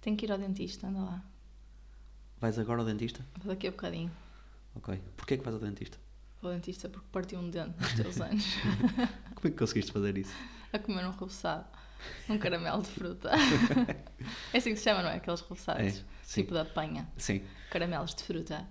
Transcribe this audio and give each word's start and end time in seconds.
Tenho 0.00 0.16
que 0.16 0.24
ir 0.26 0.32
ao 0.32 0.38
dentista, 0.38 0.86
anda 0.86 1.00
lá. 1.00 1.24
Vais 2.40 2.58
agora 2.58 2.80
ao 2.80 2.86
dentista? 2.86 3.24
Vou 3.42 3.52
daqui 3.54 3.68
a 3.68 3.70
bocadinho. 3.70 4.10
Ok. 4.74 5.00
Porquê 5.16 5.36
que 5.36 5.44
vais 5.44 5.54
ao 5.54 5.60
dentista? 5.60 5.98
Vou 6.40 6.50
ao 6.50 6.56
dentista 6.56 6.88
porque 6.88 7.06
parti 7.12 7.36
um 7.36 7.50
dente 7.50 7.78
nos 7.78 7.92
teus 7.94 8.18
anos. 8.22 8.44
Como 9.34 9.48
é 9.48 9.50
que 9.50 9.56
conseguiste 9.58 9.92
fazer 9.92 10.16
isso? 10.16 10.32
a 10.72 10.78
comer 10.78 11.04
um 11.04 11.10
rebuçado. 11.10 11.66
Um 12.28 12.38
caramelo 12.38 12.80
de 12.80 12.88
fruta. 12.88 13.30
é 14.54 14.56
assim 14.56 14.70
que 14.70 14.76
se 14.76 14.84
chama, 14.84 15.02
não 15.02 15.10
é? 15.10 15.16
Aqueles 15.16 15.40
rebuçados. 15.40 15.98
É, 15.98 16.04
tipo 16.32 16.54
da 16.54 16.64
panha. 16.64 17.06
Sim. 17.18 17.42
Caramelos 17.70 18.14
de 18.14 18.22
fruta. 18.22 18.66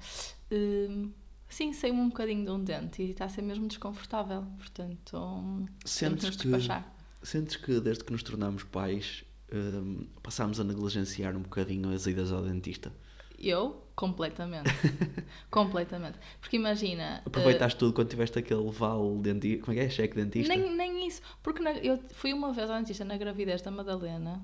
Hum, 0.51 1.11
sim, 1.47 1.73
saiu-me 1.73 1.99
um 1.99 2.07
bocadinho 2.09 2.43
de 2.45 2.49
um 2.51 2.63
dente 2.63 3.03
e 3.03 3.11
está 3.11 3.25
a 3.25 3.29
ser 3.29 3.43
mesmo 3.43 3.67
desconfortável. 3.67 4.43
Portanto, 4.57 5.15
hum, 5.17 5.65
Sentes 5.85 6.29
que, 6.31 6.47
despachar. 6.47 6.91
sentes 7.21 7.55
que 7.57 7.79
desde 7.81 8.03
que 8.03 8.11
nos 8.11 8.23
tornamos 8.23 8.63
pais 8.63 9.23
hum, 9.53 10.07
passámos 10.23 10.59
a 10.59 10.63
negligenciar 10.63 11.35
um 11.35 11.41
bocadinho 11.41 11.91
as 11.93 12.05
idas 12.07 12.31
ao 12.31 12.41
dentista? 12.41 12.91
Eu, 13.37 13.83
completamente. 13.95 14.69
completamente. 15.49 16.17
Porque 16.41 16.57
imagina. 16.57 17.21
Aproveitaste 17.25 17.79
tudo 17.79 17.93
quando 17.93 18.09
tiveste 18.09 18.37
aquele 18.37 18.69
vale 18.69 19.17
dentista. 19.21 19.63
Como 19.65 19.77
é 19.77 19.81
que 19.81 19.85
é? 19.87 19.89
Cheque 19.89 20.19
eh, 20.19 20.23
dentista? 20.25 20.53
nem, 20.53 20.75
nem 20.75 21.07
isso. 21.07 21.21
Porque 21.41 21.61
na- 21.61 21.71
eu 21.77 21.97
fui 22.13 22.33
uma 22.33 22.51
vez 22.51 22.69
ao 22.69 22.77
dentista 22.77 23.05
na 23.05 23.15
gravidez 23.17 23.61
da 23.61 23.71
Madalena 23.71 24.41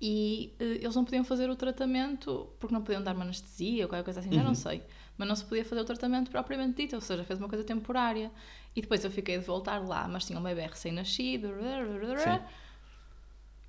e 0.00 0.52
eh, 0.58 0.78
eles 0.82 0.94
não 0.94 1.04
podiam 1.04 1.24
fazer 1.24 1.48
o 1.48 1.56
tratamento 1.56 2.50
porque 2.60 2.74
não 2.74 2.82
podiam 2.82 3.02
dar 3.02 3.14
uma 3.14 3.24
anestesia 3.24 3.84
ou 3.84 3.88
qualquer 3.88 4.04
coisa 4.04 4.20
assim, 4.20 4.30
já 4.32 4.40
Uhum. 4.40 4.48
não 4.48 4.54
sei. 4.54 4.82
Mas 5.16 5.28
não 5.28 5.36
se 5.36 5.44
podia 5.44 5.64
fazer 5.64 5.80
o 5.80 5.84
tratamento 5.84 6.30
propriamente 6.30 6.76
dito, 6.82 6.94
ou 6.94 7.00
seja, 7.00 7.22
fez 7.24 7.38
uma 7.38 7.48
coisa 7.48 7.64
temporária. 7.64 8.30
E 8.74 8.80
depois 8.80 9.04
eu 9.04 9.10
fiquei 9.10 9.38
de 9.38 9.44
voltar 9.44 9.78
lá, 9.86 10.08
mas 10.08 10.24
tinha 10.26 10.38
um 10.38 10.42
bebê 10.42 10.62
recém-nascido. 10.66 11.48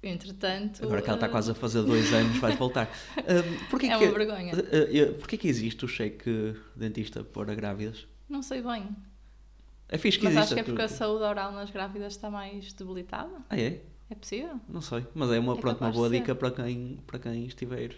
Entretanto. 0.04 0.84
Agora 0.84 1.02
que 1.02 1.08
ela 1.08 1.16
está 1.18 1.28
eh, 1.28 1.30
quase 1.30 1.52
a 1.52 1.56
fazer 1.56 1.82
dois 1.84 2.14
anos, 2.14 2.38
vais 2.38 2.58
voltar. 2.58 2.90
Hum, 3.23 3.68
porquê 3.70 3.88
É 3.88 3.98
que, 3.98 4.06
uma 4.06 4.12
vergonha. 4.18 4.52
eh, 4.54 5.06
porquê 5.18 5.38
que 5.38 5.48
existe 5.48 5.86
o 5.86 5.88
cheque 5.88 6.56
dentista 6.76 7.23
para 7.23 7.56
grávidas? 7.56 8.06
Não 8.30 8.42
sei 8.42 8.62
bem. 8.62 8.90
É 9.88 9.98
fixe 9.98 10.18
que 10.18 10.26
Mas 10.26 10.34
existe. 10.34 10.54
acho 10.54 10.56
que 10.56 10.59
é 10.59 10.64
porque 10.64 10.81
a 10.81 10.88
saúde 10.90 11.24
oral 11.24 11.52
nas 11.52 11.70
grávidas 11.72 12.14
está 12.14 12.30
mais 12.30 12.74
debilitada. 12.74 13.31
Ah, 13.50 13.58
é? 13.58 13.81
É 14.09 14.16
possível? 14.16 14.59
Não 14.68 14.81
sei. 14.81 15.06
Mas 15.16 15.31
é 15.31 15.40
uma, 15.40 15.54
É 15.54 15.58
pronto, 15.58 15.81
uma 15.81 15.92
boa 15.92 16.09
dica 16.09 16.36
para 16.36 16.52
quem, 16.52 17.00
para 17.08 17.20
quem 17.20 17.46
estiver 17.46 17.96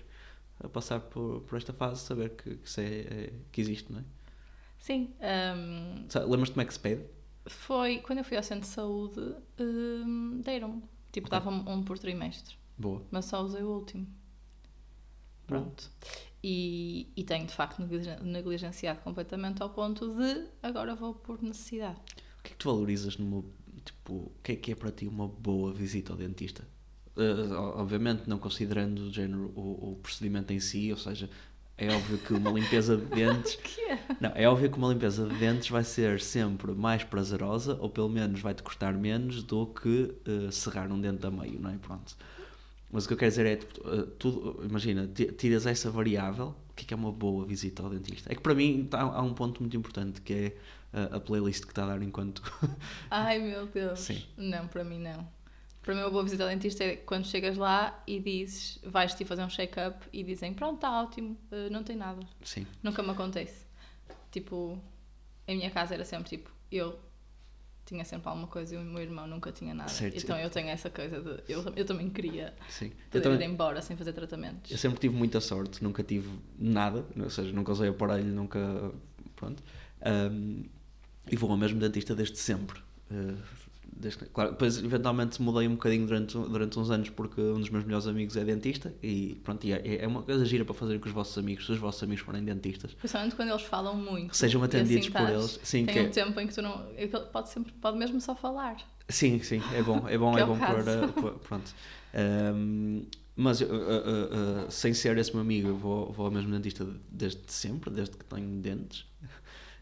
a 0.63 0.69
passar 0.69 0.99
por, 0.99 1.41
por 1.41 1.57
esta 1.57 1.73
fase, 1.73 2.01
saber 2.01 2.29
que, 2.31 2.55
que, 2.57 2.81
é, 2.81 2.83
é- 2.83 3.33
que 3.51 3.61
existe, 3.61 3.91
não 3.91 3.99
é? 3.99 4.03
Sim. 4.79 5.13
Sa- 6.09 6.23
Lembras-te 6.23 6.51
como 6.53 6.61
é 6.61 6.65
que 6.65 6.73
se 6.73 6.79
pede? 6.79 7.01
Foi 7.47 7.97
quando 7.99 8.19
eu 8.19 8.23
fui 8.25 8.37
ao 8.37 8.43
centro 8.43 8.61
de 8.67 8.73
saúde, 8.73 9.35
hum, 9.59 10.41
deram-me. 10.43 10.83
Tipo, 11.15 11.27
Ok. 11.27 11.39
davam-me 11.39 11.69
um 11.69 11.81
por 11.81 11.97
trimestre. 11.97 12.55
Boa. 12.77 13.01
Mas 13.09 13.23
só 13.23 13.41
usei 13.41 13.63
o 13.63 13.69
último. 13.69 14.05
Pronto. 15.47 15.89
E, 16.43 17.07
e 17.15 17.23
tenho 17.23 17.45
de 17.47 17.53
facto 17.53 17.79
negligen- 17.79 18.19
negligenciado 18.21 18.99
completamente 18.99 19.61
ao 19.63 19.69
ponto 19.69 20.13
de 20.13 20.45
agora 20.61 20.93
vou 20.93 21.13
por 21.13 21.41
necessidade. 21.41 21.97
O 22.39 22.43
que 22.43 22.49
é 22.49 22.49
que 22.51 22.55
tu 22.57 22.69
valorizas 22.69 23.17
numa. 23.17 23.43
Tipo, 23.83 24.13
o 24.13 24.31
que 24.43 24.51
é 24.51 24.55
que 24.57 24.71
é 24.71 24.75
para 24.75 24.91
ti 24.91 25.07
uma 25.07 25.27
boa 25.27 25.71
visita 25.73 26.11
ao 26.11 26.17
dentista? 26.17 26.67
O- 27.15 27.79
obviamente, 27.79 28.27
não 28.27 28.37
considerando 28.37 28.99
o, 29.07 29.11
género, 29.13 29.53
o, 29.55 29.91
o 29.91 29.95
procedimento 29.95 30.51
em 30.51 30.59
si, 30.59 30.91
ou 30.91 30.97
seja, 30.97 31.29
é 31.77 31.91
óbvio 31.91 32.17
que 32.19 32.33
uma 32.33 32.51
limpeza 32.51 32.95
de 32.97 33.05
dentes. 33.13 33.57
É? 33.89 33.97
Não, 34.19 34.31
é 34.33 34.47
óbvio 34.47 34.69
que 34.71 34.77
uma 34.77 34.87
limpeza 34.93 35.27
de 35.27 35.35
dentes 35.35 35.69
vai 35.69 35.83
ser 35.83 36.21
sempre 36.21 36.71
mais 36.71 37.03
prazerosa, 37.03 37.77
ou 37.79 37.89
pelo 37.89 38.09
menos 38.09 38.39
vai-te 38.41 38.63
custar 38.63 38.93
menos 38.93 39.43
do 39.43 39.65
que 39.67 40.13
eh, 40.25 40.51
serrar 40.51 40.91
um 40.91 40.99
dente 40.99 41.25
a 41.25 41.31
meio, 41.31 41.59
não 41.59 41.69
é? 41.69 41.77
Pronto. 41.77 42.15
Mas 42.91 43.03
o 43.03 43.07
que 43.07 43.13
eu 43.13 43.17
quero 43.17 43.31
dizer 43.31 43.45
é, 43.45 43.55
tipo, 43.57 43.81
eh, 43.89 44.05
tudo, 44.17 44.63
imagina, 44.63 45.07
ti- 45.13 45.31
tiras 45.33 45.65
essa 45.65 45.89
variável, 45.91 46.55
o 46.69 46.73
que 46.75 46.83
é 46.83 46.87
que 46.87 46.93
é 46.93 46.97
uma 46.97 47.11
boa 47.11 47.45
visita 47.45 47.83
ao 47.83 47.89
dentista? 47.89 48.31
É 48.31 48.35
que 48.35 48.41
para 48.41 48.55
mim 48.55 48.87
tá- 48.89 49.01
há 49.01 49.21
um 49.21 49.33
ponto 49.33 49.61
muito 49.61 49.75
importante 49.75 50.21
que 50.21 50.33
é 50.33 50.45
eh, 50.93 51.09
a 51.11 51.19
playlist 51.19 51.63
que 51.65 51.71
está 51.71 51.83
a 51.83 51.87
dar 51.87 52.01
enquanto. 52.01 52.41
Ai 53.11 53.39
meu 53.39 53.65
Deus. 53.67 53.99
Sim. 53.99 54.23
Não, 54.37 54.65
para 54.67 54.83
mim 54.83 54.99
não. 54.99 55.27
Para 55.85 55.93
mim, 55.93 56.01
uma 56.01 56.09
boa 56.09 56.23
visita 56.23 56.41
ao 56.41 56.49
dentista 56.49 56.83
é 56.83 56.95
quando 56.95 57.27
chegas 57.27 57.57
lá 57.57 58.03
e 58.07 58.19
dizes, 58.19 58.79
vais-te 58.83 59.23
fazer 59.23 59.43
um 59.43 59.49
check-up 59.49 60.03
e 60.11 60.23
dizem, 60.23 60.51
pronto, 60.51 60.77
está 60.77 60.99
ótimo, 60.99 61.37
eh, 61.51 61.69
não 61.69 61.83
tem 61.83 61.95
nada. 61.95 62.25
Sim, 62.43 62.65
Nunca 62.81 63.03
me 63.03 63.11
acontece. 63.11 63.67
Tipo, 64.31 64.81
em 65.47 65.57
minha 65.57 65.69
casa 65.69 65.93
era 65.93 66.03
sempre 66.03 66.27
tipo, 66.27 66.51
eu 66.71 66.97
tinha 67.85 68.03
sempre 68.03 68.27
alguma 68.27 68.47
coisa 68.47 68.73
e 68.73 68.77
o 68.79 68.81
meu 68.81 68.99
irmão 68.99 69.27
nunca 69.27 69.51
tinha 69.51 69.75
nada. 69.75 69.91
Certo, 69.91 70.17
então 70.17 70.35
sim. 70.35 70.41
eu 70.41 70.49
tenho 70.49 70.69
essa 70.69 70.89
coisa 70.89 71.21
de. 71.21 71.43
Eu, 71.47 71.63
eu 71.75 71.85
também 71.85 72.09
queria 72.09 72.55
sim. 72.67 72.91
Poder 73.11 73.21
também, 73.21 73.47
ir 73.47 73.51
embora 73.51 73.79
sem 73.79 73.95
fazer 73.95 74.13
tratamentos. 74.13 74.71
eu 74.71 74.79
sempre 74.79 74.99
tive 74.99 75.15
muita 75.15 75.39
sorte, 75.39 75.83
nunca 75.83 76.01
tive 76.01 76.31
nada, 76.57 77.05
ou 77.15 77.29
seja, 77.29 77.51
nunca 77.51 77.71
usei 77.71 77.89
aparelho, 77.89 78.33
nunca. 78.33 78.91
Pronto. 79.35 79.61
Ahm, 80.01 80.63
e 81.31 81.35
vou 81.35 81.51
ao 81.51 81.57
mesmo 81.57 81.79
dentista 81.79 82.15
desde 82.15 82.39
sempre. 82.39 82.81
Eh, 83.11 83.35
desde 83.97 84.25
claro, 84.25 84.51
depois 84.51 84.77
eventualmente 84.77 85.41
mudei 85.41 85.67
um 85.67 85.71
bocadinho 85.75 86.05
durante, 86.05 86.37
durante 86.37 86.77
uns 86.77 86.89
anos 86.91 87.09
porque 87.09 87.39
um 87.39 87.59
dos 87.59 87.69
meus 87.69 87.85
melhores 87.85 88.05
amigos 88.07 88.35
é 88.35 88.43
dentista 88.43 88.93
e 89.01 89.39
pronto, 89.43 89.65
e 89.65 89.71
é, 89.73 90.03
é 90.03 90.07
uma 90.07 90.21
coisa 90.21 90.43
gira 90.45 90.65
para 90.65 90.73
fazer 90.73 90.99
com 90.99 91.07
os 91.07 91.13
vossos 91.13 91.37
amigos, 91.37 91.65
se 91.65 91.71
os 91.71 91.77
vossos 91.77 92.03
amigos 92.03 92.23
forem 92.23 92.43
dentistas. 92.43 92.93
Principalmente 92.93 93.35
quando 93.35 93.49
eles 93.49 93.61
falam 93.63 93.95
muito. 93.95 94.35
Sejam 94.35 94.61
e 94.61 94.65
atendidos 94.65 95.09
por 95.09 95.21
estás- 95.21 95.33
eles. 95.39 95.59
Sim, 95.63 95.85
tem 95.85 95.95
que 95.95 96.01
um 96.01 96.05
é- 96.05 96.09
tempo 96.09 96.39
em 96.39 96.47
que 96.47 96.53
tu 96.53 96.61
não. 96.61 96.85
é 96.97 97.07
Pode, 97.07 97.49
sempre, 97.49 97.71
pode 97.73 97.97
mesmo 97.97 98.19
só 98.19 98.35
falar. 98.35 98.75
Sim, 99.07 99.39
sim, 99.41 99.61
é 99.73 99.81
bom, 99.81 100.07
é 100.07 100.17
bom, 100.17 100.35
é 100.37 100.41
é 100.41 100.45
bom 100.45 100.57
para. 100.57 100.83
para- 100.83 101.31
Pronto. 101.33 101.73
Ahm, 102.13 103.03
mas 103.35 103.59
uh, 103.61 103.65
uh, 103.65 104.65
uh, 104.67 104.71
sem 104.71 104.93
ser 104.93 105.17
esse 105.17 105.31
meu 105.33 105.41
amigo, 105.41 105.67
eu 105.69 105.77
vou, 105.77 106.11
vou 106.11 106.25
ao 106.25 106.31
mesmo 106.31 106.51
dentista 106.51 106.85
desde 107.09 107.41
sempre, 107.47 107.89
desde 107.91 108.15
que 108.17 108.23
tenho 108.25 108.61
dentes. 108.61 109.05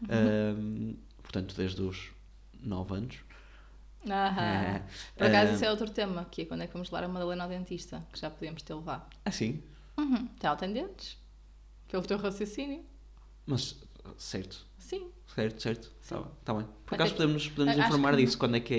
Uhum. 0.02 0.08
Ahm, 0.10 0.94
portanto, 1.22 1.54
desde 1.56 1.80
os 1.82 2.10
9 2.62 2.94
anos. 2.94 3.16
Aham. 4.08 4.42
É. 4.42 4.82
Por 5.16 5.26
acaso, 5.26 5.52
Ah. 5.52 5.54
isso 5.54 5.64
é 5.64 5.70
outro 5.70 5.90
tema, 5.90 6.24
que 6.30 6.42
é 6.42 6.44
quando 6.44 6.62
é 6.62 6.66
que 6.66 6.72
vamos 6.72 6.90
levar 6.90 7.04
a 7.04 7.08
Madalena 7.08 7.44
ao 7.44 7.48
dentista, 7.50 8.06
que 8.12 8.18
já 8.20 8.30
podíamos 8.30 8.62
ter 8.62 8.74
levado. 8.74 9.06
Ah, 9.24 9.30
sim, 9.30 9.62
Uhum. 9.96 10.28
Ela 10.42 10.56
tem 10.56 10.72
dentes. 10.72 11.16
Pelo 11.88 12.02
teu 12.02 12.18
raciocínio. 12.18 12.84
mas 13.46 13.80
certo, 14.18 14.66
Sim. 14.78 15.10
certo, 15.34 15.62
certo. 15.62 15.92
Está 16.00 16.16
bem. 16.18 16.30
Tá 16.44 16.54
bem. 16.54 16.64
Por 16.64 16.90
Vai 16.90 16.96
acaso 16.98 17.10
ter- 17.12 17.16
podemos, 17.18 17.48
podemos 17.48 17.78
Acho 17.78 17.86
informar 17.88 18.10
que- 18.16 18.24
disso, 18.24 18.36
quando 18.38 18.56
é 18.56 18.60
que 18.60 18.74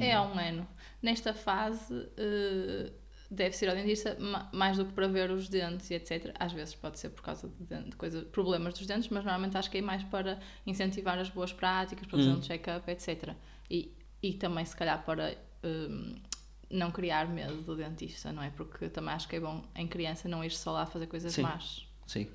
é. 0.00 0.06
É 0.06 0.14
há 0.14 0.22
um 0.22 0.38
ano. 0.38 0.68
Nesta 1.02 1.34
fase, 1.34 2.08
eh, 2.16 2.92
deve-se 3.30 3.64
ir 3.64 3.68
ao 3.68 3.74
dentista 3.74 4.16
ma- 4.20 4.48
mais 4.52 4.76
do 4.76 4.84
que 4.84 4.92
para 4.92 5.08
ver 5.08 5.30
os 5.30 5.48
dentes 5.48 5.90
e 5.90 5.94
etc. 5.94 6.32
Às 6.38 6.52
vezes 6.52 6.74
pode 6.74 6.98
ser 7.00 7.10
por 7.10 7.22
causa 7.22 7.48
de, 7.58 7.82
de 7.90 7.96
coisa, 7.96 8.22
problemas 8.26 8.74
dos 8.74 8.86
dentes, 8.86 9.08
mas 9.08 9.24
normalmente 9.24 9.56
acho 9.56 9.70
que 9.70 9.78
é 9.78 9.82
mais 9.82 10.04
para 10.04 10.38
incentivar 10.66 11.18
as 11.18 11.28
boas 11.30 11.52
práticas, 11.52 12.06
para 12.06 12.18
fazer 12.18 12.30
Hum. 12.30 12.36
um 12.36 12.42
check-up, 12.42 12.88
etc. 12.90 13.34
E, 13.70 13.92
e 14.22 14.34
também, 14.34 14.64
se 14.64 14.76
calhar, 14.76 15.04
para 15.04 15.36
hum, 15.64 16.14
não 16.70 16.90
criar 16.90 17.28
medo 17.28 17.62
do 17.62 17.76
dentista, 17.76 18.32
não 18.32 18.42
é? 18.42 18.50
Porque 18.50 18.88
também 18.88 19.14
acho 19.14 19.28
que 19.28 19.36
é 19.36 19.40
bom 19.40 19.62
em 19.74 19.86
criança 19.86 20.28
não 20.28 20.44
ir 20.44 20.50
só 20.50 20.72
lá 20.72 20.86
fazer 20.86 21.06
coisas 21.06 21.32
Sim. 21.32 21.42
más. 21.42 21.86
Sim. 22.06 22.28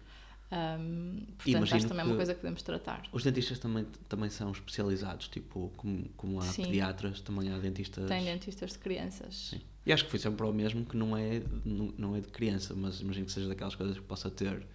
Hum, 0.51 1.25
portanto, 1.25 1.47
Imagino 1.47 1.77
acho 1.77 1.87
também 1.87 2.03
é 2.03 2.05
uma 2.05 2.15
coisa 2.15 2.33
que 2.33 2.41
podemos 2.41 2.61
tratar. 2.61 3.03
Os 3.11 3.23
dentistas 3.23 3.59
também, 3.59 3.85
também 4.07 4.29
são 4.29 4.51
especializados, 4.51 5.27
tipo, 5.27 5.71
como, 5.75 6.07
como 6.15 6.39
há 6.39 6.43
Sim. 6.43 6.63
pediatras, 6.63 7.19
também 7.21 7.51
há 7.51 7.57
dentistas. 7.57 8.07
Tem 8.07 8.23
dentistas 8.23 8.73
de 8.73 8.79
crianças. 8.79 9.35
Sim. 9.49 9.61
E 9.85 9.93
acho 9.93 10.05
que 10.05 10.09
foi 10.09 10.19
sempre 10.19 10.45
o 10.45 10.53
mesmo 10.53 10.85
que 10.85 10.97
não 10.97 11.15
é, 11.15 11.41
não, 11.63 11.93
não 11.97 12.15
é 12.15 12.21
de 12.21 12.27
criança, 12.27 12.73
mas 12.75 13.01
imagino 13.01 13.25
que 13.25 13.31
seja 13.31 13.47
daquelas 13.47 13.75
coisas 13.75 13.97
que 13.97 14.03
possa 14.03 14.29
ter 14.31 14.65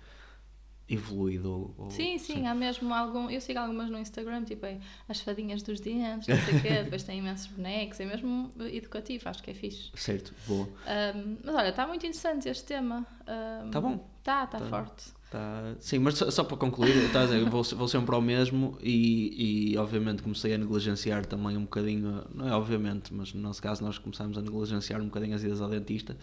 evoluído. 0.90 1.50
Ou, 1.50 1.74
ou- 1.78 1.90
Sim, 1.90 2.18
sim, 2.18 2.46
há 2.46 2.54
mesmo 2.54 2.92
algum. 2.92 3.30
Eu 3.30 3.40
sigo 3.40 3.58
algumas 3.58 3.90
no 3.90 3.98
Instagram, 3.98 4.44
tipo 4.44 4.66
é, 4.66 4.78
as 5.08 5.20
fadinhas 5.20 5.62
dos 5.62 5.80
dentes, 5.80 6.28
não 6.28 6.36
sei 6.36 6.58
o 6.58 6.62
quê, 6.62 6.68
depois 6.84 7.02
tem 7.02 7.18
imensos 7.18 7.46
bonecos, 7.46 8.00
é 8.00 8.06
mesmo 8.06 8.52
educativo, 8.72 9.28
acho 9.28 9.42
que 9.42 9.50
é 9.50 9.54
fixe. 9.54 9.90
Certo, 9.94 10.34
boa. 10.46 10.68
Ahm, 10.86 11.36
mas 11.44 11.54
olha, 11.54 11.68
está 11.68 11.86
muito 11.86 12.04
interessante 12.06 12.48
este 12.48 12.64
tema. 12.64 13.06
Ahm, 13.26 13.70
Tá 13.70 13.80
bom. 13.80 14.08
Tá, 14.22 14.44
está 14.44 14.58
Tá. 14.58 14.66
forte. 14.66 15.04
Tá... 15.30 15.76
Sim, 15.78 16.00
mas 16.00 16.14
só, 16.14 16.28
só 16.30 16.42
para 16.42 16.56
concluir, 16.56 16.92
a 17.16 17.24
dizer, 17.24 17.48
vou, 17.48 17.62
vou 17.62 17.86
sempre 17.88 18.12
ao 18.14 18.20
mesmo 18.20 18.76
e, 18.82 19.70
e 19.72 19.78
obviamente 19.78 20.22
comecei 20.24 20.52
a 20.54 20.58
negligenciar 20.58 21.24
também 21.24 21.56
um 21.56 21.62
bocadinho, 21.62 22.24
não 22.34 22.48
é 22.48 22.52
obviamente, 22.52 23.14
mas 23.14 23.32
no 23.32 23.40
nosso 23.40 23.62
caso 23.62 23.82
nós 23.84 23.96
começámos 23.96 24.36
a 24.36 24.42
negligenciar 24.42 25.00
um 25.00 25.04
bocadinho 25.04 25.36
as 25.36 25.44
idas 25.44 25.60
ao 25.60 25.68
dentista 25.68 26.16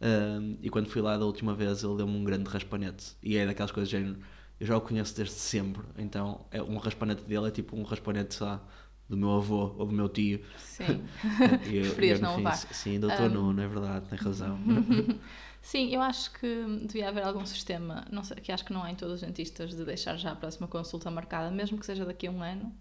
Ahm, 0.00 0.56
e 0.62 0.70
quando 0.70 0.88
fui 0.88 1.02
lá 1.02 1.16
da 1.18 1.24
última 1.26 1.54
vez 1.54 1.82
ele 1.82 1.96
deu-me 1.96 2.16
um 2.16 2.24
grande 2.24 2.48
raspanete 2.48 3.16
e 3.22 3.36
é 3.36 3.44
daquelas 3.46 3.70
coisas 3.70 3.88
de 3.90 3.98
género, 3.98 4.18
eu 4.58 4.66
já 4.66 4.76
o 4.76 4.80
conheço 4.80 5.14
desde 5.16 5.34
sempre, 5.34 5.82
então 5.98 6.46
é, 6.50 6.62
um 6.62 6.76
raspanete 6.78 7.22
dele 7.24 7.48
é 7.48 7.50
tipo 7.50 7.76
um 7.76 7.82
raspanete 7.82 8.34
só 8.34 8.60
do 9.08 9.16
meu 9.16 9.32
avô 9.32 9.74
ou 9.78 9.86
do 9.86 9.92
meu 9.92 10.08
tio. 10.08 10.40
Sim. 10.56 11.06
Eu- 11.64 11.82
Preferias 11.82 12.18
eu, 12.18 12.22
não 12.22 12.36
levar. 12.36 12.56
Sim, 12.56 12.98
doutor 13.00 13.28
Ahm. 13.28 13.32
Nuno, 13.34 13.60
é 13.60 13.68
verdade, 13.68 14.08
tem 14.08 14.18
razão. 14.18 14.58
Sim, 15.62 15.90
eu 15.94 16.00
acho 16.00 16.32
que 16.32 16.46
devia 16.86 17.08
haver 17.08 17.22
algum 17.22 17.44
sistema, 17.44 18.06
não 18.10 18.24
sei, 18.24 18.38
que 18.38 18.50
acho 18.50 18.64
que 18.64 18.72
não 18.72 18.82
há 18.82 18.90
em 18.90 18.94
todos 18.94 19.16
os 19.16 19.20
dentistas, 19.20 19.74
de 19.74 19.84
deixar 19.84 20.16
já 20.16 20.32
a 20.32 20.36
próxima 20.36 20.66
consulta 20.66 21.10
marcada, 21.10 21.50
mesmo 21.50 21.78
que 21.78 21.84
seja 21.84 22.04
daqui 22.04 22.26
a 22.26 22.30
um 22.30 22.42
ano. 22.42 22.72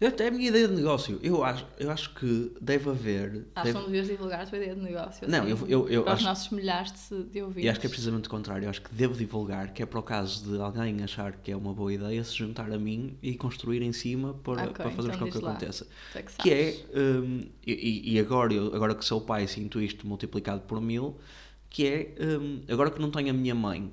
Até 0.00 0.28
a 0.28 0.30
minha 0.30 0.48
ideia 0.48 0.68
de 0.68 0.74
negócio. 0.74 1.18
Eu 1.24 1.42
acho, 1.42 1.66
eu 1.76 1.90
acho 1.90 2.14
que 2.14 2.52
deve 2.60 2.88
haver. 2.88 3.28
Acho 3.28 3.40
que 3.56 3.62
deve- 3.64 3.72
não 3.72 3.84
devias 3.86 4.06
divulgar 4.06 4.42
a 4.42 4.46
tua 4.46 4.56
ideia 4.58 4.74
de 4.76 4.80
negócio. 4.80 5.28
Não, 5.28 5.40
assim, 5.40 5.50
eu, 5.50 5.58
eu, 5.68 5.88
eu 5.88 6.02
para 6.04 6.12
os 6.12 6.18
acho, 6.20 6.24
nossos 6.28 6.50
milhares 6.50 7.08
de, 7.10 7.24
de 7.24 7.42
ouvintes. 7.42 7.64
e 7.64 7.68
acho 7.68 7.80
que 7.80 7.86
é 7.86 7.90
precisamente 7.90 8.26
o 8.28 8.30
contrário. 8.30 8.66
Eu 8.66 8.70
acho 8.70 8.80
que 8.80 8.94
devo 8.94 9.14
divulgar, 9.16 9.72
que 9.72 9.82
é 9.82 9.86
para 9.86 9.98
o 9.98 10.02
caso 10.02 10.48
de 10.52 10.60
alguém 10.62 11.02
achar 11.02 11.32
que 11.32 11.50
é 11.50 11.56
uma 11.56 11.74
boa 11.74 11.92
ideia, 11.92 12.22
se 12.22 12.32
juntar 12.36 12.70
a 12.72 12.78
mim 12.78 13.18
e 13.20 13.34
construir 13.34 13.82
em 13.82 13.92
cima 13.92 14.34
para, 14.34 14.62
Ok, 14.66 14.72
para 14.74 14.90
fazermos 14.92 15.16
então 15.16 15.30
com 15.32 15.38
que 15.40 15.44
lá. 15.44 15.50
aconteça. 15.50 15.86
É 16.14 16.22
que 16.22 16.32
Que 16.36 16.50
é, 16.52 16.86
hum, 16.94 17.40
e, 17.66 18.12
e 18.14 18.20
agora, 18.20 18.54
eu, 18.54 18.72
agora 18.76 18.94
que 18.94 19.04
sou 19.04 19.20
pai, 19.20 19.48
sinto 19.48 19.80
isto 19.80 20.06
multiplicado 20.06 20.60
por 20.60 20.80
mil, 20.80 21.16
que 21.68 21.86
é, 21.88 22.14
hum, 22.38 22.62
agora 22.68 22.88
que 22.90 23.00
não 23.00 23.10
tenho 23.10 23.30
a 23.30 23.32
minha 23.32 23.54
mãe, 23.54 23.90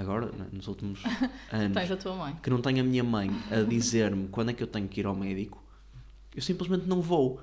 agora, 0.00 0.30
nos 0.52 0.66
últimos 0.66 1.02
anos, 1.52 1.74
Tens 1.74 1.90
a 1.90 1.96
tua 1.96 2.14
mãe. 2.16 2.36
que 2.42 2.50
não 2.50 2.60
tenho 2.60 2.80
a 2.80 2.84
minha 2.84 3.04
mãe 3.04 3.30
a 3.50 3.62
dizer-me 3.62 4.28
quando 4.28 4.50
é 4.50 4.52
que 4.52 4.62
eu 4.62 4.66
tenho 4.66 4.88
que 4.88 5.00
ir 5.00 5.06
ao 5.06 5.14
médico, 5.14 5.62
eu 6.34 6.42
simplesmente 6.42 6.86
não 6.86 7.00
vou. 7.00 7.40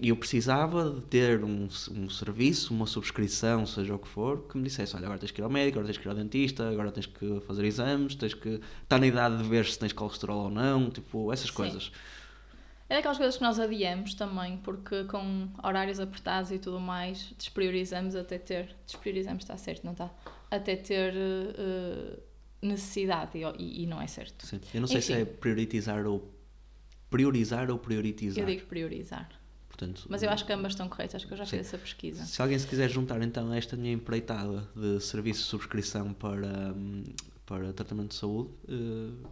E 0.00 0.08
eu 0.08 0.16
precisava 0.16 0.88
de 0.90 1.02
ter 1.02 1.44
um, 1.44 1.68
um 1.90 2.08
serviço, 2.08 2.72
uma 2.72 2.86
subscrição, 2.86 3.66
seja 3.66 3.94
o 3.94 3.98
que 3.98 4.08
for, 4.08 4.48
que 4.48 4.56
me 4.56 4.64
dissesse: 4.64 4.96
olha, 4.96 5.04
agora 5.04 5.18
tens 5.18 5.30
que 5.30 5.38
ir 5.40 5.44
ao 5.44 5.50
médico, 5.50 5.78
agora 5.78 5.92
tens 5.92 5.98
que 6.00 6.08
ir 6.08 6.10
ao 6.10 6.14
dentista, 6.16 6.68
agora 6.70 6.90
tens 6.90 7.04
que 7.04 7.38
fazer 7.46 7.64
exames, 7.66 8.14
tens 8.14 8.32
que 8.32 8.58
estar 8.82 8.98
na 8.98 9.06
idade 9.06 9.36
de 9.36 9.42
ver 9.46 9.66
se 9.66 9.78
tens 9.78 9.92
colesterol 9.92 10.44
ou 10.44 10.50
não, 10.50 10.88
tipo, 10.90 11.30
essas 11.30 11.48
Sim. 11.48 11.52
coisas. 11.54 11.92
É 12.88 12.94
daquelas 12.96 13.18
coisas 13.18 13.36
que 13.36 13.42
nós 13.42 13.58
adiamos 13.58 14.14
também, 14.14 14.56
porque 14.58 15.04
com 15.04 15.48
horários 15.62 16.00
apertados 16.00 16.50
e 16.50 16.58
tudo 16.58 16.80
mais, 16.80 17.34
despriorizamos 17.36 18.16
até 18.16 18.38
ter. 18.38 18.74
Despriorizamos, 18.86 19.42
está 19.44 19.56
certo, 19.58 19.84
não 19.84 19.92
está? 19.92 20.10
Até 20.50 20.74
ter 20.74 21.12
eh, 21.14 22.18
necessidade 22.62 23.36
e, 23.58 23.82
e- 23.82 23.86
não 23.86 24.00
é 24.00 24.06
certo. 24.06 24.46
Sim. 24.46 24.58
Eu 24.72 24.80
não 24.80 24.88
sei 24.88 25.02
se 25.02 25.12
Enfim. 25.12 25.22
é 25.22 25.24
prioritizar 25.26 26.06
ou 26.06 26.32
priorizar 27.10 27.70
ou 27.70 27.78
prioritizar. 27.78 28.42
Eu 28.42 28.46
digo 28.46 28.66
priorizar. 28.66 29.28
Portanto, 29.68 30.06
Mas 30.08 30.22
eu 30.22 30.30
acho 30.30 30.44
que 30.46 30.52
ambas 30.52 30.72
estão 30.72 30.88
corretas, 30.88 31.24
que 31.24 31.32
eu 31.32 31.36
já 31.36 31.44
Sim. 31.44 31.58
fiz 31.58 31.66
essa 31.66 31.78
pesquisa. 31.78 32.24
Se 32.24 32.40
alguém 32.42 32.58
se 32.58 32.66
quiser 32.66 32.88
juntar 32.90 33.20
então 33.22 33.50
a 33.52 33.56
esta 33.56 33.76
minha 33.76 33.92
empreitada 33.92 34.66
de 34.74 34.98
serviço 35.00 35.42
de 35.42 35.46
subscrição 35.46 36.12
para, 36.14 36.72
hum, 36.74 37.04
para 37.46 37.70
tratamento 37.74 38.08
de 38.08 38.14
saúde, 38.16 38.50
eh, 38.66 39.28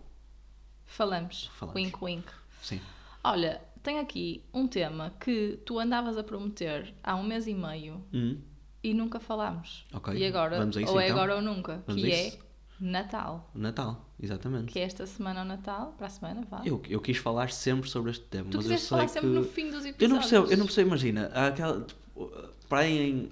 Falamos. 0.85 1.51
Falamos. 1.55 1.75
Wink, 1.83 2.05
wink. 2.05 2.29
sim. 2.63 2.81
Olha, 3.29 3.61
tenho 3.83 4.01
aqui 4.01 4.45
um 4.55 4.69
tema 4.69 5.13
que 5.19 5.59
tu 5.67 5.79
andavas 5.81 6.17
a 6.17 6.23
prometer 6.23 6.95
há 7.03 7.17
um 7.17 7.25
mês 7.25 7.47
e 7.49 7.55
meio 7.55 8.05
Hum, 8.13 8.39
e 8.83 8.95
nunca 8.95 9.19
falámos. 9.19 9.85
Ok, 9.93 10.15
E 10.15 10.25
agora, 10.25 10.59
vamos 10.59 10.77
a 10.77 10.83
isso, 10.83 10.93
ou 10.93 11.01
é 11.01 11.07
então? 11.07 11.17
agora 11.17 11.37
ou 11.37 11.43
nunca, 11.43 11.83
Vamos 11.89 12.03
que 12.03 12.13
a 12.13 12.17
é? 12.17 12.39
Natal. 12.79 13.51
Natal, 13.53 14.07
exatamente. 14.23 14.73
Que 14.73 14.79
é 14.79 14.83
esta 14.83 15.05
semana 15.07 15.41
ao 15.41 15.47
Natal, 15.47 15.95
para 15.99 16.07
a 16.07 16.11
semana, 16.11 16.43
vá. 16.49 16.63
Eu, 16.65 16.81
eu 16.89 17.01
quis 17.01 17.17
falar 17.17 17.51
sempre 17.51 17.89
sobre 17.91 18.13
este 18.13 18.25
tema, 18.27 18.49
tu 18.51 18.59
mas 18.59 18.71
eu 18.71 18.79
sei 18.79 18.89
falar 18.89 19.07
que... 19.07 19.11
sempre 19.13 19.31
no 19.31 19.43
fim 19.45 19.71
dos 19.71 19.85
episódios. 19.85 20.03
Eu 20.03 20.09
não 20.09 20.19
percebo, 20.19 20.47
eu 20.53 20.57
não 20.59 20.67
percebo, 20.67 20.89
imagina, 20.89 21.31
há 21.35 21.47
aquela, 21.49 21.81
tipo, 21.81 22.33
para 22.69 22.79
aí 22.81 23.11
em 23.11 23.31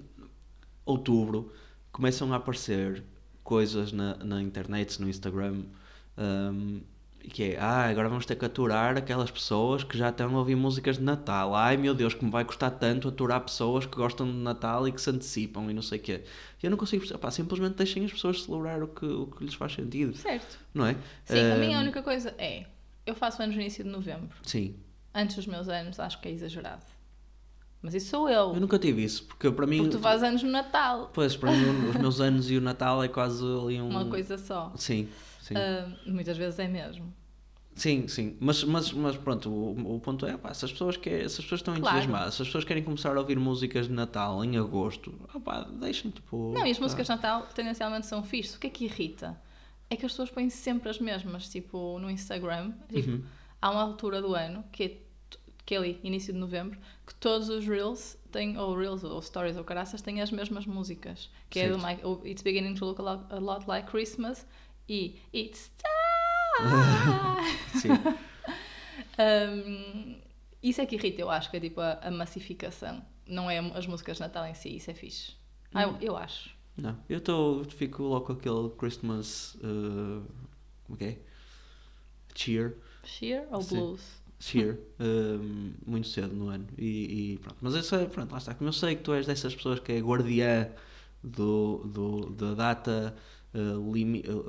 outubro 0.85 1.53
começam 1.91 2.33
a 2.33 2.35
aparecer 2.35 3.01
coisas 3.43 3.91
na, 3.93 4.15
na 4.17 4.41
internet, 4.41 4.99
no 4.99 5.07
Instagram, 5.07 5.63
hum, 6.17 6.81
que 7.25 7.43
é, 7.43 7.59
ah, 7.59 7.87
agora 7.89 8.09
vamos 8.09 8.25
ter 8.25 8.35
que 8.35 8.45
aturar 8.45 8.97
aquelas 8.97 9.29
pessoas 9.31 9.83
que 9.83 9.97
já 9.97 10.09
estão 10.09 10.35
a 10.35 10.39
ouvir 10.39 10.55
músicas 10.55 10.97
de 10.97 11.03
Natal. 11.03 11.55
Ai 11.55 11.77
meu 11.77 11.93
Deus, 11.93 12.13
que 12.13 12.23
me 12.23 12.31
vai 12.31 12.43
custar 12.45 12.71
tanto 12.71 13.07
aturar 13.07 13.41
pessoas 13.41 13.85
que 13.85 13.95
gostam 13.95 14.25
de 14.25 14.37
Natal 14.37 14.87
e 14.87 14.91
que 14.91 15.01
se 15.01 15.09
antecipam 15.09 15.69
e 15.69 15.73
não 15.73 15.81
sei 15.81 15.99
o 15.99 16.01
quê. 16.01 16.23
Eu 16.61 16.71
não 16.71 16.77
consigo 16.77 17.01
perceber, 17.01 17.19
pá, 17.19 17.29
simplesmente 17.29 17.75
deixem 17.75 18.03
as 18.05 18.11
pessoas 18.11 18.41
celebrar 18.43 18.81
o 18.81 18.87
que, 18.87 19.05
o 19.05 19.27
que 19.27 19.43
lhes 19.43 19.53
faz 19.53 19.73
sentido, 19.73 20.15
Certo. 20.17 20.57
não 20.73 20.85
é? 20.85 20.95
Sim, 21.23 21.51
a 21.51 21.55
minha 21.57 21.79
única 21.79 22.01
coisa 22.01 22.33
é, 22.37 22.65
eu 23.05 23.13
faço 23.13 23.43
anos 23.43 23.55
no 23.55 23.61
início 23.61 23.83
de 23.83 23.89
novembro. 23.89 24.35
Sim, 24.43 24.75
Antes 25.13 25.37
dos 25.37 25.47
meus 25.47 25.69
anos, 25.69 25.97
acho 25.97 26.19
que 26.19 26.27
é 26.27 26.31
exagerado. 26.31 26.83
Mas 27.81 27.93
isso 27.93 28.09
sou 28.09 28.27
eu. 28.27 28.53
eu 28.53 28.59
nunca 28.59 28.77
tive 28.77 29.01
isso, 29.01 29.23
porque 29.25 29.49
para 29.49 29.65
mim... 29.65 29.77
Porque 29.77 29.91
tu 29.95 29.99
fazes 29.99 30.23
anos 30.23 30.43
no 30.43 30.51
Natal. 30.51 31.09
Pois, 31.13 31.37
para 31.37 31.51
mim, 31.51 31.87
os 31.89 31.95
meus 31.95 32.19
anos 32.19 32.51
e 32.51 32.57
o 32.57 32.61
Natal 32.61 33.01
é 33.01 33.07
quase 33.07 33.41
ali 33.45 33.79
um. 33.79 33.89
Uma 33.89 34.05
coisa 34.05 34.37
só. 34.37 34.73
Sim, 34.75 35.07
Ah, 35.53 35.87
muitas 36.05 36.37
vezes 36.37 36.57
é 36.59 36.67
mesmo. 36.67 37.13
Sim, 37.75 38.07
sim. 38.07 38.37
Mas, 38.39 38.63
mas, 38.63 38.91
mas 38.93 39.17
pronto, 39.17 39.49
o, 39.49 39.95
o 39.95 39.99
ponto 39.99 40.25
é, 40.25 40.37
pá, 40.37 40.53
se 40.53 40.63
as 40.63 40.71
pessoas, 40.71 40.95
que, 40.95 41.09
se 41.27 41.39
as 41.41 41.43
pessoas 41.43 41.59
estão 41.59 41.73
Claro. 41.75 41.97
entusiasmadas, 41.97 42.35
se 42.35 42.41
as 42.41 42.47
pessoas 42.47 42.63
querem 42.63 42.81
começar 42.81 43.15
a 43.15 43.19
ouvir 43.19 43.37
músicas 43.37 43.87
de 43.87 43.93
Natal 43.93 44.43
em 44.45 44.57
agosto, 44.57 45.13
ah, 45.33 45.39
pá, 45.39 45.63
deixem, 45.63 46.09
tipo. 46.09 46.53
Não, 46.53 46.65
e 46.65 46.71
as 46.71 46.79
músicas 46.79 47.05
de 47.05 47.11
Natal 47.11 47.45
tendencialmente 47.53 48.05
são 48.07 48.23
fixes. 48.23 48.55
O 48.55 48.59
que 48.59 48.67
é 48.67 48.69
que 48.69 48.85
irrita? 48.85 49.39
É 49.89 49.95
que 49.97 50.05
as 50.05 50.13
pessoas 50.13 50.31
põem 50.31 50.49
sempre 50.49 50.89
as 50.89 50.99
mesmas, 50.99 51.49
tipo 51.49 51.99
no 51.99 52.09
Instagram. 52.09 52.71
Tipo, 52.87 53.09
Uhum. 53.11 53.23
Há 53.61 53.71
uma 53.71 53.81
altura 53.81 54.21
do 54.21 54.33
ano, 54.35 54.63
que 54.71 54.83
é, 54.83 54.97
que 55.65 55.73
é 55.75 55.77
ali, 55.77 55.99
início 56.03 56.31
de 56.31 56.39
novembro, 56.39 56.77
que 57.05 57.13
todos 57.15 57.49
os 57.49 57.65
Reels 57.67 58.15
têm, 58.31 58.57
ou 58.57 58.77
Reels, 58.77 59.03
ou 59.03 59.19
Stories, 59.21 59.57
ou 59.57 59.63
caraças, 59.63 60.01
têm 60.01 60.21
as 60.21 60.29
mesmas 60.31 60.65
músicas. 60.67 61.29
Que 61.49 61.59
é 61.59 61.69
do 61.69 61.79
Certo. 61.79 61.87
Mike, 61.87 62.05
o 62.05 62.21
It's 62.25 62.43
Beginning 62.43 62.75
to 62.75 62.85
Look 62.85 63.01
a 63.01 63.03
lot, 63.03 63.25
a 63.33 63.39
lot 63.39 63.65
Like 63.67 63.89
Christmas 63.89 64.45
e 64.87 65.19
It's 65.33 65.71
Time. 65.77 67.79
Sim. 67.79 67.89
Um, 69.17 70.17
isso 70.61 70.81
é 70.81 70.85
que 70.85 70.95
irrita, 70.95 71.21
eu 71.21 71.29
acho, 71.29 71.49
que 71.49 71.57
é 71.57 71.59
tipo 71.59 71.79
a, 71.79 71.93
a 72.01 72.11
massificação. 72.11 73.03
Não 73.27 73.49
é 73.49 73.59
as 73.59 73.87
músicas 73.87 74.17
de 74.17 74.23
Natal 74.23 74.45
em 74.45 74.53
si, 74.53 74.75
isso 74.75 74.91
é 74.91 74.93
fixe. 74.93 75.33
Ah, 75.73 75.83
eu, 75.83 75.97
eu 76.01 76.17
acho. 76.17 76.53
Não, 76.77 76.97
eu 77.07 77.21
tô, 77.21 77.63
fico 77.69 78.03
logo 78.03 78.25
com 78.25 78.33
aquele 78.33 78.69
Christmas. 78.77 79.55
uh, 79.55 80.25
como 80.85 80.95
é 80.95 80.97
que 80.97 81.05
é? 81.05 81.19
Cheer. 82.35 82.77
Cheer 83.03 83.47
ou 83.51 83.61
Sim. 83.61 83.75
blues? 83.75 84.01
Cheer. 84.39 84.79
um, 84.99 85.73
muito 85.85 86.07
cedo 86.07 86.35
no 86.35 86.49
ano. 86.49 86.67
E, 86.77 87.33
e 87.33 87.37
pronto. 87.37 87.57
Mas 87.61 87.75
eu 87.75 87.83
sei, 87.83 88.05
pronto, 88.07 88.31
lá 88.31 88.37
está. 88.37 88.53
Como 88.53 88.67
eu 88.67 88.73
sei 88.73 88.95
que 88.95 89.03
tu 89.03 89.13
és 89.13 89.25
dessas 89.25 89.55
pessoas 89.55 89.79
que 89.79 89.93
é 89.93 89.99
guardiã 89.99 90.69
do, 91.23 91.77
do, 91.85 92.29
da 92.31 92.53
data, 92.53 93.15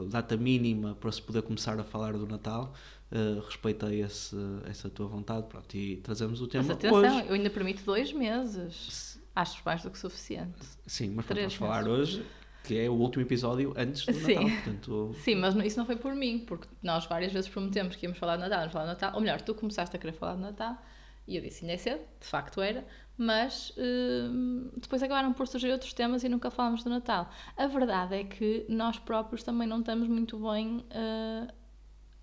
data 0.08 0.37
mínima 0.37 0.94
para 0.94 1.11
se 1.12 1.23
poder 1.23 1.43
começar 1.43 1.79
a 1.79 1.85
falar 1.85 2.12
do 2.14 2.26
Natal, 2.26 2.73
uh, 3.12 3.41
respeitei 3.41 4.03
esse, 4.03 4.37
essa 4.69 4.88
tua 4.88 5.06
vontade. 5.06 5.47
Pronto, 5.49 5.75
e 5.76 5.97
trazemos 5.99 6.41
o 6.41 6.47
tema 6.47 6.64
Mas 6.64 6.76
atenção, 6.76 6.99
hoje. 7.19 7.29
eu 7.29 7.35
ainda 7.35 7.50
permito 7.50 7.85
dois 7.85 8.12
meses. 8.12 9.20
Acho 9.35 9.61
mais 9.64 9.82
do 9.82 9.91
que 9.91 9.99
suficiente. 9.99 10.58
Sim, 10.87 11.11
mas 11.11 11.26
Três 11.26 11.43
vamos 11.43 11.55
falar 11.55 11.85
meses. 11.85 12.14
hoje, 12.14 12.26
que 12.64 12.79
é 12.79 12.88
o 12.88 12.94
último 12.94 13.23
episódio 13.23 13.75
antes 13.76 14.06
do 14.06 14.14
Sim. 14.14 14.35
Natal. 14.35 14.50
Portanto, 14.50 15.14
Sim, 15.23 15.35
mas 15.37 15.54
isso 15.57 15.78
não 15.78 15.85
foi 15.87 15.97
por 15.97 16.14
mim, 16.14 16.45
porque 16.47 16.66
nós 16.83 17.04
várias 17.07 17.33
vezes 17.33 17.49
prometemos 17.50 17.97
que 17.97 18.07
íamos 18.07 18.19
falar 18.19 18.37
de 18.37 18.42
Natal, 18.42 18.61
íamos 18.61 18.73
falar 18.73 18.85
de 18.87 18.90
Natal. 18.92 19.12
Ou 19.14 19.21
melhor, 19.21 19.40
tu 19.42 19.54
começaste 19.54 19.95
a 19.95 19.99
querer 19.99 20.12
falar 20.14 20.37
de 20.37 20.40
Natal 20.40 20.76
e 21.28 21.37
eu 21.37 21.42
disse 21.42 21.64
ainda 21.64 21.75
é 21.75 21.76
cedo, 21.76 22.00
de 22.21 22.26
facto 22.26 22.62
era, 22.62 22.87
mas 23.18 23.73
hum, 23.78 24.68
depois 24.76 25.02
acabaram 25.02 25.32
por 25.32 25.46
surgir 25.49 25.70
outros 25.73 25.92
temas 25.92 26.23
e 26.25 26.28
nunca 26.28 26.50
falámos 26.50 26.85
do 26.85 26.90
Natal. 26.90 27.30
A 27.56 27.66
verdade 27.66 28.14
é 28.14 28.25
que 28.25 28.66
nós 28.68 28.99
próprios 28.99 29.42
também 29.42 29.66
não 29.66 29.80
estamos 29.80 30.06
muito 30.08 30.38
bem 30.38 30.85
uh, 30.90 31.49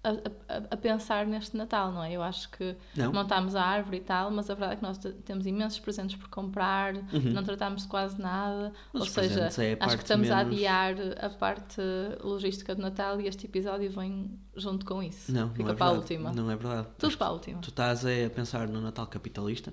a, 0.04 0.10
a- 0.10 0.64
a 0.72 0.78
pensar 0.78 1.26
neste 1.26 1.56
Natal, 1.56 1.90
não 1.92 2.04
é? 2.04 2.12
Eu 2.12 2.22
acho 2.22 2.50
que 2.52 2.76
não. 2.96 3.14
montámos 3.14 3.56
a 3.56 3.64
árvore 3.64 3.98
e 3.98 4.02
tal, 4.02 4.30
mas 4.32 4.50
a 4.50 4.54
verdade 4.54 4.74
é 4.74 4.76
que 4.76 4.84
nós 4.84 4.98
te- 4.98 5.14
temos 5.14 5.48
imensos 5.48 5.80
presentes 5.80 6.16
por 6.18 6.28
comprar, 6.30 6.94
não 7.34 7.42
tratámos 7.42 7.84
de 7.84 7.88
quase 7.88 8.22
nada, 8.22 8.74
Uhum. 8.94 9.00
Ou 9.00 9.06
seja, 9.06 9.50
é 9.64 9.78
a 9.80 9.86
acho 9.86 9.96
que 9.98 10.04
estamos 10.04 10.30
a 10.30 10.44
menos- 10.44 10.54
adiar 10.54 10.96
a 11.22 11.30
parte 11.30 11.82
logística 12.22 12.76
do 12.76 12.82
Natal 12.82 13.20
e 13.22 13.28
este 13.28 13.46
episódio 13.46 13.90
vem 13.92 14.38
junto 14.58 14.86
com 14.86 15.02
isso. 15.02 15.32
Não, 15.32 15.50
Fica 15.52 15.64
não 15.64 15.72
é 15.72 15.74
para 15.74 15.86
a 15.86 15.90
verdade. 15.92 16.14
última. 16.14 16.32
Não 16.34 16.52
é 16.52 16.56
verdade. 16.58 16.88
Tudo 16.98 17.08
Acho 17.08 17.18
para 17.18 17.28
a 17.28 17.32
última. 17.32 17.62
Tu 17.62 17.70
estás 17.70 18.06
é 18.06 18.26
a 18.26 18.30
pensar 18.30 18.68
no 18.68 18.82
Natal 18.82 19.08
capitalista 19.08 19.72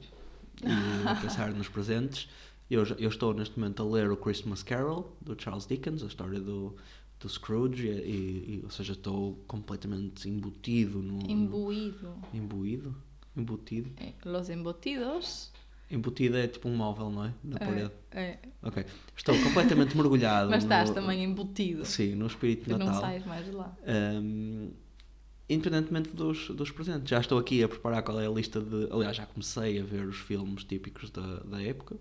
e 0.62 1.09
a 1.09 1.14
pensar 1.16 1.52
nos 1.52 1.69
presentes. 1.69 2.28
Eu, 2.71 2.85
eu 2.99 3.09
estou 3.09 3.35
neste 3.35 3.59
momento 3.59 3.83
a 3.83 3.87
ler 3.87 4.11
o 4.11 4.16
Christmas 4.16 4.62
Carol 4.62 5.16
do 5.21 5.40
Charles 5.40 5.66
Dickens, 5.66 6.02
a 6.02 6.07
história 6.07 6.38
do, 6.40 6.76
do 7.19 7.28
Scrooge, 7.28 7.88
e, 7.88 7.90
e- 7.90 8.61
ou 8.62 8.71
seja, 8.71 8.92
estou 8.92 9.42
completamente 9.49 10.28
embutido 10.28 10.99
no. 11.02 11.19
no- 11.19 11.30
Imbuído. 11.30 12.14
imbuído? 12.33 12.95
Embutido? 13.37 13.90
É, 13.97 14.12
Los 14.25 14.49
embutidos. 14.50 15.50
Embutido 15.90 16.37
é 16.37 16.47
tipo 16.47 16.69
um 16.69 16.76
móvel, 16.76 17.11
não 17.11 17.25
é? 17.25 17.35
Na 17.42 17.59
parede. 17.59 17.90
É, 18.12 18.23
é. 18.23 18.38
Ok. 18.62 18.85
Estou 19.16 19.37
completamente 19.42 19.97
mergulhado. 19.97 20.49
Mas 20.50 20.62
estás 20.62 20.88
no, 20.90 20.95
também 20.95 21.25
embutido. 21.25 21.85
Sim, 21.85 22.14
no 22.14 22.28
espírito 22.28 22.64
de 22.64 22.71
não 22.71 22.78
Natal. 22.87 23.00
sais 23.00 23.26
mais 23.26 23.45
de 23.47 23.50
lá. 23.50 23.76
Um, 24.23 24.71
independentemente 25.54 26.11
dos, 26.11 26.49
dos 26.50 26.71
presentes. 26.71 27.11
Já 27.11 27.21
estou 27.21 27.38
aqui 27.38 27.62
a 27.62 27.69
preparar 27.69 28.02
qual 28.02 28.21
é 28.21 28.26
a 28.26 28.30
lista 28.30 28.61
de. 28.61 28.88
Aliás, 28.90 29.16
já 29.16 29.26
comecei 29.26 29.80
a 29.80 29.85
ver 29.85 30.07
os 30.07 30.16
filmes 30.19 30.64
típicos 30.64 31.11
da, 31.11 31.40
da 31.40 31.62
época, 31.62 31.97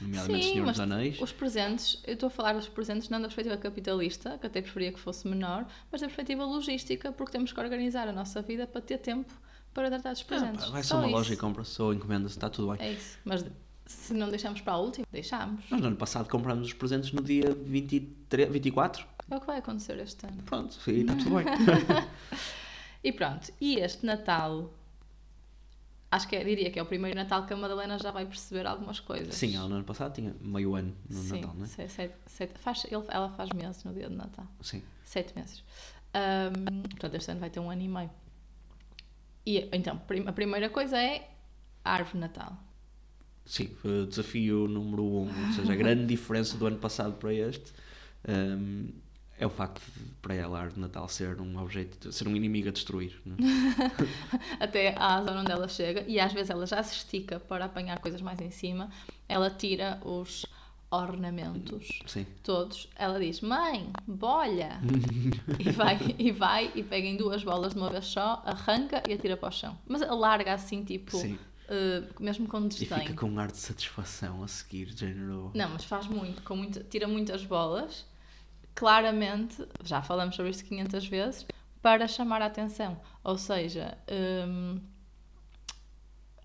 nomeadamente 0.00 0.44
Sim, 0.46 0.52
Senhor 0.52 0.66
dos 0.66 0.80
Anéis. 0.80 1.20
Os 1.20 1.32
presentes, 1.32 2.02
eu 2.06 2.14
estou 2.14 2.26
a 2.26 2.30
falar 2.30 2.52
dos 2.54 2.68
presentes 2.68 3.08
não 3.08 3.18
da 3.20 3.28
perspectiva 3.28 3.56
capitalista, 3.56 4.36
que 4.38 4.46
até 4.46 4.60
preferia 4.60 4.92
que 4.92 4.98
fosse 5.00 5.26
menor, 5.28 5.66
mas 5.90 6.00
da 6.00 6.06
perspectiva 6.08 6.44
logística, 6.44 7.12
porque 7.12 7.32
temos 7.32 7.52
que 7.52 7.60
organizar 7.60 8.08
a 8.08 8.12
nossa 8.12 8.42
vida 8.42 8.66
para 8.66 8.80
ter 8.80 8.98
tempo 8.98 9.32
para 9.72 9.88
tratar 9.90 10.12
dos 10.12 10.22
Ah, 10.22 10.24
presentes. 10.24 10.64
pá, 10.64 10.70
vai 10.72 10.82
Só 10.82 10.88
só 10.88 10.96
uma 10.98 11.06
isso. 11.06 11.16
loja 11.16 11.34
e 11.34 11.36
compra-se 11.36 11.80
ou 11.80 11.94
encomenda-se, 11.94 12.34
está 12.36 12.50
tudo 12.50 12.72
bem. 12.72 12.84
É 12.88 12.92
isso. 12.92 13.18
Mas 13.24 13.44
se 13.86 14.12
não 14.12 14.28
deixamos 14.28 14.60
para 14.60 14.72
a 14.72 14.78
última, 14.78 15.06
deixamos. 15.12 15.62
Nós 15.70 15.80
no 15.80 15.86
ano 15.86 15.96
passado 15.96 16.28
comprámos 16.28 16.66
os 16.66 16.72
presentes 16.72 17.12
no 17.12 17.22
dia 17.22 17.56
23, 17.64 18.50
24. 18.50 19.06
É 19.30 19.36
o 19.36 19.40
que 19.40 19.46
vai 19.46 19.58
acontecer 19.58 19.98
este 19.98 20.26
ano. 20.26 20.42
Pronto, 20.44 20.76
e 20.88 21.00
está 21.00 21.14
tudo 21.14 21.36
bem. 21.36 21.44
E 23.02 23.12
pronto, 23.12 23.52
e 23.60 23.76
este 23.76 24.04
Natal 24.04 24.72
acho 26.10 26.26
que 26.28 26.36
é, 26.36 26.42
diria 26.44 26.70
que 26.70 26.78
é 26.78 26.82
o 26.82 26.86
primeiro 26.86 27.16
Natal 27.16 27.46
que 27.46 27.52
a 27.52 27.56
Madalena 27.56 27.98
já 27.98 28.10
vai 28.10 28.24
perceber 28.26 28.66
algumas 28.66 28.98
coisas. 28.98 29.34
Sim, 29.34 29.56
ela 29.56 29.68
no 29.68 29.76
ano 29.76 29.84
passado 29.84 30.14
tinha 30.14 30.34
meio 30.40 30.74
ano 30.74 30.94
no 31.08 31.16
Sim, 31.22 31.40
Natal, 31.40 31.54
não 31.54 31.64
é? 31.64 31.68
sete- 31.68 31.92
sete- 31.92 32.14
sete- 32.26 32.58
faz, 32.58 32.84
ele- 32.90 33.04
ela 33.08 33.28
faz 33.30 33.50
meses 33.50 33.84
no 33.84 33.92
dia 33.92 34.08
de 34.08 34.14
Natal. 34.16 34.46
Sim. 34.60 34.82
Sete 35.04 35.34
meses. 35.36 35.62
Ahm, 36.14 36.82
portanto, 36.90 37.14
este 37.14 37.30
ano 37.30 37.40
vai 37.40 37.50
ter 37.50 37.60
um 37.60 37.70
ano 37.70 37.82
e 37.82 37.88
meio. 37.88 38.10
E 39.46 39.68
então, 39.72 40.00
a 40.26 40.32
primeira 40.32 40.68
coisa 40.70 40.98
é 41.00 41.28
a 41.84 41.92
árvore 41.92 42.14
de 42.14 42.20
Natal. 42.20 42.56
Sim, 43.44 43.70
desafio 44.08 44.66
número 44.68 45.02
um, 45.04 45.46
ou 45.46 45.52
seja, 45.54 45.72
a 45.72 45.76
grande 45.76 46.04
diferença 46.06 46.56
do 46.58 46.66
ano 46.66 46.78
passado 46.78 47.14
para 47.16 47.32
este 47.32 47.72
hum, 48.28 48.90
é 49.38 49.46
o 49.46 49.50
facto 49.50 49.80
de, 49.80 50.04
para 50.20 50.34
ela 50.34 50.58
a 50.58 50.60
árvore 50.62 50.74
de 50.74 50.80
Natal 50.80 51.08
ser 51.08 51.40
um 51.40 51.58
objeto, 51.62 52.10
ser 52.12 52.26
um 52.28 52.34
inimigo 52.36 52.68
a 52.68 52.72
destruir. 52.72 53.20
é? 53.26 54.56
Até 54.64 54.94
à 54.98 55.22
zona 55.22 55.40
onde 55.40 55.52
ela 55.52 55.68
chega, 55.68 56.04
e 56.08 56.18
às 56.18 56.32
vezes 56.32 56.50
ela 56.50 56.66
já 56.66 56.82
se 56.82 56.94
estica 56.96 57.38
para 57.38 57.64
apanhar 57.66 57.98
coisas 58.00 58.20
mais 58.20 58.40
em 58.40 58.50
cima, 58.50 58.90
ela 59.28 59.48
tira 59.50 60.00
os 60.04 60.44
ornamentos 60.90 62.00
Sim. 62.06 62.26
todos. 62.42 62.88
Ela 62.96 63.18
diz: 63.20 63.40
Mãe, 63.40 63.90
bolha! 64.06 64.80
e, 65.58 65.70
vai, 65.70 65.98
e 66.18 66.32
vai 66.32 66.72
e 66.74 66.82
pega 66.82 67.06
em 67.06 67.16
duas 67.16 67.44
bolas 67.44 67.72
de 67.74 67.78
uma 67.78 67.90
vez 67.90 68.06
só, 68.06 68.42
arranca 68.44 69.02
e 69.08 69.12
atira 69.12 69.36
para 69.36 69.48
o 69.48 69.52
chão. 69.52 69.78
Mas 69.86 70.00
larga 70.00 70.54
assim, 70.54 70.82
tipo, 70.84 71.16
Sim. 71.16 71.38
eh, 71.68 72.02
mesmo 72.18 72.46
com 72.48 72.64
E 72.64 72.68
desdém. 72.68 73.00
fica 73.00 73.14
com 73.14 73.26
um 73.30 73.38
ar 73.38 73.50
de 73.50 73.58
satisfação 73.58 74.42
a 74.42 74.48
seguir, 74.48 74.88
género. 74.88 75.50
Não, 75.54 75.68
mas 75.70 75.84
faz 75.84 76.06
muito, 76.06 76.42
com 76.42 76.56
muita, 76.56 76.82
tira 76.82 77.06
muitas 77.06 77.44
bolas, 77.44 78.06
claramente, 78.78 79.66
já 79.82 80.00
falamos 80.00 80.36
sobre 80.36 80.52
isto 80.52 80.64
500 80.64 81.06
vezes, 81.08 81.46
para 81.82 82.06
chamar 82.06 82.40
a 82.42 82.46
atenção. 82.46 82.96
Ou 83.24 83.36
seja, 83.36 83.98
hum, 84.08 84.80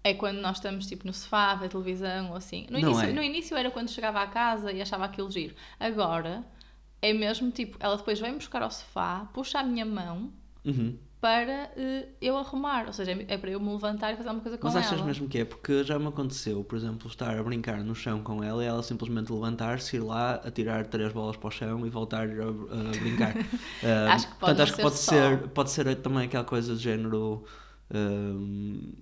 é 0.03 0.15
quando 0.15 0.39
nós 0.39 0.57
estamos 0.57 0.87
tipo 0.87 1.05
no 1.05 1.13
sofá, 1.13 1.51
a 1.51 1.55
ver 1.55 1.69
televisão 1.69 2.31
ou 2.31 2.35
assim. 2.35 2.65
No 2.71 2.79
início, 2.79 3.05
é. 3.05 3.13
no 3.13 3.21
início 3.21 3.55
era 3.55 3.69
quando 3.69 3.89
chegava 3.91 4.19
à 4.19 4.25
casa 4.25 4.71
e 4.71 4.81
achava 4.81 5.05
aquilo 5.05 5.29
giro. 5.29 5.53
Agora 5.79 6.43
é 7.03 7.13
mesmo 7.13 7.51
tipo, 7.51 7.77
ela 7.79 7.97
depois 7.97 8.19
vem 8.19 8.33
buscar 8.33 8.63
ao 8.63 8.71
sofá, 8.71 9.29
puxa 9.31 9.59
a 9.59 9.63
minha 9.63 9.85
mão 9.85 10.33
Uhum. 10.65 10.97
Para 11.23 11.57
eh, 11.77 12.09
eu 12.21 12.37
arrumar. 12.37 12.85
Ou 12.87 12.93
seja, 12.93 13.11
é 13.35 13.37
para 13.37 13.51
eu 13.51 13.59
me 13.59 13.71
levantar 13.71 14.11
e 14.13 14.17
fazer 14.17 14.29
uma 14.29 14.41
coisa 14.41 14.57
com 14.57 14.67
Mas 14.67 14.75
achas 14.77 15.01
ela. 15.01 15.01
mesmo 15.01 15.27
que 15.27 15.39
é? 15.39 15.45
Porque 15.45 15.83
já 15.83 15.99
me 15.99 16.07
aconteceu, 16.07 16.63
por 16.63 16.77
exemplo, 16.77 17.07
estar 17.09 17.37
a 17.37 17.43
brincar 17.43 17.83
no 17.83 17.93
chão 17.93 18.23
com 18.23 18.41
ela 18.41 18.63
e 18.63 18.67
ela 18.67 18.81
simplesmente 18.81 19.31
levantar-se, 19.31 19.97
ir 19.97 19.99
lá, 19.99 20.35
atirar 20.35 20.87
três 20.87 21.11
bolas 21.11 21.35
para 21.35 21.47
o 21.49 21.51
chão 21.51 21.85
e 21.85 21.89
voltar 21.89 22.29
a, 22.29 22.93
a 22.93 22.97
brincar. 22.97 23.37
Ah, 23.81 24.13
Acho 24.13 24.27
que 24.29 24.35
pode 24.39 24.55
portanto, 24.55 24.61
acho 24.61 24.73
que 24.73 24.77
ser 24.77 24.81
pode 24.81 24.99
ser, 24.99 25.49
pode 25.49 25.69
ser 25.71 25.95
também 26.01 26.25
aquela 26.25 26.45
coisa 26.45 26.75
de 26.75 26.81
género. 26.81 27.43
ahm, 27.93 28.93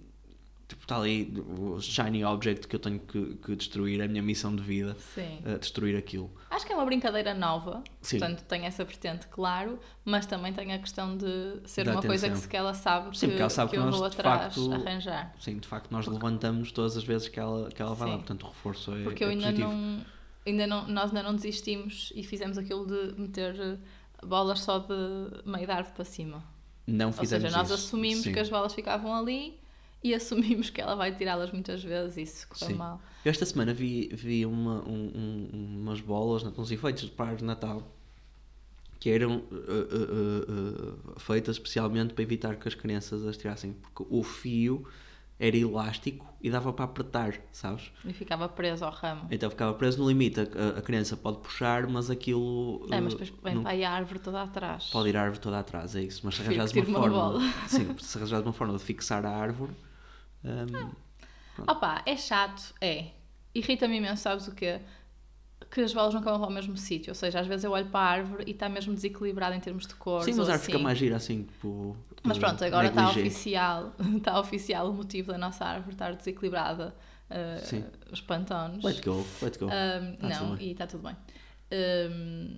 tipo, 0.71 0.81
está 0.83 0.97
ali 0.97 1.33
o 1.57 1.79
shiny 1.81 2.23
object 2.23 2.67
que 2.67 2.75
eu 2.75 2.79
tenho 2.79 2.99
que, 2.99 3.35
que 3.35 3.55
destruir, 3.55 3.99
é 3.99 4.05
a 4.05 4.07
minha 4.07 4.21
missão 4.23 4.55
de 4.55 4.61
vida, 4.63 4.95
ah, 5.45 5.57
destruir 5.57 5.95
aquilo. 5.97 6.31
Acho 6.49 6.65
que 6.65 6.71
é 6.71 6.75
uma 6.75 6.85
brincadeira 6.85 7.33
nova, 7.33 7.83
Sim. 8.01 8.19
portanto 8.19 8.43
tem 8.45 8.65
essa 8.65 8.83
vertente, 8.83 9.27
claro, 9.27 9.79
mas 10.05 10.25
também 10.25 10.53
tem 10.53 10.73
a 10.73 10.79
questão 10.79 11.17
de 11.17 11.59
ser 11.65 11.83
Da 11.85 11.91
uma 11.93 12.01
coisa 12.01 12.27
que, 12.27 12.31
atenção. 12.31 12.41
se 12.43 12.47
que 12.47 12.57
ela 12.57 12.73
sabe 12.73 13.09
que, 13.11 13.17
Sim, 13.17 13.27
porque 13.27 13.41
ela 13.41 13.49
sabe 13.49 13.71
que 13.71 13.75
que 13.77 13.81
eu 13.81 13.85
nós, 13.85 13.95
vou 13.97 14.05
atrás 14.05 14.55
facto, 14.55 14.73
arranjar. 14.73 15.33
Sim, 15.39 15.57
de 15.57 15.67
facto, 15.67 15.91
nós 15.91 16.07
levantamos 16.07 16.71
todas 16.71 16.95
as 16.97 17.03
vezes 17.03 17.27
que 17.27 17.39
ela, 17.39 17.69
que 17.69 17.81
ela 17.81 17.93
vai 17.93 18.09
lá, 18.09 18.15
portanto, 18.17 18.43
o 18.43 18.47
reforço 18.47 18.95
é, 18.95 19.03
Porque 19.03 19.23
eu 19.23 19.27
é 19.27 19.31
ainda 19.31 19.43
positivo. 19.47 19.69
não, 19.71 20.05
ainda 20.47 20.67
não, 20.67 20.87
nós 20.87 21.05
ainda 21.09 21.23
não 21.23 21.35
desistimos 21.35 22.11
e 22.15 22.23
fizemos 22.23 22.57
aquilo 22.57 22.85
de 22.87 23.19
meter 23.19 23.59
eh, 23.59 23.77
bolas 24.25 24.59
só 24.61 24.79
de 24.79 24.93
meio 25.45 25.65
de 25.65 25.71
árvore 25.71 25.95
para 25.95 26.05
cima. 26.05 26.43
Não 26.87 27.07
Ou 27.07 27.13
fizemos 27.13 27.43
seja, 27.43 27.57
nós 27.57 27.69
isso. 27.69 27.75
assumimos 27.75 28.23
Sim. 28.23 28.33
que 28.33 28.39
as 28.39 28.49
bolas 28.49 28.73
ficavam 28.73 29.13
ali 29.15 29.60
e 30.03 30.13
assumimos 30.13 30.69
que 30.69 30.81
ela 30.81 30.95
vai 30.95 31.15
tirá-las 31.15 31.51
muitas 31.51 31.83
vezes 31.83 32.17
e 32.17 32.21
isso 32.23 32.47
correu 32.47 32.67
Sim. 32.69 32.75
mal. 32.75 33.01
Eu 33.23 33.29
esta 33.29 33.45
semana 33.45 33.73
vi, 33.73 34.09
vi 34.13 34.45
uma, 34.45 34.81
um- 34.87 35.11
um- 35.53 35.77
umas 35.81 36.01
bolas, 36.01 36.43
uns 36.43 36.71
efeitos 36.71 37.03
de 37.03 37.11
pares 37.11 37.37
de 37.37 37.43
Natal 37.45 37.83
que 38.99 39.09
eram 39.09 39.37
uh, 39.37 39.55
uh, 39.55 41.13
uh, 41.15 41.19
feitas 41.19 41.55
especialmente 41.55 42.13
para 42.13 42.23
evitar 42.23 42.55
que 42.55 42.67
as 42.67 42.75
crianças 42.75 43.25
as 43.25 43.35
tirassem, 43.35 43.73
porque 43.73 44.05
o 44.09 44.21
fio 44.23 44.87
era 45.39 45.57
elástico 45.57 46.23
e 46.39 46.51
dava 46.51 46.71
para 46.71 46.85
apertar, 46.85 47.33
sabes? 47.51 47.91
E 48.05 48.13
ficava 48.13 48.47
preso 48.47 48.85
ao 48.85 48.91
ramo. 48.91 49.27
Então 49.31 49.49
ficava 49.49 49.73
preso 49.73 49.97
no 49.99 50.07
limite. 50.07 50.39
A, 50.39 50.77
a 50.77 50.81
criança 50.83 51.17
pode 51.17 51.39
puxar, 51.39 51.87
mas 51.87 52.11
aquilo 52.11 52.85
É, 52.91 53.01
mas 53.01 53.13
uh, 53.13 53.17
depois 53.17 53.39
vem 53.43 53.55
não- 53.55 53.63
para 53.63 53.87
a 53.87 53.91
árvore 53.91 54.19
toda 54.19 54.39
atrás. 54.43 54.89
pode 54.91 55.09
ir 55.09 55.17
a 55.17 55.21
árvore 55.23 55.39
toda 55.41 55.59
atrás, 55.59 55.95
é 55.95 56.03
isso. 56.03 56.21
Mas 56.23 56.35
se 56.35 56.41
arranjares 56.41 56.71
uma 56.71 56.81
tire 56.83 56.91
uma 56.91 56.99
forma, 56.99 57.15
bola. 57.17 57.39
sim, 57.67 57.97
se 57.97 58.17
arranjares 58.19 58.45
uma 58.45 58.53
forma 58.53 58.77
de 58.77 58.83
fixar 58.83 59.25
a 59.25 59.31
árvore, 59.31 59.71
um, 60.43 60.91
Opa, 61.67 62.01
é 62.05 62.15
chato, 62.15 62.73
é. 62.81 63.07
Irrita-me 63.53 63.97
imenso, 63.97 64.21
sabes 64.23 64.47
o 64.47 64.55
quê? 64.55 64.79
Que 65.69 65.81
as 65.81 65.93
bolas 65.93 66.13
nunca 66.13 66.29
vão 66.31 66.39
para 66.39 66.49
o 66.49 66.53
mesmo 66.53 66.75
sítio. 66.77 67.11
Ou 67.11 67.15
seja, 67.15 67.39
às 67.39 67.47
vezes 67.47 67.63
eu 67.63 67.71
olho 67.71 67.87
para 67.87 67.99
a 67.99 68.09
árvore 68.09 68.43
e 68.47 68.51
está 68.51 68.67
mesmo 68.67 68.93
desequilibrada 68.93 69.55
em 69.55 69.59
termos 69.59 69.85
de 69.85 69.95
cores. 69.95 70.25
sim, 70.25 70.33
mas 70.33 70.49
a 70.49 70.53
árvore 70.53 70.65
fica 70.65 70.77
assim. 70.77 70.83
mais 70.83 70.97
gira 70.97 71.15
assim, 71.17 71.43
tipo. 71.43 71.95
Mas 72.23 72.37
pronto, 72.37 72.63
agora 72.63 72.87
está 72.87 73.09
oficial, 73.09 73.93
está 74.17 74.39
oficial 74.39 74.89
o 74.89 74.93
motivo 74.93 75.31
da 75.31 75.37
nossa 75.37 75.65
árvore 75.65 75.93
estar 75.93 76.13
desequilibrada. 76.15 76.93
uh, 77.29 78.11
os 78.11 78.21
pantones. 78.21 78.83
Let's 78.83 78.99
go, 79.01 79.25
let's 79.41 79.57
go. 79.57 79.65
Um, 79.67 80.15
Tá 80.17 80.27
não, 80.27 80.57
e 80.57 80.71
está 80.71 80.87
tudo 80.87 81.03
bem. 81.03 81.15
Um, 81.71 82.50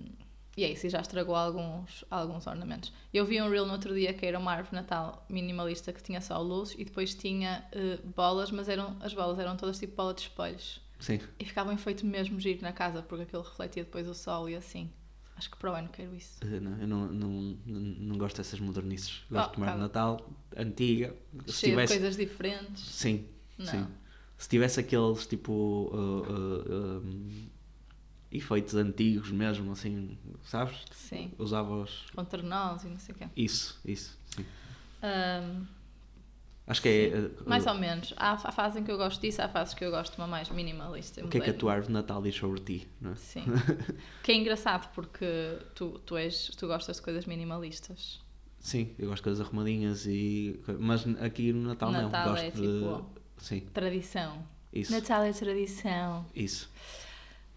e 0.56 0.64
é 0.64 0.70
isso, 0.70 0.86
e 0.86 0.90
já 0.90 1.00
estragou 1.00 1.34
alguns, 1.34 2.04
alguns 2.10 2.46
ornamentos. 2.46 2.92
Eu 3.12 3.24
vi 3.24 3.40
um 3.42 3.48
reel 3.50 3.66
no 3.66 3.72
outro 3.72 3.94
dia 3.94 4.12
que 4.14 4.24
era 4.24 4.38
uma 4.38 4.52
árvore 4.52 4.76
Natal 4.76 5.24
minimalista 5.28 5.92
que 5.92 6.02
tinha 6.02 6.20
só 6.20 6.40
luz 6.40 6.74
e 6.78 6.84
depois 6.84 7.14
tinha 7.14 7.64
uh, 7.74 8.06
bolas, 8.08 8.50
mas 8.50 8.68
eram, 8.68 8.96
as 9.00 9.12
bolas 9.14 9.38
eram 9.38 9.56
todas 9.56 9.78
tipo 9.78 9.96
bola 9.96 10.14
de 10.14 10.22
espelhos. 10.22 10.80
Sim. 11.00 11.18
E 11.38 11.44
ficava 11.44 11.70
um 11.70 11.74
efeito 11.74 12.06
mesmo 12.06 12.38
giro 12.38 12.62
na 12.62 12.72
casa, 12.72 13.02
porque 13.02 13.24
aquilo 13.24 13.42
refletia 13.42 13.84
depois 13.84 14.08
o 14.08 14.14
sol 14.14 14.48
e 14.48 14.54
assim. 14.54 14.90
Acho 15.36 15.50
que 15.50 15.56
para 15.56 15.72
o 15.72 15.74
ano 15.74 15.88
quero 15.88 16.14
isso. 16.14 16.38
Uh, 16.44 16.60
não, 16.60 16.78
eu 16.80 16.86
não, 16.86 17.06
não, 17.08 17.28
não, 17.66 17.80
não 17.80 18.18
gosto 18.18 18.36
dessas 18.36 18.60
modernices. 18.60 19.24
Gosto 19.28 19.48
Oh, 19.48 19.54
de 19.54 19.56
uma 19.58 19.66
árvore 19.66 19.90
calma. 19.90 20.12
Natal 20.16 20.30
antiga. 20.56 21.16
Se 21.46 21.52
Cheio 21.52 21.72
tivesse, 21.72 21.92
de 21.94 21.98
coisas 21.98 22.16
diferentes. 22.16 22.84
Sim, 22.84 23.26
Não. 23.58 23.66
sim. 23.66 23.86
Se 24.38 24.48
tivesse 24.48 24.78
aqueles 24.80 25.26
tipo 25.26 25.52
uh, 25.52 26.22
uh, 26.22 26.98
um, 27.04 27.48
efeitos 28.34 28.74
antigos 28.74 29.30
mesmo, 29.30 29.72
assim, 29.72 30.18
sabes? 30.42 30.76
Sim. 30.90 31.32
Usava 31.38 31.74
os. 31.76 32.06
E 32.12 32.88
não 32.88 32.98
sei 32.98 33.14
o 33.14 33.18
quê. 33.18 33.28
Isso, 33.36 33.80
isso. 33.84 34.18
Sim. 34.26 34.44
Um, 35.02 35.66
Acho 36.66 36.80
que 36.80 36.88
é. 36.88 37.18
uh, 37.18 37.48
mais 37.48 37.66
uh, 37.66 37.70
ou 37.70 37.74
menos. 37.74 38.12
Há, 38.16 38.32
há 38.32 38.52
fases 38.52 38.80
em 38.80 38.84
que 38.84 38.90
eu 38.90 38.96
gosto 38.96 39.20
disso, 39.20 39.40
há 39.40 39.48
fases 39.48 39.74
que 39.74 39.84
eu 39.84 39.90
gosto 39.90 40.14
de 40.14 40.18
uma 40.20 40.26
mais 40.26 40.48
minimalista. 40.50 41.24
o 41.24 41.28
que 41.28 41.38
é 41.38 41.40
que 41.40 41.50
a 41.50 41.54
tua 41.54 41.72
árvore 41.72 41.88
de 41.88 41.92
Natal 41.92 42.22
diz 42.22 42.34
sobre 42.34 42.60
ti? 42.60 42.88
Não 43.00 43.12
é? 43.12 43.16
Sim. 43.16 43.44
que 44.24 44.32
é 44.32 44.34
engraçado 44.34 44.90
porque 44.94 45.58
tu, 45.74 46.00
tu, 46.06 46.16
és, 46.16 46.48
tu 46.56 46.66
gostas 46.66 46.96
de 46.96 47.02
coisas 47.02 47.26
minimalistas. 47.26 48.20
Sim, 48.58 48.94
eu 48.98 49.08
gosto 49.08 49.18
de 49.18 49.24
coisas 49.24 49.46
arrumadinhas 49.46 50.06
e. 50.06 50.58
Mas 50.78 51.06
aqui 51.20 51.52
no 51.52 51.68
Natal, 51.68 51.92
Natal 51.92 52.24
não. 52.24 52.32
Gosto 52.32 52.44
é 52.44 52.50
de. 52.50 52.60
tipo- 52.62 53.10
Sim, 53.36 53.60
Tradição. 53.74 54.46
isso. 54.72 54.90
Natal 54.90 55.22
é 55.22 55.32
tradição. 55.32 56.24
Isso. 56.34 56.70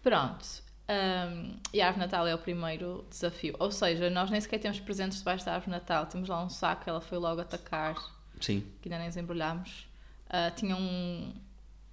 Pronto. 0.02 0.67
Hum, 0.88 1.56
e 1.72 1.80
a 1.80 1.86
árvore 1.86 2.06
Natal 2.06 2.26
é 2.26 2.34
o 2.34 2.38
primeiro 2.38 3.06
desafio. 3.10 3.54
Ou 3.58 3.70
seja, 3.70 4.08
nós 4.10 4.30
nem 4.30 4.40
sequer 4.40 4.58
temos 4.58 4.80
presentes 4.80 5.18
debaixo 5.18 5.44
da 5.44 5.54
árvore 5.54 5.72
Natal. 5.72 6.06
Temos 6.06 6.28
lá 6.28 6.42
um 6.42 6.48
saco 6.48 6.84
que 6.84 6.90
ela 6.90 7.00
foi 7.00 7.18
logo 7.18 7.40
atacar, 7.40 7.96
Sim. 8.40 8.60
que 8.80 8.88
ainda 8.88 8.98
nem 8.98 9.08
desembrulhámos. 9.08 9.88
Ah, 10.28 10.50
tinha 10.50 10.76
um, 10.76 11.32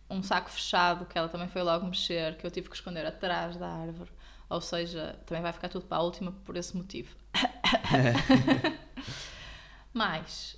um 0.10 0.22
saco 0.22 0.50
fechado 0.50 1.06
que 1.06 1.18
ela 1.18 1.30
também 1.30 1.48
foi 1.48 1.64
logo 1.64 1.86
mexer, 1.86 2.38
que 2.38 2.46
eu 2.46 2.52
tive 2.52 2.70
que 2.70 2.76
esconder 2.76 3.06
atrás 3.06 3.58
da 3.58 3.68
árvore. 3.68 4.12
Ou 4.50 4.62
seja, 4.62 5.20
também 5.26 5.42
vai 5.42 5.52
ficar 5.52 5.70
tudo 5.70 5.86
para 5.86 5.98
a 5.98 6.02
última 6.02 6.32
por 6.32 6.56
esse 6.56 6.76
motivo. 6.76 7.16
Mais, 9.94 10.58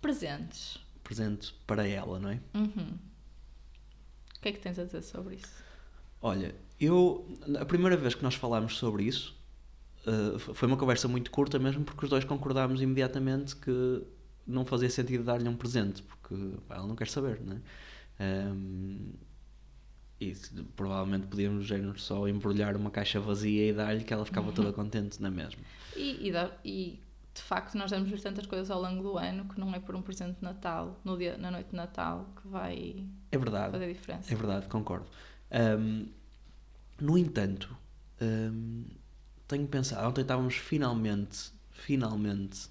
presentes. 0.00 0.78
Presente 1.04 1.54
para 1.66 1.86
ela, 1.86 2.18
não 2.18 2.30
é? 2.30 2.40
Uhum. 2.54 2.98
O 4.36 4.40
que 4.40 4.48
é 4.48 4.52
que 4.52 4.58
tens 4.58 4.78
a 4.78 4.84
dizer 4.84 5.02
sobre 5.02 5.36
isso? 5.36 5.64
Olha, 6.20 6.54
eu. 6.80 7.38
A 7.60 7.64
primeira 7.64 7.96
vez 7.96 8.14
que 8.14 8.22
nós 8.22 8.34
falámos 8.34 8.76
sobre 8.76 9.04
isso 9.04 9.36
uh, 10.06 10.38
foi 10.38 10.68
uma 10.68 10.76
conversa 10.76 11.08
muito 11.08 11.30
curta 11.30 11.58
mesmo 11.58 11.84
porque 11.84 12.04
os 12.04 12.10
dois 12.10 12.24
concordámos 12.24 12.80
imediatamente 12.80 13.56
que 13.56 14.02
não 14.46 14.64
fazia 14.64 14.88
sentido 14.90 15.24
dar-lhe 15.24 15.48
um 15.48 15.56
presente 15.56 16.02
porque 16.02 16.34
pá, 16.66 16.76
ela 16.76 16.86
não 16.86 16.96
quer 16.96 17.08
saber, 17.08 17.40
não 17.40 17.56
é? 17.56 17.60
Um, 18.50 19.12
e 20.20 20.34
se- 20.34 20.50
provavelmente 20.74 21.26
podíamos 21.28 21.64
género, 21.66 21.98
só 21.98 22.26
embrulhar 22.28 22.76
uma 22.76 22.90
caixa 22.90 23.20
vazia 23.20 23.68
e 23.68 23.72
dar-lhe 23.72 24.02
que 24.04 24.12
ela 24.12 24.24
ficava 24.24 24.50
toda 24.52 24.72
contente 24.74 25.20
na 25.22 25.30
mesma. 25.30 25.60
E, 25.96 26.28
e, 26.28 26.32
e, 26.64 27.00
de 27.34 27.42
facto 27.42 27.76
nós 27.76 27.90
damos 27.90 28.20
tantas 28.20 28.46
coisas 28.46 28.70
ao 28.70 28.80
longo 28.82 29.02
do 29.02 29.16
ano 29.16 29.44
que 29.44 29.60
não 29.60 29.72
é 29.74 29.78
por 29.78 29.94
um 29.94 30.02
presente 30.02 30.38
de 30.38 30.42
Natal, 30.42 30.98
no 31.04 31.16
dia, 31.16 31.36
na 31.38 31.50
noite 31.50 31.70
de 31.70 31.76
Natal, 31.76 32.26
que 32.40 32.48
vai 32.48 33.04
É 33.30 33.38
verdade. 33.38 33.70
fazer 33.72 33.92
diferença. 33.92 34.32
É 34.32 34.36
verdade, 34.36 34.66
concordo. 34.66 35.06
Ahm, 35.50 36.06
no 37.00 37.16
entanto, 37.16 37.76
ahm, 38.20 38.84
tenho 39.46 39.66
pensado, 39.66 40.06
ontem 40.06 40.22
estávamos 40.22 40.54
finalmente, 40.54 41.50
finalmente, 41.70 42.68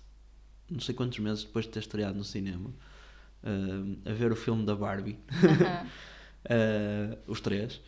não 0.69 0.79
sei 0.79 0.93
quantos 0.93 1.17
meses 1.19 1.43
depois 1.43 1.65
de 1.65 1.71
ter 1.71 1.79
estreado 1.79 2.17
no 2.17 2.23
cinema, 2.23 2.69
uh, 2.69 4.09
a 4.09 4.13
ver 4.13 4.31
o 4.31 4.35
filme 4.35 4.65
da 4.65 4.75
Barbie, 4.75 5.17
uh, 6.45 7.17
os 7.25 7.41
três, 7.41 7.81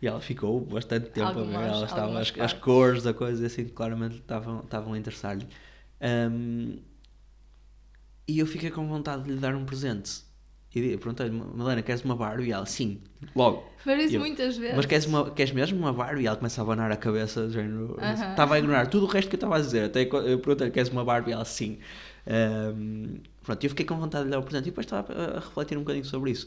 e 0.00 0.06
ela 0.06 0.20
ficou 0.20 0.60
bastante 0.60 1.10
tempo 1.10 1.38
algumas, 1.38 1.54
a 1.54 1.58
ver. 1.58 1.68
Ela 1.68 1.86
estava, 1.86 2.20
as, 2.20 2.32
as, 2.38 2.52
cores 2.52 3.02
da 3.02 3.14
coisa, 3.14 3.46
assim, 3.46 3.66
claramente 3.66 4.16
estavam, 4.16 4.60
estavam 4.60 4.92
a 4.92 4.98
interessar-lhe. 4.98 5.48
Um, 6.30 6.78
e 8.28 8.38
eu 8.38 8.46
fiquei 8.46 8.70
com 8.70 8.86
vontade 8.86 9.24
de 9.24 9.30
lhe 9.30 9.38
dar 9.38 9.54
um 9.54 9.64
presente. 9.64 10.25
E 10.76 10.94
perguntei-lhe, 10.98 11.32
Melena, 11.32 11.80
queres 11.80 12.04
uma 12.04 12.14
Barbie? 12.14 12.48
E 12.48 12.52
ela, 12.52 12.66
sim, 12.66 13.00
logo. 13.34 13.64
Mas 13.82 14.04
isso 14.04 14.16
eu, 14.16 14.20
muitas 14.20 14.58
vezes. 14.58 14.76
Mas 14.76 14.84
queres, 14.84 15.06
uma, 15.06 15.30
queres 15.30 15.50
mesmo 15.50 15.78
uma 15.78 15.90
Barbie? 15.90 16.24
E 16.24 16.26
ela 16.26 16.36
começa 16.36 16.60
a 16.60 16.64
abanar 16.64 16.92
a 16.92 16.96
cabeça, 16.98 17.48
género, 17.48 17.94
uh 17.94 17.96
-huh. 17.96 18.30
estava 18.30 18.56
a 18.56 18.58
ignorar 18.58 18.86
tudo 18.88 19.06
o 19.06 19.08
resto 19.08 19.30
que 19.30 19.36
eu 19.36 19.38
estava 19.38 19.56
a 19.56 19.60
dizer. 19.60 19.84
Até 19.84 20.02
eu 20.02 20.38
perguntei-lhe, 20.38 20.70
queres 20.70 20.90
uma 20.90 21.02
Barbie? 21.02 21.30
E 21.30 21.32
ela, 21.32 21.46
sim. 21.46 21.78
Um, 22.26 23.20
pronto, 23.42 23.64
eu 23.64 23.70
fiquei 23.70 23.86
com 23.86 23.96
vontade 23.96 24.24
de 24.24 24.30
lhe 24.30 24.36
dar 24.36 24.38
o 24.38 24.42
presente. 24.42 24.64
E 24.64 24.70
depois 24.70 24.84
estava 24.84 25.14
a, 25.14 25.36
a 25.38 25.40
refletir 25.40 25.78
um 25.78 25.80
bocadinho 25.80 26.04
sobre 26.04 26.30
isso. 26.32 26.46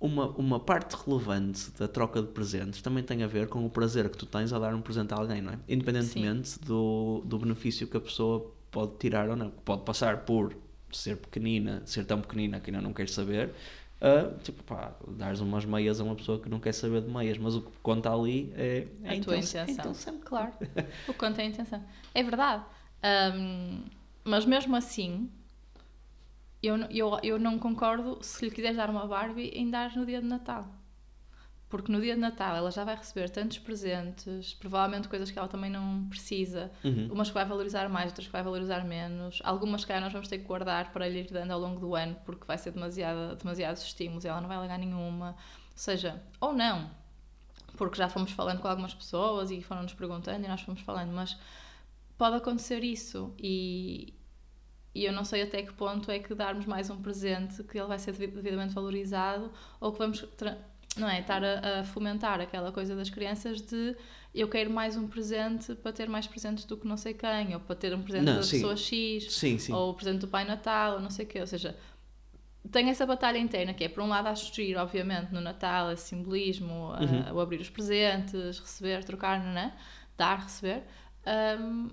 Uma, 0.00 0.28
uma 0.30 0.58
parte 0.58 0.96
relevante 1.04 1.70
da 1.78 1.86
troca 1.86 2.22
de 2.22 2.28
presentes 2.28 2.80
também 2.80 3.04
tem 3.04 3.22
a 3.22 3.26
ver 3.26 3.48
com 3.48 3.64
o 3.66 3.68
prazer 3.68 4.08
que 4.08 4.16
tu 4.16 4.24
tens 4.24 4.54
a 4.54 4.58
dar 4.58 4.74
um 4.74 4.80
presente 4.80 5.12
a 5.12 5.18
alguém, 5.18 5.42
não 5.42 5.52
é? 5.52 5.58
Independentemente 5.68 6.58
do, 6.60 7.22
do 7.26 7.38
benefício 7.38 7.86
que 7.86 7.96
a 7.98 8.00
pessoa 8.00 8.54
pode 8.70 8.92
tirar 8.98 9.28
ou 9.28 9.36
não. 9.36 9.50
Pode 9.50 9.82
passar 9.82 10.24
por 10.24 10.63
ser 10.96 11.16
pequenina, 11.16 11.82
ser 11.86 12.04
tão 12.04 12.20
pequenina 12.20 12.60
que 12.60 12.70
ainda 12.70 12.82
não 12.82 12.92
quer 12.92 13.08
saber, 13.08 13.50
uh, 14.00 14.38
tipo, 14.42 14.62
pá, 14.64 14.94
dares 15.08 15.40
umas 15.40 15.64
meias 15.64 16.00
a 16.00 16.04
uma 16.04 16.14
pessoa 16.14 16.40
que 16.40 16.48
não 16.48 16.60
quer 16.60 16.72
saber 16.72 17.02
de 17.02 17.10
meias, 17.10 17.38
mas 17.38 17.54
o 17.54 17.62
que 17.62 17.70
conta 17.82 18.12
ali 18.12 18.52
é 18.56 18.86
a, 19.04 19.12
a 19.12 19.20
tua 19.20 19.36
intenção. 19.36 19.68
intenção. 19.68 20.18
Claro, 20.24 20.52
o 21.08 21.12
que 21.12 21.18
conta 21.18 21.42
é 21.42 21.44
a 21.44 21.48
intenção. 21.48 21.84
É 22.14 22.22
verdade. 22.22 22.64
Um, 23.36 23.84
mas 24.24 24.46
mesmo 24.46 24.74
assim, 24.74 25.30
eu, 26.62 26.76
eu, 26.90 27.18
eu 27.22 27.38
não 27.38 27.58
concordo 27.58 28.18
se 28.22 28.44
lhe 28.44 28.50
quiseres 28.50 28.76
dar 28.76 28.88
uma 28.88 29.06
Barbie 29.06 29.50
em 29.54 29.70
dar 29.70 29.94
no 29.94 30.06
dia 30.06 30.20
de 30.20 30.26
Natal 30.26 30.66
porque 31.74 31.90
no 31.90 32.00
dia 32.00 32.14
de 32.14 32.20
Natal 32.20 32.54
ela 32.54 32.70
já 32.70 32.84
vai 32.84 32.94
receber 32.94 33.28
tantos 33.28 33.58
presentes, 33.58 34.54
provavelmente 34.54 35.08
coisas 35.08 35.28
que 35.28 35.36
ela 35.36 35.48
também 35.48 35.68
não 35.68 36.06
precisa, 36.08 36.70
uhum. 36.84 37.08
umas 37.10 37.26
que 37.26 37.34
vai 37.34 37.44
valorizar 37.44 37.88
mais, 37.88 38.12
outras 38.12 38.28
que 38.28 38.32
vai 38.32 38.44
valorizar 38.44 38.84
menos, 38.84 39.40
algumas 39.42 39.84
que 39.84 39.92
nós 39.98 40.12
vamos 40.12 40.28
ter 40.28 40.38
que 40.38 40.44
guardar 40.44 40.92
para 40.92 41.08
lhe 41.08 41.22
ir 41.22 41.32
dando 41.32 41.50
ao 41.50 41.58
longo 41.58 41.80
do 41.80 41.96
ano, 41.96 42.16
porque 42.24 42.44
vai 42.46 42.56
ser 42.56 42.70
demasiado, 42.70 43.34
demasiados 43.34 43.82
estímulos 43.82 44.24
e 44.24 44.28
ela 44.28 44.40
não 44.40 44.46
vai 44.46 44.56
largar 44.56 44.78
nenhuma, 44.78 45.30
ou 45.30 45.36
seja, 45.74 46.22
ou 46.40 46.52
não, 46.52 46.88
porque 47.76 47.98
já 47.98 48.08
fomos 48.08 48.30
falando 48.30 48.60
com 48.60 48.68
algumas 48.68 48.94
pessoas 48.94 49.50
e 49.50 49.60
foram-nos 49.60 49.94
perguntando 49.94 50.44
e 50.44 50.48
nós 50.48 50.60
fomos 50.60 50.80
falando, 50.80 51.12
mas 51.12 51.36
pode 52.16 52.36
acontecer 52.36 52.84
isso 52.84 53.34
e, 53.36 54.14
e 54.94 55.04
eu 55.04 55.12
não 55.12 55.24
sei 55.24 55.42
até 55.42 55.60
que 55.60 55.72
ponto 55.72 56.08
é 56.08 56.20
que 56.20 56.36
darmos 56.36 56.66
mais 56.66 56.88
um 56.88 57.02
presente 57.02 57.64
que 57.64 57.76
ele 57.76 57.88
vai 57.88 57.98
ser 57.98 58.12
devidamente 58.12 58.72
valorizado 58.72 59.50
ou 59.80 59.90
que 59.90 59.98
vamos 59.98 60.24
não 60.96 61.08
é? 61.08 61.20
Estar 61.20 61.42
a, 61.44 61.80
a, 61.80 61.84
fomentar 61.84 62.40
aquela 62.40 62.72
coisa 62.72 62.94
das 62.94 63.10
crianças 63.10 63.60
de 63.60 63.96
eu 64.34 64.48
quero 64.48 64.70
mais 64.70 64.96
um 64.96 65.06
presente 65.06 65.74
para 65.74 65.92
ter 65.92 66.08
mais 66.08 66.26
presentes 66.26 66.64
do 66.64 66.76
que 66.76 66.86
não 66.86 66.96
sei 66.96 67.14
quem, 67.14 67.54
ou 67.54 67.60
para 67.60 67.76
ter 67.76 67.94
um 67.94 68.02
presente 68.02 68.24
não, 68.24 68.36
da 68.36 68.42
sim. 68.42 68.56
pessoa 68.56 68.76
X, 68.76 69.32
sim, 69.32 69.58
sim. 69.58 69.72
ou 69.72 69.90
o 69.90 69.94
presente 69.94 70.20
do 70.20 70.28
Pai 70.28 70.44
Natal, 70.44 70.94
ou 70.94 71.00
não 71.00 71.10
sei 71.10 71.24
o 71.24 71.28
quê. 71.28 71.40
Ou 71.40 71.46
seja, 71.46 71.76
tem 72.70 72.88
essa 72.88 73.06
batalha 73.06 73.38
interna 73.38 73.72
que 73.72 73.84
é, 73.84 73.88
por 73.88 74.02
um 74.02 74.08
lado, 74.08 74.26
acho 74.26 74.52
giro, 74.52 74.80
obviamente, 74.80 75.32
no 75.32 75.40
Natal, 75.40 75.92
esse 75.92 76.08
simbolismo, 76.08 76.90
uhum. 76.90 77.28
a, 77.28 77.32
o 77.32 77.40
abrir 77.40 77.60
os 77.60 77.70
presentes, 77.70 78.58
receber, 78.58 79.04
trocar, 79.04 79.38
não 79.42 79.60
é? 79.60 79.72
Dar, 80.16 80.40
receber. 80.40 80.82
Um, 81.60 81.90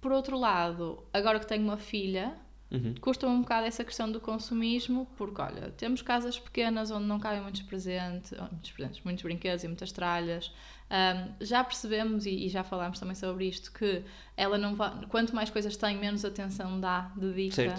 por 0.00 0.12
outro 0.12 0.38
lado, 0.38 1.04
agora 1.12 1.38
que 1.38 1.46
tenho 1.46 1.62
uma 1.62 1.76
filha 1.76 2.34
Uhum. 2.70 2.94
Custa-me 3.00 3.32
um 3.32 3.40
bocado 3.40 3.66
essa 3.66 3.82
questão 3.82 4.10
do 4.10 4.20
consumismo, 4.20 5.08
porque, 5.16 5.40
olha, 5.40 5.70
temos 5.70 6.02
casas 6.02 6.38
pequenas 6.38 6.90
onde 6.90 7.06
não 7.06 7.18
cabem 7.18 7.40
muitos 7.40 7.62
presentes, 7.62 8.32
muitos, 8.38 8.70
presentes, 8.72 9.00
muitos 9.04 9.22
brinquedos 9.22 9.64
e 9.64 9.68
muitas 9.68 9.90
tralhas. 9.90 10.52
Um, 10.90 11.44
já 11.44 11.64
percebemos, 11.64 12.26
e, 12.26 12.46
e, 12.46 12.48
já 12.48 12.62
falámos 12.62 12.98
também 12.98 13.14
sobre 13.14 13.46
isto, 13.46 13.72
que 13.72 14.02
ela 14.36 14.58
não 14.58 14.74
vai, 14.74 15.06
quanto 15.06 15.34
mais 15.34 15.48
coisas 15.48 15.76
tem, 15.76 15.96
menos 15.96 16.24
atenção 16.24 16.78
dá, 16.78 17.10
dedica. 17.16 17.74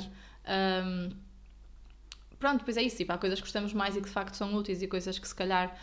Um, 0.47 1.09
pronto, 2.39 2.63
pois 2.63 2.77
é 2.77 2.81
isso, 2.81 2.97
tipo, 2.97 3.11
há 3.11 3.17
coisas 3.17 3.39
que 3.39 3.45
gostamos 3.45 3.73
mais 3.73 3.95
e 3.95 4.01
que 4.01 4.07
de 4.07 4.13
facto 4.13 4.33
são 4.35 4.53
úteis 4.55 4.81
e 4.81 4.87
coisas 4.87 5.19
que 5.19 5.27
se 5.27 5.35
calhar 5.35 5.75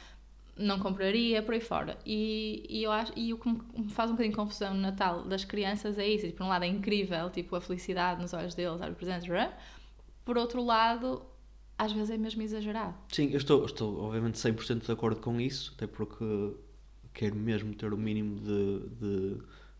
não 0.56 0.78
compraria, 0.78 1.42
por 1.42 1.54
aí 1.54 1.60
fora. 1.60 1.98
E, 2.04 2.64
e, 2.68 2.82
eu 2.82 2.90
acho, 2.90 3.12
e 3.14 3.32
o 3.32 3.38
que 3.38 3.48
me 3.48 3.90
faz 3.90 4.10
um 4.10 4.14
bocadinho 4.14 4.32
de 4.32 4.36
confusão 4.36 4.74
no 4.74 4.80
Natal 4.80 5.24
das 5.24 5.44
crianças 5.44 5.98
é 5.98 6.08
isso. 6.08 6.30
Por 6.32 6.44
um 6.44 6.48
lado 6.48 6.64
é 6.64 6.68
incrível, 6.68 7.28
tipo, 7.30 7.54
a 7.56 7.60
felicidade 7.60 8.20
nos 8.20 8.32
olhos 8.32 8.54
deles, 8.54 8.80
dar 8.80 8.92
presentes, 8.94 9.28
por 10.24 10.36
outro 10.36 10.64
lado, 10.64 11.22
às 11.78 11.92
vezes 11.92 12.10
é 12.10 12.16
mesmo 12.16 12.42
exagerado. 12.42 12.94
Sim, 13.12 13.30
eu 13.30 13.38
estou, 13.38 13.64
estou 13.64 14.02
obviamente 14.02 14.38
100% 14.38 14.86
de 14.86 14.92
acordo 14.92 15.20
com 15.20 15.40
isso, 15.40 15.72
até 15.76 15.86
porque 15.86 16.24
quero 17.12 17.36
mesmo 17.36 17.74
ter 17.74 17.92
o 17.92 17.96
mínimo 17.96 18.40
de, 18.40 18.88
de, 18.96 19.36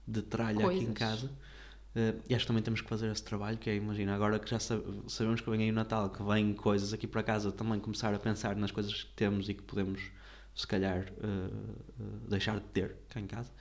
de 0.07 0.23
tralha 0.23 0.61
Coisas. 0.61 0.83
aqui 0.83 0.91
em 0.91 0.95
casa. 0.95 1.27
Uh, 1.27 2.21
e 2.29 2.35
acho 2.35 2.45
que 2.45 2.49
também 2.49 2.63
temos 2.63 2.83
que 2.83 2.89
fazer 2.89 3.11
esse 3.11 3.25
trabalho, 3.25 3.57
que 3.57 3.71
é, 3.71 3.75
imagina, 3.75 4.15
agora 4.15 4.39
que 4.39 4.51
já 4.51 4.59
sabemos 4.59 5.41
que 5.41 5.49
vem 5.49 5.63
aí 5.63 5.71
o 5.71 5.73
Natal, 5.73 6.11
que 6.11 6.23
vem 6.23 6.53
coisas 6.53 6.93
aqui 6.93 7.07
para 7.07 7.23
casa, 7.23 7.51
também 7.51 7.81
começar 7.81 8.13
a 8.13 8.19
pensar 8.19 8.55
nas 8.55 8.71
coisas 8.71 9.05
que 9.05 9.13
temos 9.15 9.49
e 9.49 9.55
que 9.55 9.63
podemos 9.63 10.11
se 10.57 10.67
calhar 10.67 11.13
uh, 11.19 12.29
deixar 12.29 12.59
de 12.59 12.67
ter 12.69 12.97
cá 13.11 13.21
em 13.21 13.27
casa. 13.27 13.53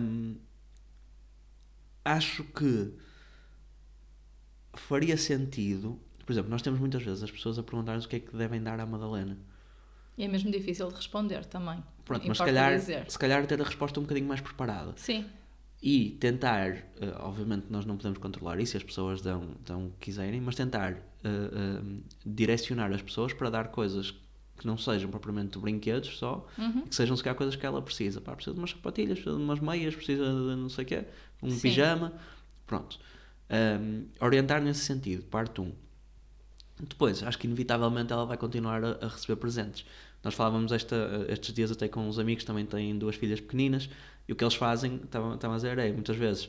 Um, 0.00 0.36
acho 2.02 2.42
que 2.44 2.94
faria 4.74 5.18
sentido, 5.18 6.00
por 6.24 6.32
exemplo, 6.32 6.50
nós 6.50 6.62
temos 6.62 6.80
muitas 6.80 7.02
vezes 7.02 7.22
as 7.22 7.30
pessoas 7.30 7.58
a 7.58 7.62
perguntar-nos 7.62 8.06
o 8.06 8.08
que 8.08 8.16
é 8.16 8.20
que 8.20 8.34
devem 8.34 8.62
dar 8.62 8.80
à 8.80 8.86
Madalena. 8.86 9.36
E 10.16 10.24
é 10.24 10.28
mesmo 10.28 10.50
difícil 10.50 10.88
de 10.88 10.94
responder 10.94 11.44
também. 11.44 11.84
Pronto, 12.06 12.26
mas 12.26 12.38
se 12.38 12.44
calhar, 12.44 12.80
se 12.80 13.18
calhar 13.18 13.46
ter 13.46 13.60
a 13.60 13.64
resposta 13.64 14.00
um 14.00 14.04
bocadinho 14.04 14.26
mais 14.26 14.40
preparada. 14.40 14.94
Sim. 14.96 15.26
E 15.80 16.16
tentar, 16.18 16.72
uh, 16.72 17.20
obviamente 17.20 17.66
nós 17.68 17.84
não 17.84 17.98
podemos 17.98 18.18
controlar 18.18 18.58
isso, 18.58 18.78
as 18.78 18.82
pessoas 18.82 19.20
dão, 19.20 19.54
dão 19.64 19.86
o 19.88 19.90
que 19.90 20.06
quiserem, 20.06 20.40
mas 20.40 20.54
tentar 20.56 20.94
uh, 20.94 22.02
direcionar 22.24 22.90
as 22.92 23.02
pessoas 23.02 23.34
para 23.34 23.50
dar 23.50 23.68
coisas 23.68 24.14
que 24.58 24.66
não 24.66 24.76
sejam 24.76 25.10
propriamente 25.10 25.58
brinquedos 25.58 26.18
só, 26.18 26.46
uhum. 26.58 26.82
que 26.82 26.94
sejam 26.94 27.16
sequer 27.16 27.34
coisas 27.34 27.56
que 27.56 27.64
ela 27.64 27.80
precisa. 27.80 28.20
Pá, 28.20 28.34
precisa 28.34 28.54
de 28.54 28.60
umas 28.60 28.70
sapatilhas, 28.70 29.18
precisa 29.18 29.36
de 29.36 29.42
umas 29.42 29.60
meias, 29.60 29.94
precisa 29.94 30.24
de 30.24 30.56
não 30.56 30.68
sei 30.68 30.84
o 30.84 30.86
quê, 30.86 31.04
um 31.42 31.50
Sim. 31.50 31.60
pijama. 31.60 32.12
Pronto. 32.66 32.98
Um, 33.50 34.04
orientar 34.20 34.60
nesse 34.60 34.80
sentido, 34.80 35.22
parte 35.24 35.60
1. 35.60 35.64
Um. 35.64 35.72
Depois, 36.80 37.22
acho 37.22 37.38
que 37.38 37.46
inevitavelmente 37.46 38.12
ela 38.12 38.24
vai 38.24 38.36
continuar 38.36 38.84
a, 38.84 38.98
a 39.00 39.08
receber 39.08 39.36
presentes. 39.36 39.84
Nós 40.22 40.34
falávamos 40.34 40.72
esta, 40.72 41.26
estes 41.28 41.54
dias 41.54 41.70
até 41.70 41.88
com 41.88 42.08
uns 42.08 42.18
amigos 42.18 42.42
que 42.42 42.46
também 42.46 42.66
têm 42.66 42.96
duas 42.98 43.16
filhas 43.16 43.40
pequeninas 43.40 43.88
e 44.28 44.32
o 44.32 44.36
que 44.36 44.44
eles 44.44 44.54
fazem, 44.54 45.00
estavam 45.04 45.32
a 45.32 45.56
dizer, 45.56 45.78
é 45.78 45.92
muitas 45.92 46.16
vezes 46.16 46.48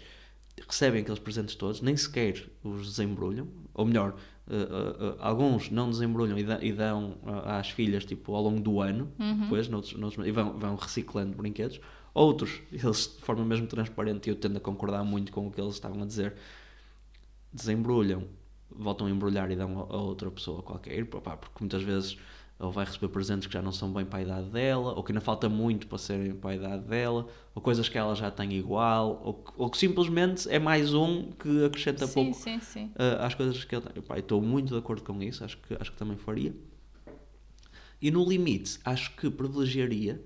recebem 0.67 1.01
aqueles 1.01 1.19
presentes 1.19 1.55
todos, 1.55 1.81
nem 1.81 1.95
sequer 1.95 2.45
os 2.63 2.87
desembrulham, 2.87 3.47
ou 3.73 3.85
melhor, 3.85 4.15
Uh, 4.49 5.11
uh, 5.11 5.15
alguns 5.19 5.69
não 5.69 5.91
desembrulham 5.91 6.35
e, 6.39 6.43
da, 6.43 6.59
e 6.59 6.73
dão 6.73 7.17
às 7.45 7.69
filhas 7.69 8.03
tipo 8.03 8.33
ao 8.33 8.41
longo 8.41 8.59
do 8.59 8.81
ano 8.81 9.07
uhum. 9.19 9.41
depois 9.41 9.67
noutros, 9.67 9.93
noutros, 9.93 10.25
e 10.25 10.31
vão, 10.31 10.57
vão 10.57 10.75
reciclando 10.75 11.37
brinquedos 11.37 11.79
outros 12.15 12.59
eles 12.73 13.15
de 13.15 13.23
forma 13.23 13.45
mesmo 13.45 13.67
transparente 13.67 14.25
e 14.25 14.31
eu 14.31 14.35
tendo 14.35 14.57
a 14.57 14.59
concordar 14.59 15.03
muito 15.03 15.31
com 15.31 15.45
o 15.45 15.51
que 15.51 15.61
eles 15.61 15.75
estavam 15.75 16.01
a 16.01 16.05
dizer 16.07 16.33
desembrulham 17.53 18.23
voltam 18.71 19.05
a 19.05 19.11
embrulhar 19.11 19.51
e 19.51 19.55
dão 19.55 19.81
a, 19.81 19.93
a 19.93 19.97
outra 19.97 20.31
pessoa 20.31 20.63
qualquer 20.63 21.05
porque 21.05 21.57
muitas 21.59 21.83
vezes 21.83 22.17
ou 22.59 22.71
vai 22.71 22.83
receber 22.83 23.07
presentes 23.07 23.47
que 23.47 23.53
já 23.53 23.61
não 23.61 23.71
são 23.71 23.91
bem 23.91 24.05
para 24.05 24.19
a 24.19 24.21
idade 24.21 24.49
dela, 24.49 24.93
ou 24.93 25.01
que 25.01 25.13
ainda 25.13 25.21
falta 25.21 25.47
muito 25.47 25.87
para 25.87 25.97
serem 25.97 26.33
para 26.35 26.49
a 26.49 26.55
idade 26.55 26.83
dela, 26.83 27.25
ou 27.55 27.61
coisas 27.61 27.87
que 27.87 27.97
ela 27.97 28.13
já 28.13 28.29
tem 28.29 28.51
igual, 28.53 29.21
ou, 29.23 29.45
ou 29.55 29.69
que 29.69 29.77
simplesmente 29.77 30.47
é 30.49 30.59
mais 30.59 30.93
um 30.93 31.31
que 31.31 31.63
acrescenta 31.63 32.05
sim, 32.05 32.13
pouco 32.13 32.33
sim, 32.33 32.59
sim. 32.59 32.85
Uh, 32.87 33.23
às 33.23 33.33
coisas 33.33 33.63
que 33.63 33.73
ele 33.73 33.85
tem. 33.85 34.03
Pá, 34.03 34.19
estou 34.19 34.41
muito 34.41 34.73
de 34.73 34.77
acordo 34.77 35.03
com 35.03 35.23
isso, 35.23 35.43
acho 35.45 35.57
que, 35.57 35.73
acho 35.79 35.91
que 35.91 35.97
também 35.97 36.17
faria. 36.17 36.53
E 38.01 38.11
no 38.11 38.27
limite, 38.27 38.77
acho 38.83 39.15
que 39.15 39.29
privilegiaria 39.29 40.21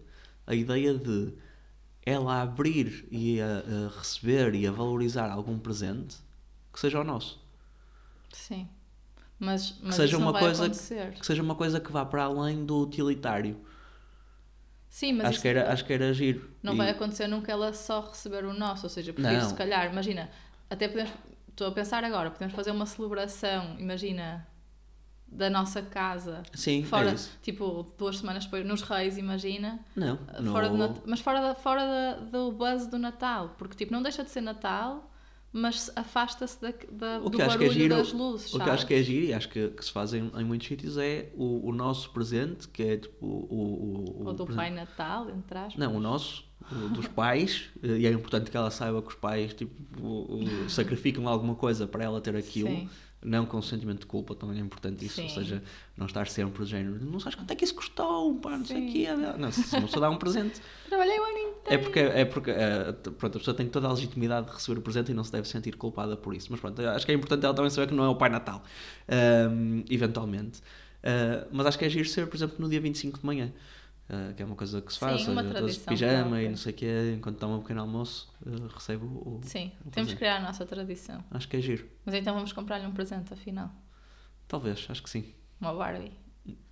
a 0.47 0.55
ideia 0.55 0.93
de 0.93 1.33
ela 2.03 2.41
abrir 2.41 3.07
e 3.11 3.39
a, 3.39 3.45
a 3.45 3.97
receber 3.99 4.55
e 4.55 4.65
a 4.65 4.71
valorizar 4.71 5.29
algum 5.29 5.57
presente 5.59 6.17
que 6.71 6.79
seja 6.79 6.99
o 6.99 7.03
nosso. 7.03 7.39
Sim. 8.31 8.67
Mas, 9.43 9.77
mas 9.81 9.95
que 9.95 10.01
seja 10.01 10.17
uma 10.17 10.33
coisa 10.33 10.69
que 10.69 11.25
seja 11.25 11.43
uma 11.43 11.55
coisa 11.55 11.79
que 11.79 11.91
vá 11.91 12.05
para 12.05 12.23
além 12.23 12.65
do 12.65 12.79
utilitário. 12.79 13.59
Sim, 14.89 15.13
mas 15.13 15.27
acho 15.27 15.41
que 15.41 15.47
era 15.47 15.71
acho 15.71 15.83
que 15.83 15.91
era 15.91 16.13
giro. 16.13 16.49
Não 16.61 16.73
e... 16.75 16.77
vai 16.77 16.89
acontecer 16.89 17.27
nunca 17.27 17.51
ela 17.51 17.73
só 17.73 18.01
receber 18.01 18.45
o 18.45 18.53
nosso, 18.53 18.85
ou 18.85 18.89
seja, 18.89 19.11
prefiro 19.11 19.41
não. 19.41 19.49
se 19.49 19.55
calhar, 19.55 19.91
imagina, 19.91 20.29
até 20.69 20.87
podemos 20.87 21.11
estou 21.53 21.67
a 21.67 21.71
pensar 21.71 22.03
agora, 22.03 22.31
podemos 22.31 22.53
fazer 22.53 22.71
uma 22.71 22.85
celebração, 22.85 23.75
imagina, 23.79 24.47
da 25.27 25.49
nossa 25.49 25.81
casa. 25.81 26.43
Sim, 26.53 26.83
fora, 26.83 27.11
é. 27.11 27.15
Tipo, 27.41 27.93
duas 27.97 28.17
semanas 28.17 28.45
depois, 28.45 28.65
nos 28.65 28.81
Reis, 28.81 29.17
imagina. 29.17 29.79
Não. 29.95 30.17
Fora 30.51 30.69
no... 30.69 31.01
Mas 31.05 31.19
fora, 31.19 31.41
da, 31.41 31.55
fora 31.55 31.81
da, 31.85 32.15
do 32.25 32.51
buzz 32.51 32.87
do 32.87 32.97
Natal. 32.97 33.55
Porque, 33.57 33.75
tipo, 33.75 33.91
não 33.91 34.01
deixa 34.01 34.23
de 34.23 34.29
ser 34.29 34.41
Natal, 34.41 35.11
mas 35.53 35.91
afasta-se 35.95 36.59
da, 36.59 36.73
da, 36.91 37.19
do 37.19 37.39
é 37.39 37.45
barulho 37.47 37.71
giro, 37.71 37.95
das 37.95 38.11
luzes. 38.11 38.47
o 38.47 38.51
que 38.53 38.57
sabes? 38.57 38.73
acho 38.73 38.87
que 38.87 38.93
é 38.95 39.03
giro 39.03 39.25
e 39.27 39.33
acho 39.33 39.47
que, 39.49 39.67
que 39.69 39.85
se 39.85 39.91
faz 39.91 40.11
em, 40.13 40.31
em 40.35 40.43
muitos 40.43 40.67
sítios 40.67 40.97
é 40.97 41.29
o, 41.35 41.69
o 41.69 41.71
nosso 41.71 42.09
presente, 42.09 42.67
que 42.67 42.81
é 42.81 42.97
tipo 42.97 43.23
o, 43.23 43.29
o, 43.29 44.21
o, 44.23 44.27
Ou 44.27 44.33
do 44.33 44.45
presente- 44.45 44.55
Pai 44.55 44.71
Natal, 44.71 45.29
entre 45.29 45.57
aspas. 45.57 45.77
Não, 45.77 45.95
o 45.95 45.99
nosso, 45.99 46.43
o 46.71 46.89
dos 46.89 47.07
pais, 47.07 47.69
eh, 47.83 47.99
e 47.99 48.07
é 48.07 48.11
importante 48.11 48.49
que 48.49 48.57
ela 48.57 48.71
saiba 48.71 48.99
que 49.01 49.09
os 49.09 49.15
pais 49.15 49.53
tipo, 49.53 49.73
sacrificam 50.67 51.27
alguma 51.27 51.53
coisa 51.53 51.85
para 51.85 52.03
ela 52.03 52.19
ter 52.19 52.35
aquilo, 52.35 52.69
Sim. 52.69 52.89
Não 53.23 53.45
com 53.45 53.61
sentimento 53.61 54.01
de 54.01 54.05
culpa, 54.05 54.35
também 54.35 54.57
é 54.57 54.61
importante 54.61 55.05
isso, 55.05 55.21
ou 55.21 55.29
Sim. 55.29 55.35
seja, 55.35 55.63
não 55.97 56.05
estar 56.05 56.27
sempre 56.27 56.59
do 56.59 56.65
género, 56.65 57.03
não 57.03 57.19
sabes 57.19 57.35
quanto 57.35 57.51
é 57.51 57.55
que 57.55 57.63
isso 57.63 57.73
custou, 57.75 58.35
pá, 58.39 58.57
não 58.57 58.65
sei 58.65 58.87
o 58.87 58.91
quê. 58.91 59.07
Não, 59.37 59.51
se 59.51 59.75
uma 59.75 59.83
pessoa 59.83 60.01
dá 60.01 60.09
um 60.09 60.17
presente, 60.17 60.61
Trabalhei 60.89 61.19
o 61.19 61.23
ano 61.23 61.37
inteiro. 61.37 61.57
é 61.67 61.77
porque, 61.77 61.99
é 61.99 62.25
porque 62.25 62.51
eh, 62.51 62.91
pronto, 63.17 63.37
a 63.37 63.39
pessoa 63.39 63.55
tem 63.55 63.67
toda 63.67 63.87
a 63.87 63.91
legitimidade 63.91 64.47
de 64.47 64.53
receber 64.53 64.79
o 64.79 64.81
presente 64.81 65.11
e 65.11 65.13
não 65.13 65.23
se 65.23 65.31
deve 65.31 65.47
sentir 65.47 65.75
culpada 65.75 66.15
por 66.17 66.33
isso. 66.35 66.47
Mas 66.51 66.59
pronto, 66.59 66.81
acho 66.81 67.05
que 67.05 67.11
é 67.11 67.15
importante 67.15 67.45
ela 67.45 67.53
também 67.53 67.69
saber 67.69 67.87
que 67.87 67.93
não 67.93 68.03
é 68.03 68.09
o 68.09 68.15
Pai 68.15 68.29
Natal, 68.29 68.63
ehm, 69.07 69.83
eventualmente. 69.89 70.61
Eh, 71.01 71.47
mas 71.51 71.65
acho 71.67 71.77
que 71.77 71.85
é 71.85 71.89
giro 71.89 72.07
ser, 72.07 72.27
por 72.27 72.35
exemplo, 72.35 72.55
no 72.59 72.69
dia 72.69 72.79
25 72.79 73.19
de 73.19 73.25
manhã. 73.25 73.51
Eh, 74.09 74.33
que 74.35 74.43
é 74.43 74.45
uma 74.45 74.55
coisa 74.55 74.81
que 74.81 74.91
se 74.91 74.99
faz, 74.99 75.21
Sim, 75.21 75.35
seja, 75.35 75.53
todos 75.53 75.73
de 75.75 75.79
pijama 75.81 76.21
própria. 76.21 76.43
e 76.43 76.49
não 76.49 76.57
sei 76.57 76.71
o 76.73 76.75
quê, 76.75 77.13
enquanto 77.17 77.37
toma 77.39 77.55
um 77.57 77.61
pequeno 77.61 77.81
almoço, 77.81 78.31
eh, 78.45 78.49
recebo 78.73 79.05
o. 79.05 79.41
Sim, 79.43 79.71
o 79.85 79.89
temos 79.89 80.11
que 80.11 80.17
criar 80.17 80.37
a 80.37 80.41
nossa 80.41 80.65
tradição. 80.65 81.23
Acho 81.31 81.47
que 81.47 81.57
é 81.57 81.61
giro. 81.61 81.87
Mas 82.05 82.15
então 82.15 82.33
vamos 82.33 82.51
comprar-lhe 82.53 82.85
um 82.85 82.91
presente, 82.91 83.33
afinal. 83.33 83.71
Talvez, 84.47 84.85
acho 84.89 85.01
que 85.01 85.09
sim. 85.09 85.33
Uma 85.59 85.73
Barbie. 85.73 86.11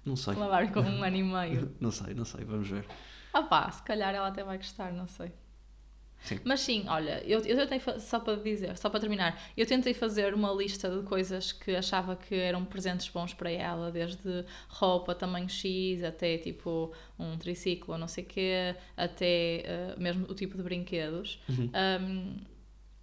Não 0.06 0.16
sei. 0.16 0.34
Uma 0.36 0.48
Barbie 0.50 0.74
com 0.74 0.82
um 0.82 1.04
ano 1.04 1.16
e 1.16 1.24
meio. 1.24 1.76
Não 1.80 1.92
sei, 1.92 2.14
não 2.14 2.26
sei, 2.26 2.44
vamos 2.44 2.68
ver. 2.68 2.86
Ah 3.34 3.44
pá, 3.44 3.72
se 3.72 3.82
calhar 3.84 4.14
ela 4.14 4.28
até 4.28 4.44
vai 4.44 4.58
gostar, 4.58 4.92
não 4.92 5.08
sei. 5.08 5.32
Sim. 6.22 6.40
Mas 6.44 6.60
sim, 6.62 6.86
olha, 6.88 7.22
eu, 7.26 7.40
eu 7.42 7.68
tentei, 7.68 7.82
só 8.00 8.20
para 8.20 8.36
dizer, 8.36 8.78
só 8.78 8.90
para 8.90 9.00
terminar, 9.00 9.42
eu 9.58 9.66
tentei 9.66 9.94
fazer 9.94 10.34
uma 10.34 10.52
lista 10.54 10.90
de 10.90 11.04
coisas 11.04 11.52
que 11.52 11.76
achava 11.76 12.16
que 12.16 12.36
eram 12.36 12.64
presentes 12.64 13.10
bons 13.10 13.34
para 13.34 13.50
ela, 13.50 13.92
desde 13.92 14.46
roupa 14.70 15.16
tamanho 15.16 15.50
X 15.50 16.04
até 16.04 16.38
tipo 16.38 16.94
um 17.18 17.38
triciclo 17.38 17.98
não 17.98 18.08
sei 18.08 18.24
o 18.24 18.28
quê, 18.28 18.76
até 18.96 19.64
eh, 19.66 19.96
mesmo 19.98 20.26
o 20.30 20.36
tipo 20.36 20.56
de 20.56 20.64
brinquedos. 20.64 21.40
Um, 21.50 22.36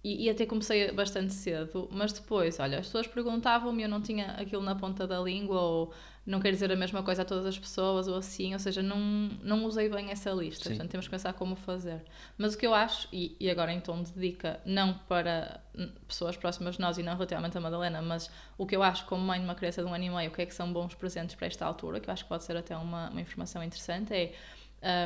e, 0.03 0.25
e 0.25 0.29
até 0.29 0.45
comecei 0.45 0.91
bastante 0.91 1.33
cedo, 1.33 1.89
mas 1.91 2.13
depois, 2.13 2.59
olha, 2.59 2.79
as 2.79 2.85
pessoas 2.85 3.05
perguntavam-me, 3.05 3.83
eu 3.83 3.89
não 3.89 4.01
tinha 4.01 4.31
aquilo 4.31 4.61
na 4.61 4.73
ponta 4.73 5.05
da 5.05 5.19
língua, 5.19 5.59
ou 5.59 5.93
não 6.25 6.39
quero 6.39 6.53
dizer 6.53 6.71
a 6.71 6.75
mesma 6.75 7.03
coisa 7.03 7.23
a 7.23 7.25
todas 7.25 7.45
as 7.45 7.59
pessoas, 7.59 8.07
ou 8.07 8.15
assim, 8.15 8.53
ou 8.53 8.59
seja, 8.59 8.81
não, 8.81 8.97
não 9.43 9.65
usei 9.65 9.89
bem 9.89 10.09
essa 10.09 10.31
lista, 10.31 10.63
Sim. 10.63 10.69
portanto 10.69 10.91
temos 10.91 11.07
que 11.07 11.11
pensar 11.11 11.33
como 11.33 11.55
fazer. 11.55 12.01
Mas 12.37 12.53
o 12.53 12.57
que 12.57 12.65
eu 12.65 12.73
acho, 12.73 13.09
e, 13.11 13.35
e 13.41 13.49
agora 13.49 13.73
em 13.73 13.81
tom 13.81 14.01
de 14.01 14.13
dica, 14.13 14.61
não 14.65 14.93
para 14.93 15.61
pessoas 16.07 16.37
próximas 16.37 16.75
de 16.75 16.81
nós 16.81 16.97
e 16.97 17.03
não 17.03 17.13
relativamente 17.13 17.57
a 17.57 17.61
Madalena, 17.61 18.01
mas 18.01 18.31
o 18.57 18.65
que 18.65 18.75
eu 18.77 18.83
acho 18.83 19.05
como 19.05 19.21
mãe 19.23 19.39
de 19.39 19.45
uma 19.45 19.55
criança 19.55 19.83
de 19.83 19.89
um 19.89 19.93
ano 19.93 20.03
e 20.05 20.09
meio, 20.09 20.29
o 20.29 20.33
que 20.33 20.43
é 20.43 20.45
que 20.45 20.53
são 20.53 20.71
bons 20.71 20.95
presentes 20.95 21.35
para 21.35 21.47
esta 21.47 21.65
altura, 21.65 21.99
que 21.99 22.09
eu 22.09 22.13
acho 22.13 22.23
que 22.23 22.29
pode 22.29 22.45
ser 22.45 22.55
até 22.55 22.77
uma, 22.77 23.09
uma 23.09 23.19
informação 23.19 23.61
interessante, 23.61 24.13
é. 24.13 24.33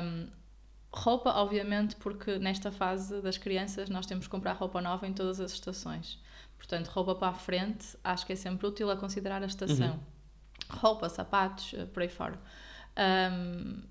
hum, 0.03 0.27
Roupa, 0.95 1.31
obviamente, 1.31 1.95
porque 1.95 2.37
nesta 2.37 2.71
fase 2.71 3.19
das 3.21 3.37
crianças 3.37 3.89
nós 3.89 4.05
temos 4.05 4.25
que 4.25 4.31
comprar 4.31 4.53
roupa 4.53 4.79
nova 4.79 5.07
em 5.07 5.13
todas 5.13 5.39
as 5.39 5.51
estações. 5.51 6.19
Portanto, 6.57 6.87
roupa 6.87 7.15
para 7.15 7.29
a 7.29 7.33
frente 7.33 7.97
acho 8.03 8.25
que 8.25 8.33
é 8.33 8.35
sempre 8.35 8.67
útil 8.67 8.89
a 8.91 8.95
considerar 8.95 9.41
a 9.41 9.45
estação. 9.47 9.99
Roupa, 10.69 11.09
sapatos, 11.09 11.73
eh, 11.73 11.85
por 11.85 12.03
aí 12.03 12.09
fora. 12.09 12.39
Ahm, 12.95 13.81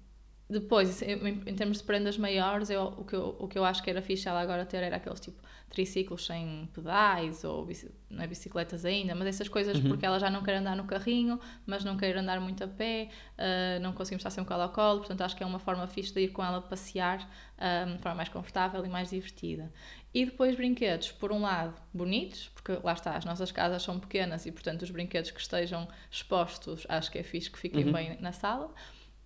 depois, 0.52 1.02
em, 1.02 1.14
em 1.46 1.54
termos 1.56 1.78
de 1.78 1.84
prendas 1.84 2.16
maiores, 2.18 2.70
eu, 2.70 2.82
o, 2.98 3.04
que 3.04 3.14
eu, 3.14 3.36
o 3.38 3.48
que 3.48 3.58
eu 3.58 3.64
acho 3.64 3.82
que 3.82 3.90
era 3.90 4.02
fixe 4.02 4.28
ela 4.28 4.40
agora 4.40 4.64
ter 4.66 4.78
era 4.82 4.96
aqueles 4.96 5.20
tipo 5.20 5.40
triciclos 5.70 6.26
sem 6.26 6.68
pedais 6.74 7.44
ou 7.44 7.66
não 8.10 8.22
é 8.22 8.26
bicicletas 8.26 8.84
ainda, 8.84 9.14
mas 9.14 9.26
essas 9.28 9.48
coisas 9.48 9.80
porque 9.80 10.04
ela 10.04 10.18
já 10.20 10.28
não 10.28 10.42
quer 10.42 10.56
andar 10.56 10.76
no 10.76 10.84
carrinho, 10.84 11.40
mas 11.64 11.82
não 11.82 11.96
quer 11.96 12.14
andar 12.16 12.38
muito 12.40 12.62
a 12.62 12.68
pé, 12.68 13.08
ah, 13.38 13.78
não 13.80 13.92
conseguimos 13.94 14.20
estar 14.20 14.30
sempre 14.30 14.48
com 14.48 14.54
ela 14.54 14.64
ao 14.64 14.70
colo, 14.70 14.98
portanto 14.98 15.22
acho 15.22 15.34
que 15.34 15.42
é 15.42 15.46
uma 15.46 15.58
forma 15.58 15.86
fixe 15.86 16.12
de 16.12 16.20
ir 16.20 16.28
com 16.28 16.44
ela 16.44 16.60
passear 16.60 17.26
ah, 17.58 17.84
de 17.86 18.02
forma 18.02 18.16
mais 18.16 18.28
confortável 18.28 18.84
e 18.84 18.88
mais 18.88 19.08
divertida. 19.10 19.72
E 20.14 20.26
depois 20.26 20.54
brinquedos, 20.56 21.10
por 21.10 21.32
um 21.32 21.40
lado, 21.40 21.74
bonitos, 21.92 22.50
porque 22.54 22.72
lá 22.84 22.92
está, 22.92 23.16
as 23.16 23.24
nossas 23.24 23.50
casas 23.50 23.82
são 23.82 23.98
pequenas 23.98 24.44
e 24.44 24.52
portanto 24.52 24.82
os 24.82 24.90
brinquedos 24.90 25.30
que 25.30 25.40
estejam 25.40 25.88
expostos 26.10 26.86
acho 26.88 27.10
que 27.10 27.18
é 27.18 27.22
fixe 27.22 27.50
que 27.50 27.58
fiquem 27.58 27.86
Uhum. 27.86 27.92
bem 27.92 28.18
na 28.20 28.32
sala. 28.32 28.70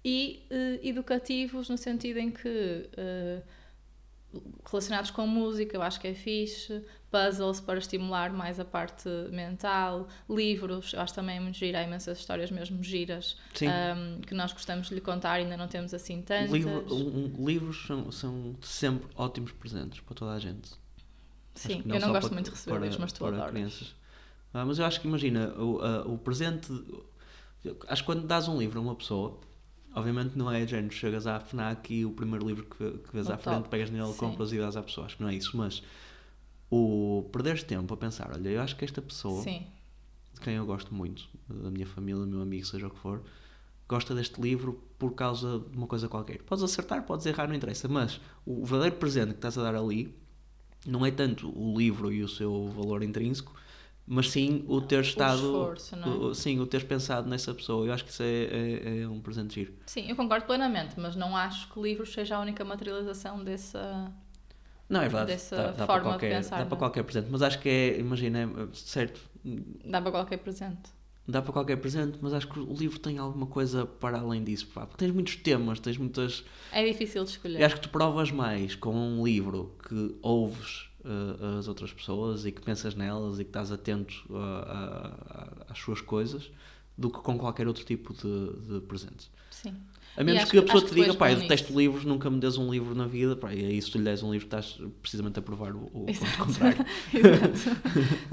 E 0.09 0.47
eh, 0.51 0.79
educativos 0.85 1.69
no 1.69 1.77
sentido 1.77 2.21
em 2.21 2.31
que 2.31 2.89
eh, 2.97 3.43
relacionados 4.71 5.11
com 5.11 5.27
música, 5.27 5.77
eu 5.77 5.83
acho 5.83 5.99
que 5.99 6.07
é 6.07 6.15
fixe, 6.15 6.85
puzzles 7.11 7.59
para 7.59 7.81
estimular 7.81 8.33
mais 8.33 8.61
a 8.61 8.65
parte 8.65 9.09
mental, 9.33 10.07
livros, 10.31 10.93
eu 10.93 11.01
acho 11.01 11.13
também 11.13 11.41
muito 11.41 11.59
giro, 11.59 11.77
há 11.77 11.83
imensas 11.83 12.19
histórias 12.19 12.53
mesmo 12.53 12.81
giras 12.85 13.37
Sim. 13.53 13.67
ahm, 13.67 14.21
que 14.21 14.33
nós 14.33 14.53
gostamos 14.53 14.89
de 14.89 14.95
lhe 14.95 15.01
contar, 15.01 15.33
ainda 15.33 15.57
não 15.57 15.67
temos 15.67 15.93
assim 15.93 16.23
tantas. 16.23 16.53
Livro- 16.53 16.87
um- 16.95 17.25
um- 17.41 17.45
livros 17.45 17.85
são, 17.85 18.13
são 18.13 18.55
sempre 18.63 19.09
ótimos 19.17 19.51
presentes 19.51 19.99
para 20.01 20.15
toda 20.15 20.33
a 20.35 20.39
gente. 20.39 20.71
Sim, 21.55 21.83
que 21.83 21.91
eu 21.91 21.99
não 21.99 22.13
gosto 22.13 22.29
para- 22.29 22.35
muito 22.35 22.45
de 22.45 22.51
receber 22.53 22.71
para- 22.77 22.81
livros, 22.85 23.01
mas 23.01 23.13
tu 23.13 23.19
para 23.19 23.29
adoras. 23.39 23.51
crianças. 23.51 23.95
Ah, 24.55 24.65
mas 24.65 24.79
eu 24.79 24.85
acho 24.85 25.01
que 25.01 25.09
imagina, 25.09 25.49
o, 25.59 25.81
ah, 25.83 26.03
o 26.07 26.17
presente. 26.17 26.69
Acho 27.89 28.03
que 28.03 28.07
quando 28.07 28.25
dás 28.25 28.47
um 28.47 28.57
livro 28.59 28.79
a 28.79 28.83
uma 28.83 28.95
pessoa, 28.95 29.41
obviamente 29.97 30.37
não 30.37 30.51
é 30.53 30.65
de 30.65 30.71
género, 30.71 30.95
chegas 30.95 31.27
à 31.27 31.41
FNAC 31.41 31.93
e 31.93 32.05
o 32.05 32.13
primeiro 32.13 32.47
livro 32.47 32.65
que, 32.67 32.99
que 32.99 33.13
vês 33.13 33.27
O 33.29 33.33
à 33.33 33.39
frente, 33.39 33.57
top. 33.57 33.69
pegas 33.71 33.91
nele, 33.91 34.13
Sim. 34.13 34.19
compras 34.19 34.53
e 34.53 34.59
dás 34.59 34.77
à 34.77 34.83
pessoa. 34.83 35.07
Acho 35.07 35.17
que 35.17 35.23
não 35.23 35.31
é 35.31 35.35
isso, 35.35 35.57
mas 35.57 35.83
o 36.71 37.29
perderes 37.33 37.63
tempo 37.63 37.93
a 37.95 37.97
pensar, 37.97 38.31
olha, 38.33 38.49
eu 38.49 38.61
acho 38.61 38.77
que 38.77 38.85
esta 38.85 39.01
pessoa, 39.01 39.43
Sim, 39.43 39.67
de 40.35 40.41
quem 40.41 40.55
eu 40.55 40.67
gosto 40.67 40.95
muito, 40.95 41.27
da 41.49 41.71
minha 41.71 41.87
família, 41.87 42.25
meu 42.27 42.43
amigo, 42.43 42.67
seja 42.67 42.87
o 42.87 42.91
que 42.91 42.99
for, 42.99 43.23
gosta 43.89 44.15
deste 44.15 44.41
livro 44.41 44.83
por 44.99 45.15
causa 45.15 45.61
de 45.61 45.77
uma 45.77 45.87
coisa 45.87 46.09
qualquer. 46.09 46.43
Podes 46.43 46.63
acertar, 46.63 47.03
podes 47.05 47.25
errar, 47.25 47.49
não 47.49 47.55
interessa, 47.55 47.89
mas 47.89 48.21
o 48.45 48.65
verdadeiro 48.65 48.97
presente 48.97 49.29
que 49.31 49.37
estás 49.37 49.57
a 49.57 49.63
dar 49.63 49.75
ali 49.75 50.15
não 50.87 51.07
é 51.07 51.11
tanto 51.11 51.49
o 51.49 51.77
livro 51.79 52.13
e 52.13 52.23
o 52.23 52.29
seu 52.29 52.69
valor 52.69 53.03
intrínseco, 53.03 53.55
mas 54.07 54.31
sim 54.31 54.65
o 54.69 54.81
ter 54.81 55.01
estado. 55.03 55.37
esforço, 55.45 55.97
não 55.97 56.07
é? 56.13 56.17
o- 56.17 56.35
sim, 56.35 56.61
o 56.61 56.67
teres 56.67 56.87
pensado 56.87 57.29
nessa 57.29 57.53
pessoa. 57.55 57.87
Eu 57.87 57.93
acho 57.93 58.05
que 58.05 58.11
isso 58.11 58.23
é, 58.23 58.45
é, 58.45 59.01
é 59.03 59.09
um 59.09 59.21
presente 59.21 59.55
giro. 59.55 59.75
sim, 59.87 60.09
eu 60.09 60.15
concordo 60.17 60.47
plenamente, 60.47 60.95
mas 60.99 61.17
não 61.17 61.37
acho 61.37 61.69
que 61.73 61.81
livros 61.81 62.13
seja 62.13 62.37
a 62.37 62.41
única 62.41 62.65
materialização 62.65 63.43
dessa. 63.43 64.13
Não, 64.89 65.01
é 65.01 65.09
verdade. 65.09 65.33
Dessa 65.33 65.57
dá, 65.57 65.63
dá 65.63 65.73
para 65.73 65.87
forma 65.87 66.03
de 66.03 66.09
qualquer, 66.11 66.37
pensar, 66.37 66.57
dá 66.57 66.63
não 66.63 66.69
para 66.69 66.77
é? 66.77 66.79
qualquer 66.79 67.03
presente, 67.03 67.27
mas 67.31 67.43
acho 67.43 67.59
que 67.59 67.69
é, 67.69 67.99
imagina, 67.99 68.39
é, 68.43 68.47
certo, 68.73 69.21
Dá 69.85 70.01
para 70.01 70.11
qualquer 70.13 70.37
presente. 70.39 70.91
dá 71.27 71.43
para 71.43 71.53
qualquer 71.53 71.77
presente, 71.77 72.19
mas 72.21 72.33
acho 72.33 72.47
que 72.49 72.59
o 72.61 72.73
livro 72.73 72.99
tem 73.01 73.19
alguma 73.19 73.47
coisa 73.47 73.85
para 73.85 74.19
além 74.21 74.45
disso. 74.45 74.69
Pá. 74.69 74.87
Tens 74.87 75.11
muitos 75.13 75.35
temas, 75.37 75.81
tens 75.81 75.99
muitas. 75.99 76.45
É 76.71 76.85
difícil 76.85 77.25
de 77.25 77.31
escolher. 77.31 77.61
E 77.61 77.65
acho 77.65 77.75
que 77.77 77.81
tu 77.83 77.89
provas 77.89 78.31
mais 78.31 78.77
com 78.77 78.95
um 78.95 79.25
livro 79.25 79.75
que 79.89 80.17
ouves 80.23 80.89
uh, 81.07 81.59
as 81.59 81.69
outras 81.69 81.93
pessoas 81.93 82.45
e 82.45 82.53
que 82.53 82.61
pensas 82.61 82.95
nelas 82.95 83.39
e 83.39 83.45
que 83.45 83.51
estás 83.51 83.71
atento 83.73 84.25
uh, 84.29 84.37
a- 84.37 85.13
a- 85.69 85.73
às 85.73 85.79
suas 85.79 86.01
coisas 86.01 86.51
do 86.99 87.11
que 87.11 87.19
com 87.21 87.39
qualquer 87.39 87.67
outro 87.69 87.85
tipo 87.85 88.13
de, 88.15 88.75
de 88.75 88.81
presente. 88.87 89.31
Sim. 89.51 89.75
A 90.17 90.25
menos 90.25 90.43
acho 90.45 90.51
que 90.51 90.57
a 90.59 90.63
pessoa 90.63 90.83
te 90.83 90.95
diga, 90.95 91.13
pá, 91.13 91.31
eu 91.31 91.37
detesto 91.37 91.67
nisso." 91.69 91.79
livros, 91.79 92.05
nunca 92.07 92.31
me 92.31 92.41
des 92.41 92.57
um 92.57 92.71
livro 92.71 92.95
na 92.95 93.07
vida, 93.07 93.37
pá, 93.37 93.53
e 93.53 93.63
aí 93.67 93.83
se 93.83 93.91
tu 93.91 93.99
lhe 93.99 94.05
des 94.05 94.23
um 94.23 94.33
livro 94.33 94.47
estás 94.47 94.79
precisamente 95.03 95.39
a 95.39 95.43
provar 95.43 95.75
o, 95.75 95.91
o 95.93 96.07
Exato. 96.09 96.39
contrário. 96.39 96.79
Exato. 97.13 97.77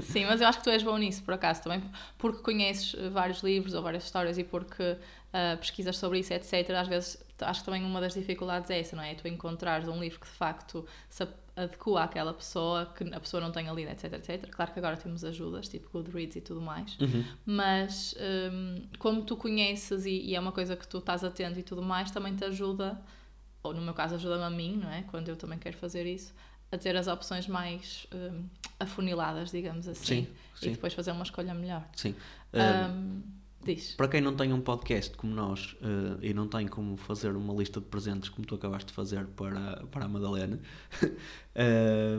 Sim, 0.02 0.24
mas 0.24 0.40
eu 0.40 0.46
acho 0.48 0.58
que 0.58 0.64
tu 0.64 0.70
és 0.70 0.82
bom 0.82 0.96
nisso, 0.96 1.22
por 1.22 1.34
acaso, 1.34 1.62
também 1.62 1.82
porque 2.16 2.40
conheces 2.42 2.94
eh, 2.98 3.10
vários 3.10 3.42
livros 3.42 3.74
ou 3.74 3.82
várias 3.82 4.04
histórias 4.04 4.38
e 4.38 4.44
porque 4.44 4.96
ah, 5.32 5.56
pesquisas 5.58 5.98
sobre 5.98 6.20
isso, 6.20 6.32
etc. 6.32 6.70
Às 6.70 6.88
vezes, 6.88 7.22
acho 7.40 7.60
que 7.60 7.66
também 7.66 7.84
uma 7.84 8.00
das 8.00 8.14
dificuldades 8.14 8.70
é 8.70 8.80
essa, 8.80 8.96
não 8.96 9.02
é? 9.02 9.12
É 9.12 9.14
tu 9.14 9.28
encontrares 9.28 9.86
um 9.86 10.00
livro 10.00 10.18
que 10.20 10.26
de 10.26 10.32
facto 10.32 10.86
se 11.10 11.22
a- 11.22 11.28
adequa 11.56 12.02
àquela 12.02 12.34
pessoa, 12.34 12.86
que 12.86 13.04
a 13.14 13.20
pessoa 13.20 13.40
não 13.40 13.52
tenha 13.52 13.72
lido, 13.72 13.90
etc, 13.90 14.12
etc. 14.14 14.48
Claro 14.50 14.72
que 14.72 14.78
agora 14.80 14.96
temos 14.96 15.24
ajudas, 15.24 15.68
tipo 15.68 15.88
Goodreads 15.92 16.36
e 16.36 16.40
tudo 16.40 16.60
mais, 16.60 16.98
Uhum. 16.98 17.24
mas 17.46 18.14
hum, 18.52 18.82
como 18.98 19.22
tu 19.22 19.36
conheces 19.36 20.04
e, 20.04 20.10
e 20.22 20.34
é 20.34 20.40
uma 20.40 20.52
coisa 20.52 20.74
que 20.76 20.86
tu 20.88 20.98
estás 20.98 21.22
atento 21.22 21.58
e 21.58 21.62
tudo 21.62 21.82
mais, 21.82 22.10
também 22.10 22.34
te 22.34 22.44
ajuda, 22.44 23.00
ou 23.62 23.72
no 23.72 23.80
meu 23.80 23.94
caso 23.94 24.16
ajuda-me 24.16 24.42
a 24.44 24.50
mim, 24.50 24.76
não 24.82 24.90
é? 24.90 25.02
Quando 25.04 25.28
eu 25.28 25.36
também 25.36 25.58
quero 25.58 25.76
fazer 25.76 26.06
isso, 26.06 26.34
a 26.72 26.76
ter 26.76 26.96
as 26.96 27.06
opções 27.06 27.46
mais 27.46 28.06
hum, 28.12 28.44
afuniladas, 28.80 29.50
digamos 29.52 29.86
assim. 29.86 30.04
Sim, 30.24 30.28
E 30.56 30.64
sim. 30.64 30.70
depois 30.72 30.92
fazer 30.92 31.12
uma 31.12 31.22
escolha 31.22 31.54
melhor. 31.54 31.84
Sim. 31.94 32.10
Uh, 32.52 32.90
Hum, 32.90 33.22
diz. 33.64 33.94
Para 33.94 34.08
quem 34.08 34.20
não 34.20 34.34
tem 34.34 34.52
um 34.52 34.60
podcast 34.60 35.16
como 35.16 35.34
nós 35.34 35.76
eh, 35.82 36.28
e 36.28 36.34
não 36.34 36.46
tem 36.46 36.66
como 36.68 36.96
fazer 36.96 37.34
uma 37.36 37.52
lista 37.54 37.80
de 37.80 37.86
presentes 37.86 38.28
como 38.28 38.46
tu 38.46 38.54
acabaste 38.54 38.88
de 38.88 38.92
fazer 38.92 39.26
para, 39.28 39.84
para 39.90 40.04
a 40.04 40.08
Madalena, 40.08 40.60
eh, 41.54 42.18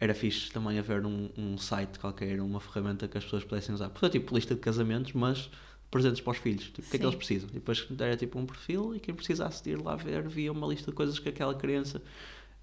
era 0.00 0.14
fixe 0.14 0.50
também 0.50 0.78
haver 0.78 1.04
um, 1.04 1.28
um 1.36 1.58
site 1.58 1.98
qualquer, 1.98 2.40
uma 2.40 2.60
ferramenta 2.60 3.06
que 3.06 3.18
as 3.18 3.24
pessoas 3.24 3.44
pudessem 3.44 3.74
usar. 3.74 3.92
É 4.02 4.08
tipo 4.08 4.34
lista 4.34 4.54
de 4.54 4.60
casamentos, 4.60 5.12
mas 5.12 5.50
presentes 5.90 6.20
para 6.20 6.32
os 6.32 6.38
filhos. 6.38 6.64
Tipo, 6.66 6.86
o 6.86 6.90
que 6.90 6.96
é 6.96 6.98
que 6.98 7.04
eles 7.04 7.16
precisam? 7.16 7.48
E 7.50 7.54
depois 7.54 7.86
era 7.98 8.16
tipo 8.16 8.38
um 8.38 8.46
perfil 8.46 8.94
e 8.94 9.00
quem 9.00 9.14
precisasse 9.14 9.62
de 9.62 9.70
ir 9.70 9.82
lá 9.82 9.96
ver 9.96 10.26
via 10.28 10.52
uma 10.52 10.66
lista 10.66 10.90
de 10.90 10.96
coisas 10.96 11.18
que 11.18 11.28
aquela 11.28 11.54
criança 11.54 12.02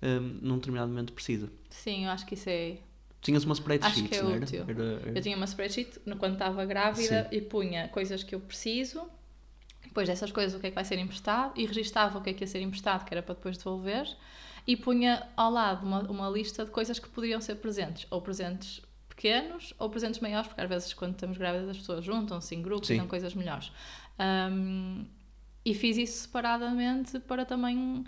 eh, 0.02 0.20
num 0.20 0.56
determinado 0.56 0.90
momento 0.90 1.14
precisa. 1.14 1.52
Sim, 1.70 2.06
eu 2.06 2.12
acho 2.12 2.26
que 2.26 2.36
isso 2.36 2.50
é 2.50 2.80
Tinhas 3.26 3.44
uma 3.44 3.54
spreadsheet, 3.56 4.00
Acho 4.02 4.08
que 4.08 4.16
é 4.16 4.22
não 4.22 4.32
era? 4.32 4.46
útil. 4.46 4.66
Era- 4.68 4.84
Eu 5.16 5.22
tinha 5.22 5.36
uma 5.36 5.46
spreadsheet 5.46 6.00
no- 6.06 6.16
quando 6.18 6.34
estava 6.34 6.64
grávida 6.64 7.28
e 7.32 7.42
punha 7.42 7.88
coisas 7.88 8.24
que 8.24 8.36
eu 8.36 8.40
preciso, 8.40 9.02
depois 9.84 10.08
dessas 10.08 10.32
coisas 10.32 10.54
o 10.56 10.60
que 10.60 10.68
é 10.68 10.70
que 10.70 10.76
vai 10.76 10.86
ser 10.86 11.00
emprestado 11.00 11.52
e 11.60 11.66
registava 11.66 12.20
o 12.20 12.22
que 12.22 12.30
é 12.30 12.34
que 12.34 12.44
ia 12.44 12.48
ser 12.48 12.62
emprestado, 12.62 13.04
que 13.04 13.12
era 13.12 13.24
para 13.24 13.34
depois 13.34 13.58
devolver, 13.58 14.08
e 14.68 14.78
punha 14.78 15.28
ao 15.36 15.52
lado 15.52 15.84
uma, 15.86 16.02
uma 16.04 16.30
lista 16.30 16.64
de 16.66 16.70
coisas 16.70 17.00
que 17.00 17.10
poderiam 17.10 17.42
ser 17.42 17.56
presentes, 17.56 18.06
ou 18.12 18.22
presentes 18.22 18.80
pequenos 19.10 19.74
ou 19.80 19.90
presentes 19.90 20.20
maiores, 20.20 20.48
porque 20.48 20.62
às 20.62 20.70
vezes 20.70 20.94
quando 20.94 21.14
estamos 21.14 21.38
grávidas 21.38 21.70
as 21.70 21.78
pessoas 21.78 22.06
juntam-se 22.06 22.54
em 22.54 22.62
grupos 22.62 22.88
Sim. 22.90 22.96
e 22.96 22.98
dão 22.98 23.08
coisas 23.08 23.34
melhores. 23.34 23.72
Ahm, 24.20 25.06
e 25.64 25.74
fiz 25.74 25.98
isso 25.98 26.24
separadamente 26.24 27.20
para 27.22 27.44
também, 27.46 28.04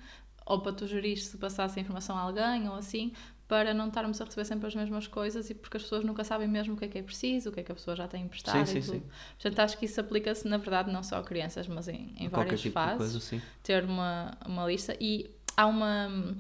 ou 0.46 0.62
para 0.62 0.74
tu 0.74 0.86
gerir 0.86 1.18
se 1.18 1.38
passasse 1.38 1.80
a 1.80 1.82
informação 1.82 2.16
a 2.16 2.22
alguém 2.22 2.68
ou 2.70 2.76
assim, 2.76 3.14
para 3.48 3.74
não 3.74 3.88
estarmos 3.88 4.20
a 4.20 4.26
receber 4.26 4.46
sempre 4.46 4.68
as 4.68 4.76
mesmas 4.76 5.08
coisas 5.08 5.50
e 5.50 5.54
porque 5.54 5.78
as 5.78 5.84
pessoas 5.84 6.04
nunca 6.04 6.24
sabem 6.24 6.48
mesmo 6.48 6.74
o 6.74 6.78
que 6.78 6.86
é 6.86 6.88
que 6.88 6.98
é 6.98 7.02
preciso, 7.02 7.50
o 7.50 7.52
que 7.54 7.62
é 7.62 7.64
que 7.64 7.72
a 7.72 7.76
pessoa 7.76 7.96
já 7.96 8.08
tem 8.08 8.24
emprestado 8.24 8.66
Sim, 8.66 8.78
e 8.78 8.82
sim, 8.82 8.92
tudo. 8.92 9.04
sim. 9.04 9.10
Portanto, 9.42 9.60
acho 9.60 9.78
que 9.78 9.86
isso 9.86 10.02
aplica-se, 10.02 10.48
na 10.48 10.58
verdade, 10.58 10.92
não 10.92 11.02
só 11.02 11.18
a 11.18 11.24
crianças, 11.24 11.68
mas 11.68 11.88
em, 11.88 12.14
em 12.18 12.28
várias 12.28 12.60
tipo 12.60 12.74
fases 12.74 13.30
coisa, 13.30 13.44
ter 13.64 13.86
uma, 13.86 14.38
uma 14.46 14.66
lista 14.66 14.98
e 15.00 15.30
há 15.56 15.66
uma 15.66 16.36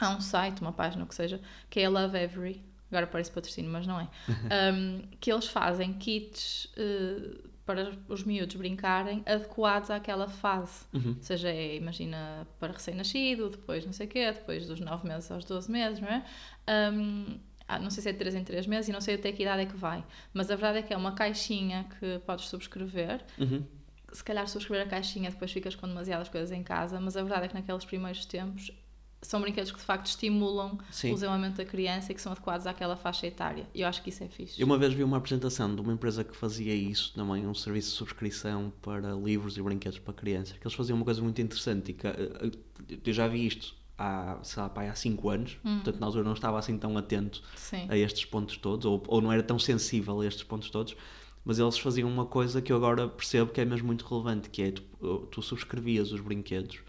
há 0.00 0.10
um 0.10 0.20
site, 0.20 0.62
uma 0.62 0.72
página, 0.72 1.04
o 1.04 1.06
que 1.06 1.14
seja, 1.14 1.40
que 1.68 1.80
é 1.80 1.84
a 1.84 1.90
Love 1.90 2.16
Every, 2.16 2.64
agora 2.90 3.06
parece 3.06 3.30
patrocínio, 3.30 3.70
mas 3.70 3.86
não 3.86 4.00
é, 4.00 4.08
um, 4.72 5.02
que 5.20 5.30
eles 5.30 5.46
fazem 5.46 5.92
kits 5.92 6.72
eh, 6.76 7.49
para 7.74 8.14
os 8.14 8.24
miúdos 8.24 8.56
brincarem 8.56 9.22
adequados 9.26 9.90
àquela 9.90 10.28
fase. 10.28 10.84
Uhum. 10.92 11.14
Ou 11.16 11.22
seja, 11.22 11.48
é, 11.50 11.76
imagina, 11.76 12.46
para 12.58 12.72
recém-nascido, 12.72 13.50
depois 13.50 13.84
não 13.86 13.92
sei 13.92 14.06
o 14.06 14.08
quê, 14.10 14.32
depois 14.32 14.66
dos 14.66 14.80
9 14.80 15.06
meses 15.06 15.30
aos 15.30 15.44
12 15.44 15.70
meses, 15.70 16.00
não 16.00 16.08
é? 16.08 16.24
Um, 16.92 17.38
ah, 17.68 17.78
não 17.78 17.90
sei 17.90 18.02
se 18.02 18.08
é 18.08 18.12
de 18.12 18.18
3 18.18 18.34
em 18.34 18.42
3 18.44 18.66
meses 18.66 18.88
e 18.88 18.92
não 18.92 19.00
sei 19.00 19.14
até 19.14 19.30
que 19.32 19.42
idade 19.42 19.62
é 19.62 19.66
que 19.66 19.76
vai. 19.76 20.04
Mas 20.34 20.50
a 20.50 20.56
verdade 20.56 20.78
é 20.78 20.82
que 20.82 20.92
é 20.92 20.96
uma 20.96 21.12
caixinha 21.12 21.86
que 21.98 22.18
podes 22.26 22.46
subscrever 22.48 23.20
Uhum. 23.38 23.64
se 24.12 24.24
calhar 24.24 24.46
subscrever 24.48 24.86
a 24.86 24.90
caixinha 24.90 25.30
depois 25.30 25.52
ficas 25.52 25.76
com 25.76 25.86
demasiadas 25.86 26.28
coisas 26.28 26.50
em 26.50 26.64
casa, 26.64 26.98
mas 27.00 27.16
a 27.16 27.22
verdade 27.22 27.44
é 27.44 27.48
que 27.48 27.54
naqueles 27.54 27.84
primeiros 27.84 28.24
tempos 28.24 28.72
são 29.22 29.40
brinquedos 29.40 29.70
que 29.70 29.78
de 29.78 29.84
facto 29.84 30.06
estimulam 30.06 30.78
Sim. 30.90 31.10
o 31.10 31.14
desenvolvimento 31.14 31.56
da 31.56 31.64
criança 31.64 32.12
e 32.12 32.14
que 32.14 32.20
são 32.22 32.32
adequados 32.32 32.66
àquela 32.66 32.96
faixa 32.96 33.26
etária. 33.26 33.66
E 33.74 33.82
eu 33.82 33.88
acho 33.88 34.02
que 34.02 34.08
isso 34.08 34.24
é 34.24 34.28
fixe. 34.28 34.60
Eu 34.60 34.66
uma 34.66 34.78
vez 34.78 34.94
vi 34.94 35.04
uma 35.04 35.18
apresentação 35.18 35.74
de 35.74 35.80
uma 35.80 35.92
empresa 35.92 36.24
que 36.24 36.34
fazia 36.34 36.74
isso, 36.74 37.12
também 37.14 37.46
um 37.46 37.54
serviço 37.54 37.90
de 37.90 37.96
subscrição 37.96 38.72
para 38.80 39.12
livros 39.12 39.56
e 39.56 39.62
brinquedos 39.62 39.98
para 39.98 40.14
crianças, 40.14 40.56
que 40.56 40.66
eles 40.66 40.74
faziam 40.74 40.96
uma 40.96 41.04
coisa 41.04 41.20
muito 41.20 41.40
interessante 41.40 41.90
e 41.90 41.94
que 41.94 42.06
eh, 42.06 42.50
eu 43.04 43.12
já 43.12 43.28
vi 43.28 43.46
isto 43.46 43.74
há, 43.98 44.38
sei 44.42 44.62
lá, 44.62 44.68
pá, 44.70 44.84
há 44.84 44.94
5 44.94 45.28
anos, 45.28 45.58
portanto 45.62 46.00
na 46.00 46.06
altura 46.06 46.24
não 46.24 46.32
estava 46.32 46.58
assim 46.58 46.78
tão 46.78 46.96
atento 46.96 47.42
Sim. 47.54 47.86
a 47.90 47.96
estes 47.98 48.24
pontos 48.24 48.56
todos, 48.56 48.86
ou, 48.86 49.02
ou 49.06 49.20
não 49.20 49.30
era 49.30 49.42
tão 49.42 49.58
sensível 49.58 50.20
a 50.22 50.26
estes 50.26 50.42
pontos 50.42 50.70
todos, 50.70 50.96
mas 51.44 51.58
eles 51.58 51.78
faziam 51.78 52.08
uma 52.08 52.24
coisa 52.24 52.62
que 52.62 52.72
eu 52.72 52.76
agora 52.76 53.06
percebo 53.06 53.50
que 53.50 53.60
é 53.60 53.64
mesmo 53.64 53.86
muito 53.86 54.06
relevante, 54.06 54.48
que 54.48 54.62
é 54.62 54.70
tu, 54.72 54.82
tu 55.30 55.42
subscrevias 55.42 56.12
os 56.12 56.20
brinquedos 56.20 56.80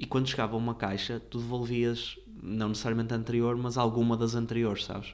e 0.00 0.06
quando 0.06 0.26
chegava 0.28 0.56
uma 0.56 0.74
caixa, 0.74 1.20
tu 1.20 1.38
devolvias, 1.38 2.18
não 2.42 2.70
necessariamente 2.70 3.12
a 3.12 3.16
anterior, 3.16 3.56
mas 3.56 3.76
alguma 3.78 4.16
das 4.16 4.34
anteriores, 4.34 4.84
sabes? 4.86 5.12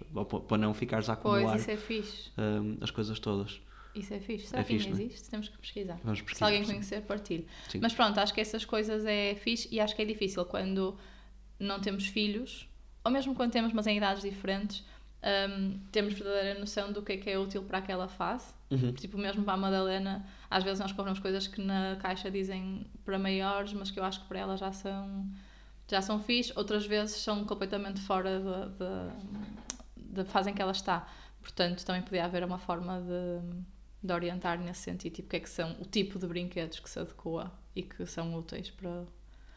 Para 0.48 0.56
não 0.58 0.72
ficares 0.72 1.08
a 1.10 1.16
Pois, 1.16 1.38
acumular 1.42 1.58
isso 1.58 1.70
é 1.70 1.76
fixe. 1.76 2.30
hum, 2.38 2.78
as 2.80 2.90
coisas 2.90 3.18
todas. 3.18 3.60
Isso 3.94 4.12
é 4.14 4.20
fixe. 4.20 4.46
Será 4.48 4.60
É 4.60 4.64
que 4.64 4.72
ainda 4.74 4.84
fixe, 4.84 4.94
não 4.96 5.02
é? 5.02 5.06
existe? 5.06 5.30
Temos 5.30 5.48
que 5.48 5.58
pesquisar. 5.58 5.98
Vamos 6.04 6.18
Se 6.18 6.24
pesquisar, 6.24 6.46
alguém 6.46 6.64
sim. 6.64 6.70
conhecer, 6.72 7.00
partilhe. 7.02 7.46
Sim. 7.68 7.80
Mas 7.82 7.92
pronto, 7.94 8.18
acho 8.20 8.32
que 8.32 8.40
essas 8.40 8.64
coisas 8.64 9.04
é 9.06 9.34
fixe 9.34 9.68
e 9.72 9.80
acho 9.80 9.96
que 9.96 10.02
é 10.02 10.04
difícil 10.04 10.44
quando 10.44 10.96
não 11.58 11.80
temos 11.80 12.06
filhos, 12.06 12.68
ou 13.02 13.10
mesmo 13.10 13.34
quando 13.34 13.52
temos, 13.52 13.72
mas 13.72 13.86
em 13.86 13.96
idades 13.96 14.22
diferentes, 14.22 14.84
hum, 15.26 15.80
temos 15.90 16.14
verdadeira 16.14 16.58
noção 16.58 16.92
do 16.92 17.02
que 17.02 17.12
é 17.12 17.16
que 17.16 17.30
é 17.30 17.38
útil 17.38 17.62
para 17.62 17.78
aquela 17.78 18.08
fase. 18.08 18.54
Uhum. 18.70 18.92
Tipo, 18.92 19.18
mesmo 19.18 19.44
para 19.44 19.54
a 19.54 19.56
Madalena, 19.56 20.26
às 20.50 20.64
vezes 20.64 20.80
nós 20.80 20.92
compramos 20.92 21.18
coisas 21.18 21.46
que 21.46 21.60
na 21.60 21.96
caixa 21.96 22.30
dizem 22.30 22.86
para 23.04 23.18
maiores, 23.18 23.72
mas 23.72 23.90
que 23.90 23.98
eu 23.98 24.04
acho 24.04 24.20
que 24.20 24.26
para 24.26 24.38
ela 24.38 24.56
já 24.56 24.72
são, 24.72 25.28
já 25.88 26.00
são 26.00 26.20
fixe. 26.20 26.52
Outras 26.56 26.86
vezes 26.86 27.16
são 27.16 27.44
completamente 27.44 28.00
fora 28.00 28.40
da, 28.40 28.66
da, 28.66 29.16
da 29.96 30.24
fase 30.24 30.50
em 30.50 30.54
que 30.54 30.62
ela 30.62 30.72
está. 30.72 31.08
Portanto, 31.40 31.84
também 31.84 32.02
podia 32.02 32.24
haver 32.24 32.42
uma 32.44 32.58
forma 32.58 33.00
de, 33.00 33.62
de 34.02 34.12
orientar 34.12 34.58
nesse 34.58 34.80
sentido. 34.80 35.14
Tipo, 35.14 35.26
o 35.26 35.30
que 35.30 35.36
é 35.36 35.40
que 35.40 35.50
são 35.50 35.76
o 35.80 35.84
tipo 35.84 36.18
de 36.18 36.26
brinquedos 36.26 36.80
que 36.80 36.90
se 36.90 36.98
adequa 36.98 37.52
e 37.74 37.82
que 37.82 38.04
são 38.06 38.34
úteis 38.34 38.70
para... 38.70 39.04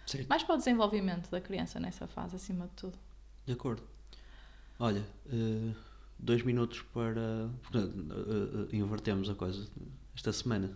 Certo. 0.05 0.27
Mais 0.27 0.43
para 0.43 0.55
o 0.55 0.58
desenvolvimento 0.58 1.29
da 1.29 1.39
criança 1.39 1.79
nessa 1.79 2.08
fase, 2.08 2.36
acima 2.36 2.65
de 2.65 2.73
tudo. 2.73 2.97
De 3.45 3.53
acordo. 3.53 3.84
Olha, 4.79 5.05
eh, 5.31 5.73
dois 6.17 6.41
minutos 6.43 6.81
para. 6.93 7.49
eh, 7.73 8.67
eh, 8.71 8.75
invertemos 8.75 9.29
a 9.29 9.35
coisa. 9.35 9.67
Esta 10.15 10.31
semana. 10.31 10.71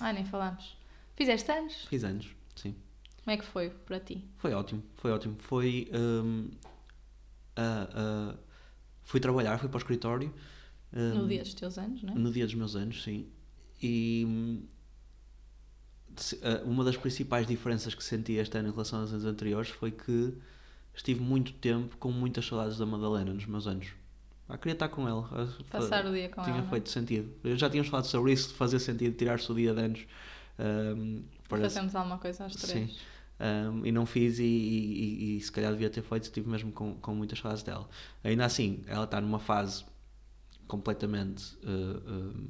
Ah, 0.00 0.12
nem 0.12 0.24
falámos. 0.24 0.76
Fizeste 1.14 1.50
anos? 1.52 1.74
Fiz 1.88 2.04
anos, 2.04 2.28
sim. 2.56 2.74
Como 3.22 3.30
é 3.34 3.36
que 3.36 3.44
foi 3.44 3.70
para 3.70 4.00
ti? 4.00 4.24
Foi 4.38 4.52
ótimo, 4.52 4.82
foi 4.96 5.12
ótimo. 5.12 5.36
Foi. 5.36 5.90
ah, 7.56 7.88
ah, 7.94 8.34
fui 9.04 9.20
trabalhar, 9.20 9.58
fui 9.58 9.68
para 9.68 9.76
o 9.76 9.80
escritório. 9.80 10.32
hum, 10.92 11.14
No 11.14 11.28
dia 11.28 11.42
dos 11.42 11.54
teus 11.54 11.78
anos, 11.78 12.02
não 12.02 12.14
é? 12.14 12.16
No 12.18 12.32
dia 12.32 12.46
dos 12.46 12.54
meus 12.54 12.74
anos, 12.74 13.02
sim. 13.02 13.28
E 13.82 14.26
uma 16.64 16.84
das 16.84 16.96
principais 16.96 17.46
diferenças 17.46 17.94
que 17.94 18.02
senti 18.04 18.32
este 18.34 18.56
ano 18.56 18.68
em 18.68 18.70
relação 18.72 19.00
aos 19.00 19.12
anos 19.12 19.24
anteriores 19.24 19.68
foi 19.70 19.90
que 19.90 20.34
estive 20.94 21.20
muito 21.20 21.52
tempo 21.54 21.96
com 21.96 22.10
muitas 22.12 22.46
saudades 22.46 22.78
da 22.78 22.86
Madalena 22.86 23.32
nos 23.32 23.46
meus 23.46 23.66
anos. 23.66 23.88
Ah, 24.48 24.58
queria 24.58 24.72
estar 24.74 24.88
com 24.88 25.08
ela. 25.08 25.28
Ah, 25.32 25.62
Passar 25.70 26.04
o 26.06 26.12
dia 26.12 26.28
com 26.28 26.42
Tinha 26.42 26.56
ela. 26.56 26.66
é? 26.66 26.70
feito 26.70 26.88
sentido. 26.90 27.32
Eu 27.42 27.56
já 27.56 27.70
tínhamos 27.70 27.88
falado 27.90 28.04
sobre 28.06 28.32
isso, 28.32 28.48
de 28.48 28.54
fazer 28.54 28.78
sentido 28.80 29.16
tirar-se 29.16 29.50
o 29.50 29.54
dia 29.54 29.72
de 29.74 29.80
anos. 29.80 30.06
hum, 30.58 31.22
para- 31.48 31.62
Fazemos 31.62 31.94
alguma 31.94 32.18
coisa 32.18 32.44
às 32.44 32.54
três. 32.54 32.90
Sim. 32.90 32.96
Um, 33.40 33.84
e 33.86 33.90
não 33.90 34.06
fiz 34.06 34.38
e, 34.38 34.44
e- 34.44 35.36
e- 35.36 35.40
se 35.40 35.50
calhar 35.50 35.72
devia 35.72 35.90
ter 35.90 36.02
feito, 36.02 36.24
estive 36.24 36.48
mesmo 36.48 36.70
com, 36.70 36.94
com 36.94 37.14
muitas 37.14 37.38
saudades 37.38 37.62
dela. 37.64 37.88
Ainda 38.22 38.44
assim, 38.44 38.84
ela 38.86 39.04
está 39.04 39.20
numa 39.20 39.38
fase 39.40 39.84
completamente 40.68 41.56
uh, 41.64 42.12
um, 42.12 42.46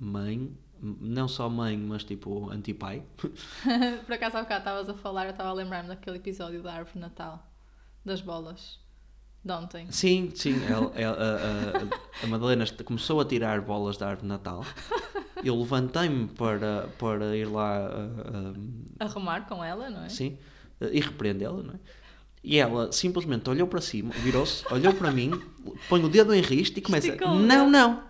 mãe, 0.00 0.56
não 0.80 1.26
só 1.28 1.48
mãe, 1.48 1.76
mas 1.76 2.04
tipo 2.04 2.50
anti-pai. 2.50 3.02
Por 4.06 4.12
acaso 4.14 4.36
há 4.38 4.42
bocado 4.42 4.60
estavas 4.60 4.88
a 4.88 4.94
falar, 4.94 5.24
eu 5.26 5.30
estava 5.30 5.50
a 5.50 5.52
lembrar-me 5.52 5.88
daquele 5.88 6.16
episódio 6.16 6.62
da 6.62 6.72
árvore 6.74 6.98
Natal, 6.98 7.46
das 8.04 8.20
bolas, 8.20 8.78
de 9.44 9.52
ontem. 9.52 9.86
Sim, 9.90 10.30
sim, 10.34 10.62
ela- 10.66 10.92
ela- 10.94 11.16
a, 11.16 11.78
a- 12.22 12.24
a 12.24 12.26
Madalena 12.26 12.64
começou 12.84 13.20
a 13.20 13.24
tirar 13.24 13.60
bolas 13.60 13.96
da 13.96 14.08
árvore 14.08 14.28
Natal. 14.28 14.64
Eu 15.44 15.54
levantei-me 15.58 16.26
para, 16.28 16.88
para 16.98 17.36
ir 17.36 17.44
lá 17.46 17.90
uh, 17.90 18.58
um, 18.58 18.84
Arrumar 18.98 19.42
com 19.46 19.62
ela, 19.62 19.90
não 19.90 20.04
é? 20.04 20.08
Sim, 20.08 20.38
e 20.80 21.00
repreendê-la, 21.00 21.62
não 21.62 21.74
é? 21.74 21.78
E 22.42 22.58
ela 22.58 22.90
simplesmente 22.92 23.48
olhou 23.50 23.66
para 23.66 23.80
cima, 23.80 24.10
virou-se, 24.12 24.64
olhou 24.72 24.94
para 24.94 25.10
mim, 25.10 25.32
põe 25.88 26.02
o 26.04 26.08
dedo 26.08 26.32
em 26.32 26.40
risco 26.40 26.78
e 26.78 26.82
começa: 26.82 27.08
Esticou 27.08 27.34
Não, 27.34 27.64
dedo." 27.66 27.70
não, 27.70 28.02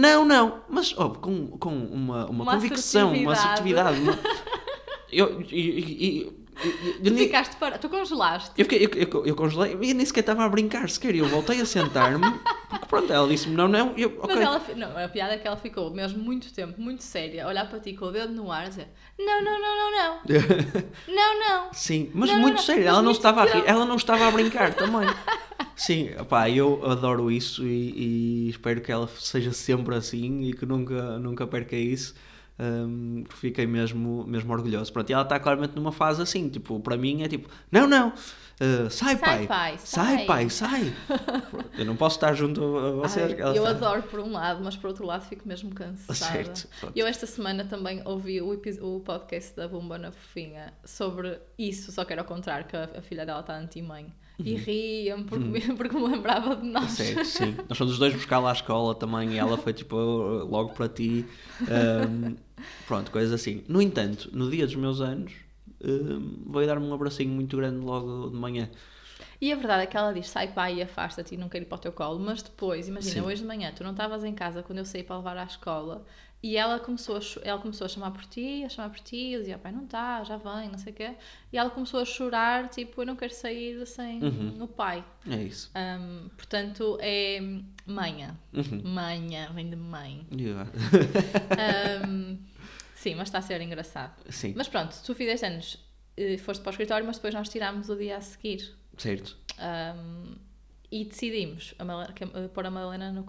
não, 0.00 0.24
não. 0.24 0.60
Mas 0.68 0.94
ó, 0.96 1.08
com, 1.10 1.46
com 1.58 1.70
uma, 1.70 2.26
uma, 2.26 2.42
Uma 2.44 2.52
convicção, 2.54 3.12
uma 3.12 3.32
assertividade. 3.32 3.98
assertividade. 3.98 4.00
uma- 4.00 4.52
Eu, 5.12 5.42
e- 5.42 5.46
e- 5.54 6.20
e- 6.22 6.41
eu- 6.64 7.02
Tu 7.12 7.14
ficaste 7.18 7.56
para. 7.56 7.78
Tu 7.78 7.88
congelaste. 7.88 8.50
eu, 8.58 8.64
fiquei- 8.64 8.84
eu, 8.84 9.08
eu, 9.10 9.26
eu 9.26 9.34
congelei 9.36 9.76
e 9.80 9.94
nem 9.94 10.04
sequer 10.04 10.20
estava 10.20 10.44
a 10.44 10.48
brincar 10.48 10.88
sequer. 10.88 11.14
Eu 11.14 11.26
voltei 11.26 11.60
a 11.60 11.64
sentar-me, 11.66 12.38
porque 12.68 12.86
pronto, 12.86 13.12
ela 13.12 13.26
disse-me: 13.28 13.54
Não, 13.56 13.66
não. 13.68 13.94
Eu, 13.96 14.18
Mas 14.22 14.30
ok. 14.30 14.42
ela, 14.42 14.62
não, 14.76 15.04
a 15.04 15.08
piada 15.08 15.34
é 15.34 15.38
que 15.38 15.46
ela 15.46 15.56
ficou 15.56 15.90
mesmo 15.90 16.22
muito 16.22 16.52
tempo, 16.52 16.80
muito 16.80 17.02
séria, 17.02 17.44
a 17.44 17.48
olhar 17.48 17.68
para 17.68 17.80
ti 17.80 17.94
com 17.94 18.04
o 18.06 18.10
dedo 18.12 18.32
no 18.32 18.50
ar 18.52 18.66
e 18.66 18.68
dizer: 18.68 18.88
Não, 19.18 19.42
não, 19.42 19.60
não, 19.60 19.76
não, 19.76 19.90
não. 19.92 20.20
Não, 21.08 21.40
não. 21.40 21.72
Sim, 21.72 22.10
mas 22.14 22.30
Não, 22.30 22.38
muito 22.40 22.56
não, 22.56 22.62
sério, 22.62 22.82
mas 22.84 22.92
ela 22.92 23.02
não 23.02 23.12
estava 23.12 23.42
a 23.42 23.44
rir, 23.46 23.62
ela 23.66 23.84
não 23.84 23.96
estava 23.96 24.26
a 24.26 24.30
brincar 24.30 24.72
também. 24.74 25.08
Sim, 25.76 26.10
pá, 26.28 26.48
eu 26.50 26.80
adoro 26.88 27.30
isso 27.30 27.66
e, 27.66 28.46
e 28.46 28.48
espero 28.50 28.80
que 28.80 28.92
ela 28.92 29.08
seja 29.18 29.52
sempre 29.52 29.94
assim 29.94 30.42
e 30.42 30.52
que 30.52 30.64
nunca, 30.66 31.18
nunca 31.18 31.46
perca 31.46 31.74
isso. 31.76 32.14
Porque 33.24 33.36
fiquei 33.36 33.66
mesmo, 33.66 34.24
mesmo 34.26 34.52
orgulhoso. 34.52 34.92
Pronto, 34.92 35.08
e 35.10 35.12
ela 35.12 35.22
está 35.22 35.38
claramente 35.38 35.74
numa 35.74 35.92
fase 35.92 36.22
assim, 36.22 36.48
tipo, 36.48 36.78
para 36.80 36.96
mim 36.96 37.22
é 37.22 37.28
tipo, 37.28 37.48
não, 37.70 37.86
não, 37.86 38.08
uh, 38.10 38.90
sai, 38.90 38.90
Sai, 38.90 39.16
pai, 39.16 39.46
pai, 39.46 39.78
sai, 39.78 40.16
sai." 40.16 40.26
pai, 40.26 40.50
sai. 40.50 40.94
Eu 41.78 41.84
não 41.86 41.96
posso 41.96 42.16
estar 42.16 42.34
junto 42.34 42.62
a 42.76 42.90
vocês. 42.92 43.32
Ai, 43.32 43.40
eu 43.56 43.64
está- 43.64 43.70
adoro 43.70 44.02
por 44.04 44.20
um 44.20 44.32
lado, 44.32 44.62
mas 44.62 44.76
por 44.76 44.88
outro 44.88 45.06
lado 45.06 45.24
fico 45.24 45.46
mesmo 45.48 45.74
cansada. 45.74 46.14
Certo, 46.14 46.68
pronto. 46.80 46.92
Eu 46.96 47.06
esta 47.06 47.26
semana 47.26 47.64
também 47.64 48.02
ouvi 48.04 48.40
o, 48.40 48.52
o 48.52 49.00
podcast 49.00 49.56
da 49.56 49.66
Bumba 49.66 49.96
na 49.98 50.12
Fofinha 50.12 50.72
sobre 50.84 51.40
isso, 51.58 51.90
só 51.92 52.04
que 52.04 52.12
era 52.12 52.22
ao 52.22 52.26
contrário, 52.28 52.66
que 52.66 52.76
a, 52.76 52.84
a 52.98 53.02
filha 53.02 53.24
dela 53.24 53.40
está 53.40 53.56
anti-mãe. 53.56 54.12
E 54.38 54.54
ria-me 54.54 55.24
porque, 55.24 55.44
me- 55.44 55.60
porque 55.76 55.96
me 55.96 56.06
lembrava 56.08 56.56
de 56.56 56.66
nós. 56.66 56.90
Certo, 56.90 57.24
sim. 57.28 57.56
Nós 57.68 57.78
fomos 57.78 57.92
os 57.94 57.98
dois 57.98 58.14
buscar 58.14 58.38
lá 58.40 58.50
à 58.50 58.52
escola 58.52 58.94
também 58.94 59.34
e 59.34 59.38
ela 59.38 59.56
foi 59.56 59.72
tipo 59.72 59.96
logo 59.96 60.70
para 60.70 60.88
ti. 60.88 61.30
Ahm, 61.68 62.36
pronto, 62.86 63.10
coisas 63.10 63.32
assim. 63.32 63.62
No 63.68 63.80
entanto, 63.80 64.30
no 64.32 64.50
dia 64.50 64.66
dos 64.66 64.74
meus 64.74 65.00
anos, 65.00 65.32
ahm, 65.84 66.44
veio 66.52 66.66
dar-me 66.66 66.86
um 66.86 66.94
abracinho 66.94 67.30
muito 67.30 67.56
grande 67.56 67.84
logo 67.84 68.30
de 68.30 68.36
manhã. 68.36 68.68
E 69.40 69.52
a 69.52 69.56
verdade 69.56 69.82
é 69.84 69.86
que 69.86 69.96
ela 69.96 70.12
diz: 70.12 70.28
sai 70.28 70.48
pai 70.52 70.76
e 70.76 70.82
afasta-te 70.82 71.34
e 71.34 71.38
não 71.38 71.48
quero 71.48 71.64
ir 71.64 71.68
para 71.68 71.76
o 71.76 71.80
teu 71.80 71.92
colo. 71.92 72.18
Mas 72.18 72.42
depois, 72.42 72.88
imagina, 72.88 73.20
Sim. 73.20 73.26
hoje 73.26 73.42
de 73.42 73.46
manhã 73.46 73.72
tu 73.74 73.84
não 73.84 73.90
estavas 73.92 74.24
em 74.24 74.34
casa 74.34 74.62
quando 74.62 74.78
eu 74.78 74.84
saí 74.84 75.02
para 75.02 75.16
levar 75.16 75.36
à 75.36 75.44
escola 75.44 76.04
e 76.42 76.56
ela 76.56 76.78
começou 76.80 77.16
a, 77.16 77.20
ela 77.42 77.60
começou 77.60 77.84
a 77.84 77.88
chamar 77.88 78.10
por 78.10 78.24
ti, 78.24 78.64
a 78.64 78.68
chamar 78.68 78.90
por 78.90 79.00
ti. 79.00 79.32
Eu 79.32 79.40
dizia: 79.40 79.58
pai, 79.58 79.70
não 79.72 79.84
está, 79.84 80.24
já 80.24 80.36
vem, 80.36 80.68
não 80.70 80.78
sei 80.78 80.92
o 80.92 80.96
quê. 80.96 81.14
E 81.52 81.56
ela 81.58 81.70
começou 81.70 82.00
a 82.00 82.04
chorar: 82.04 82.68
tipo, 82.68 83.00
eu 83.02 83.06
não 83.06 83.14
quero 83.16 83.32
sair 83.32 83.86
sem 83.86 84.22
Uhum. 84.22 84.62
o 84.62 84.66
pai. 84.68 85.04
É 85.30 85.36
isso. 85.36 85.70
Hum, 85.76 86.28
portanto, 86.36 86.98
é 87.00 87.38
manha. 87.86 88.36
Uhum. 88.52 88.82
Manha, 88.84 89.50
vem 89.54 89.70
de 89.70 89.76
mãe. 89.76 90.26
Yeah. 90.36 90.68
Hum, 92.06 92.38
sim, 92.94 93.14
mas 93.14 93.28
está 93.28 93.38
a 93.38 93.42
ser 93.42 93.60
engraçado. 93.60 94.14
Sim, 94.30 94.54
Mas 94.56 94.68
pronto, 94.68 94.96
tu 95.04 95.14
fizeste 95.14 95.46
anos, 95.46 95.78
eh, 96.16 96.38
foste 96.38 96.60
para 96.62 96.70
o 96.70 96.72
escritório, 96.72 97.06
mas 97.06 97.16
depois 97.16 97.34
nós 97.34 97.48
tirámos 97.48 97.88
o 97.88 97.96
dia 97.96 98.16
a 98.16 98.20
seguir. 98.20 98.74
certo. 98.98 99.36
Um, 99.58 100.34
e 100.92 101.04
decidimos 101.06 101.74
a 101.78 101.84
que- 102.12 102.24
eh, 102.24 102.48
pôr 102.54 102.66
a 102.66 102.70
Madalena 102.70 103.10
no, 103.10 103.24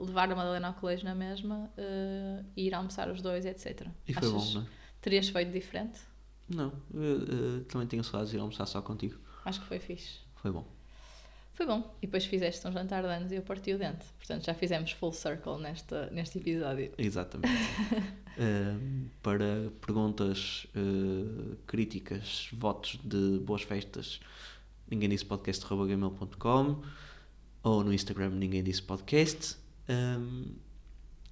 levar 0.00 0.32
a 0.32 0.34
Madalena 0.34 0.68
ao 0.68 0.74
colégio 0.74 1.04
na 1.04 1.14
mesma 1.14 1.70
eh, 1.76 2.42
e 2.56 2.66
ir 2.68 2.74
almoçar 2.74 3.08
os 3.10 3.20
dois, 3.20 3.44
etc. 3.44 3.86
E 4.08 4.14
foi 4.14 4.28
Achas- 4.28 4.32
bom, 4.54 4.60
não 4.60 4.62
é? 4.62 4.66
Terias 5.02 5.28
feito 5.28 5.52
diferente? 5.52 6.00
Não, 6.48 6.72
eu, 6.94 7.22
eh, 7.22 7.64
também 7.68 7.86
tinha 7.86 8.02
saudades 8.02 8.30
de 8.30 8.36
ir 8.38 8.40
almoçar 8.40 8.64
só 8.66 8.80
contigo. 8.80 9.18
Acho 9.44 9.60
que 9.60 9.66
foi 9.66 9.78
fixe. 9.78 10.20
Foi 10.36 10.50
bom. 10.50 10.64
Foi 11.52 11.66
bom. 11.66 11.94
E 12.02 12.06
depois 12.06 12.24
fizeste 12.24 12.66
um 12.66 12.72
jantar 12.72 13.02
de 13.02 13.08
anos 13.08 13.30
e 13.30 13.36
eu 13.36 13.42
parti 13.42 13.72
o 13.72 13.78
dente. 13.78 14.04
Portanto, 14.18 14.44
já 14.44 14.54
fizemos 14.54 14.90
full 14.92 15.12
circle 15.12 15.58
nesta, 15.58 16.06
neste 16.10 16.38
episódio. 16.38 16.92
Exatamente. 16.98 17.52
Ehm, 18.36 19.10
para 19.22 19.70
perguntas, 19.80 20.66
eh, 20.74 21.54
críticas, 21.68 22.48
votos 22.52 22.98
de 23.04 23.38
boas 23.38 23.62
festas, 23.62 24.18
ninguém 24.90 25.08
disse 25.08 25.24
podcast.gmail.com 25.24 26.82
ou 27.62 27.84
no 27.84 27.92
Instagram 27.92 28.30
ninguém 28.30 28.62
disse 28.62 28.82
podcast. 28.82 29.56
Ehm, 29.88 30.52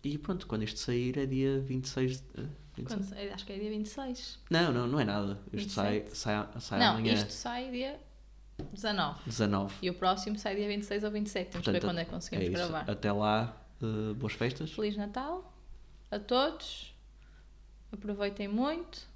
e 0.04 0.18
pronto, 0.18 0.46
quando 0.46 0.62
isto 0.64 0.78
sair 0.78 1.16
é 1.18 1.26
dia 1.26 1.60
26 1.60 2.20
de. 2.20 2.24
eh, 2.42 2.46
26? 2.76 3.08
Quando- 3.10 3.32
acho 3.34 3.46
que 3.46 3.52
é 3.52 3.58
dia 3.58 3.70
26. 3.70 4.38
Não, 4.50 4.72
não, 4.72 4.86
não 4.86 4.98
é 5.00 5.04
nada. 5.04 5.38
Isto 5.52 5.72
sai, 5.72 6.00
27. 6.00 6.16
sai, 6.18 6.48
sai 6.60 6.78
Não, 6.80 6.90
amanhã, 6.96 7.12
isto 7.14 7.30
sai 7.32 7.70
dia 7.70 8.00
19. 8.72 9.20
19. 9.26 9.74
E 9.82 9.90
o 9.90 9.94
próximo 9.94 10.38
sai 10.38 10.56
dia 10.56 10.66
26 10.68 11.04
ou 11.04 11.10
27. 11.10 11.50
Temos 11.50 11.64
que 11.66 11.72
ver 11.72 11.80
quando 11.80 11.98
é 11.98 12.04
que 12.04 12.10
conseguimos 12.10 12.46
é 12.46 12.50
gravar. 12.50 12.90
Até 12.90 13.12
lá, 13.12 13.56
eh, 13.82 14.14
boas 14.14 14.32
festas. 14.32 14.72
Feliz 14.72 14.96
Natal 14.96 15.52
a 16.10 16.18
todos. 16.18 16.94
Aproveitem 17.92 18.48
muito. 18.48 19.06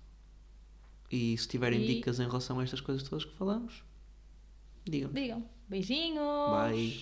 E 1.10 1.36
se 1.38 1.48
tiverem 1.48 1.80
E- 1.82 1.86
dicas 1.86 2.20
em 2.20 2.26
relação 2.26 2.60
a 2.60 2.64
estas 2.64 2.80
coisas 2.80 3.08
todas 3.08 3.24
que 3.24 3.32
falamos, 3.36 3.82
digam. 4.86 5.12
Digam. 5.12 5.44
Beijinhos. 5.68 6.70
Bye. 6.70 6.94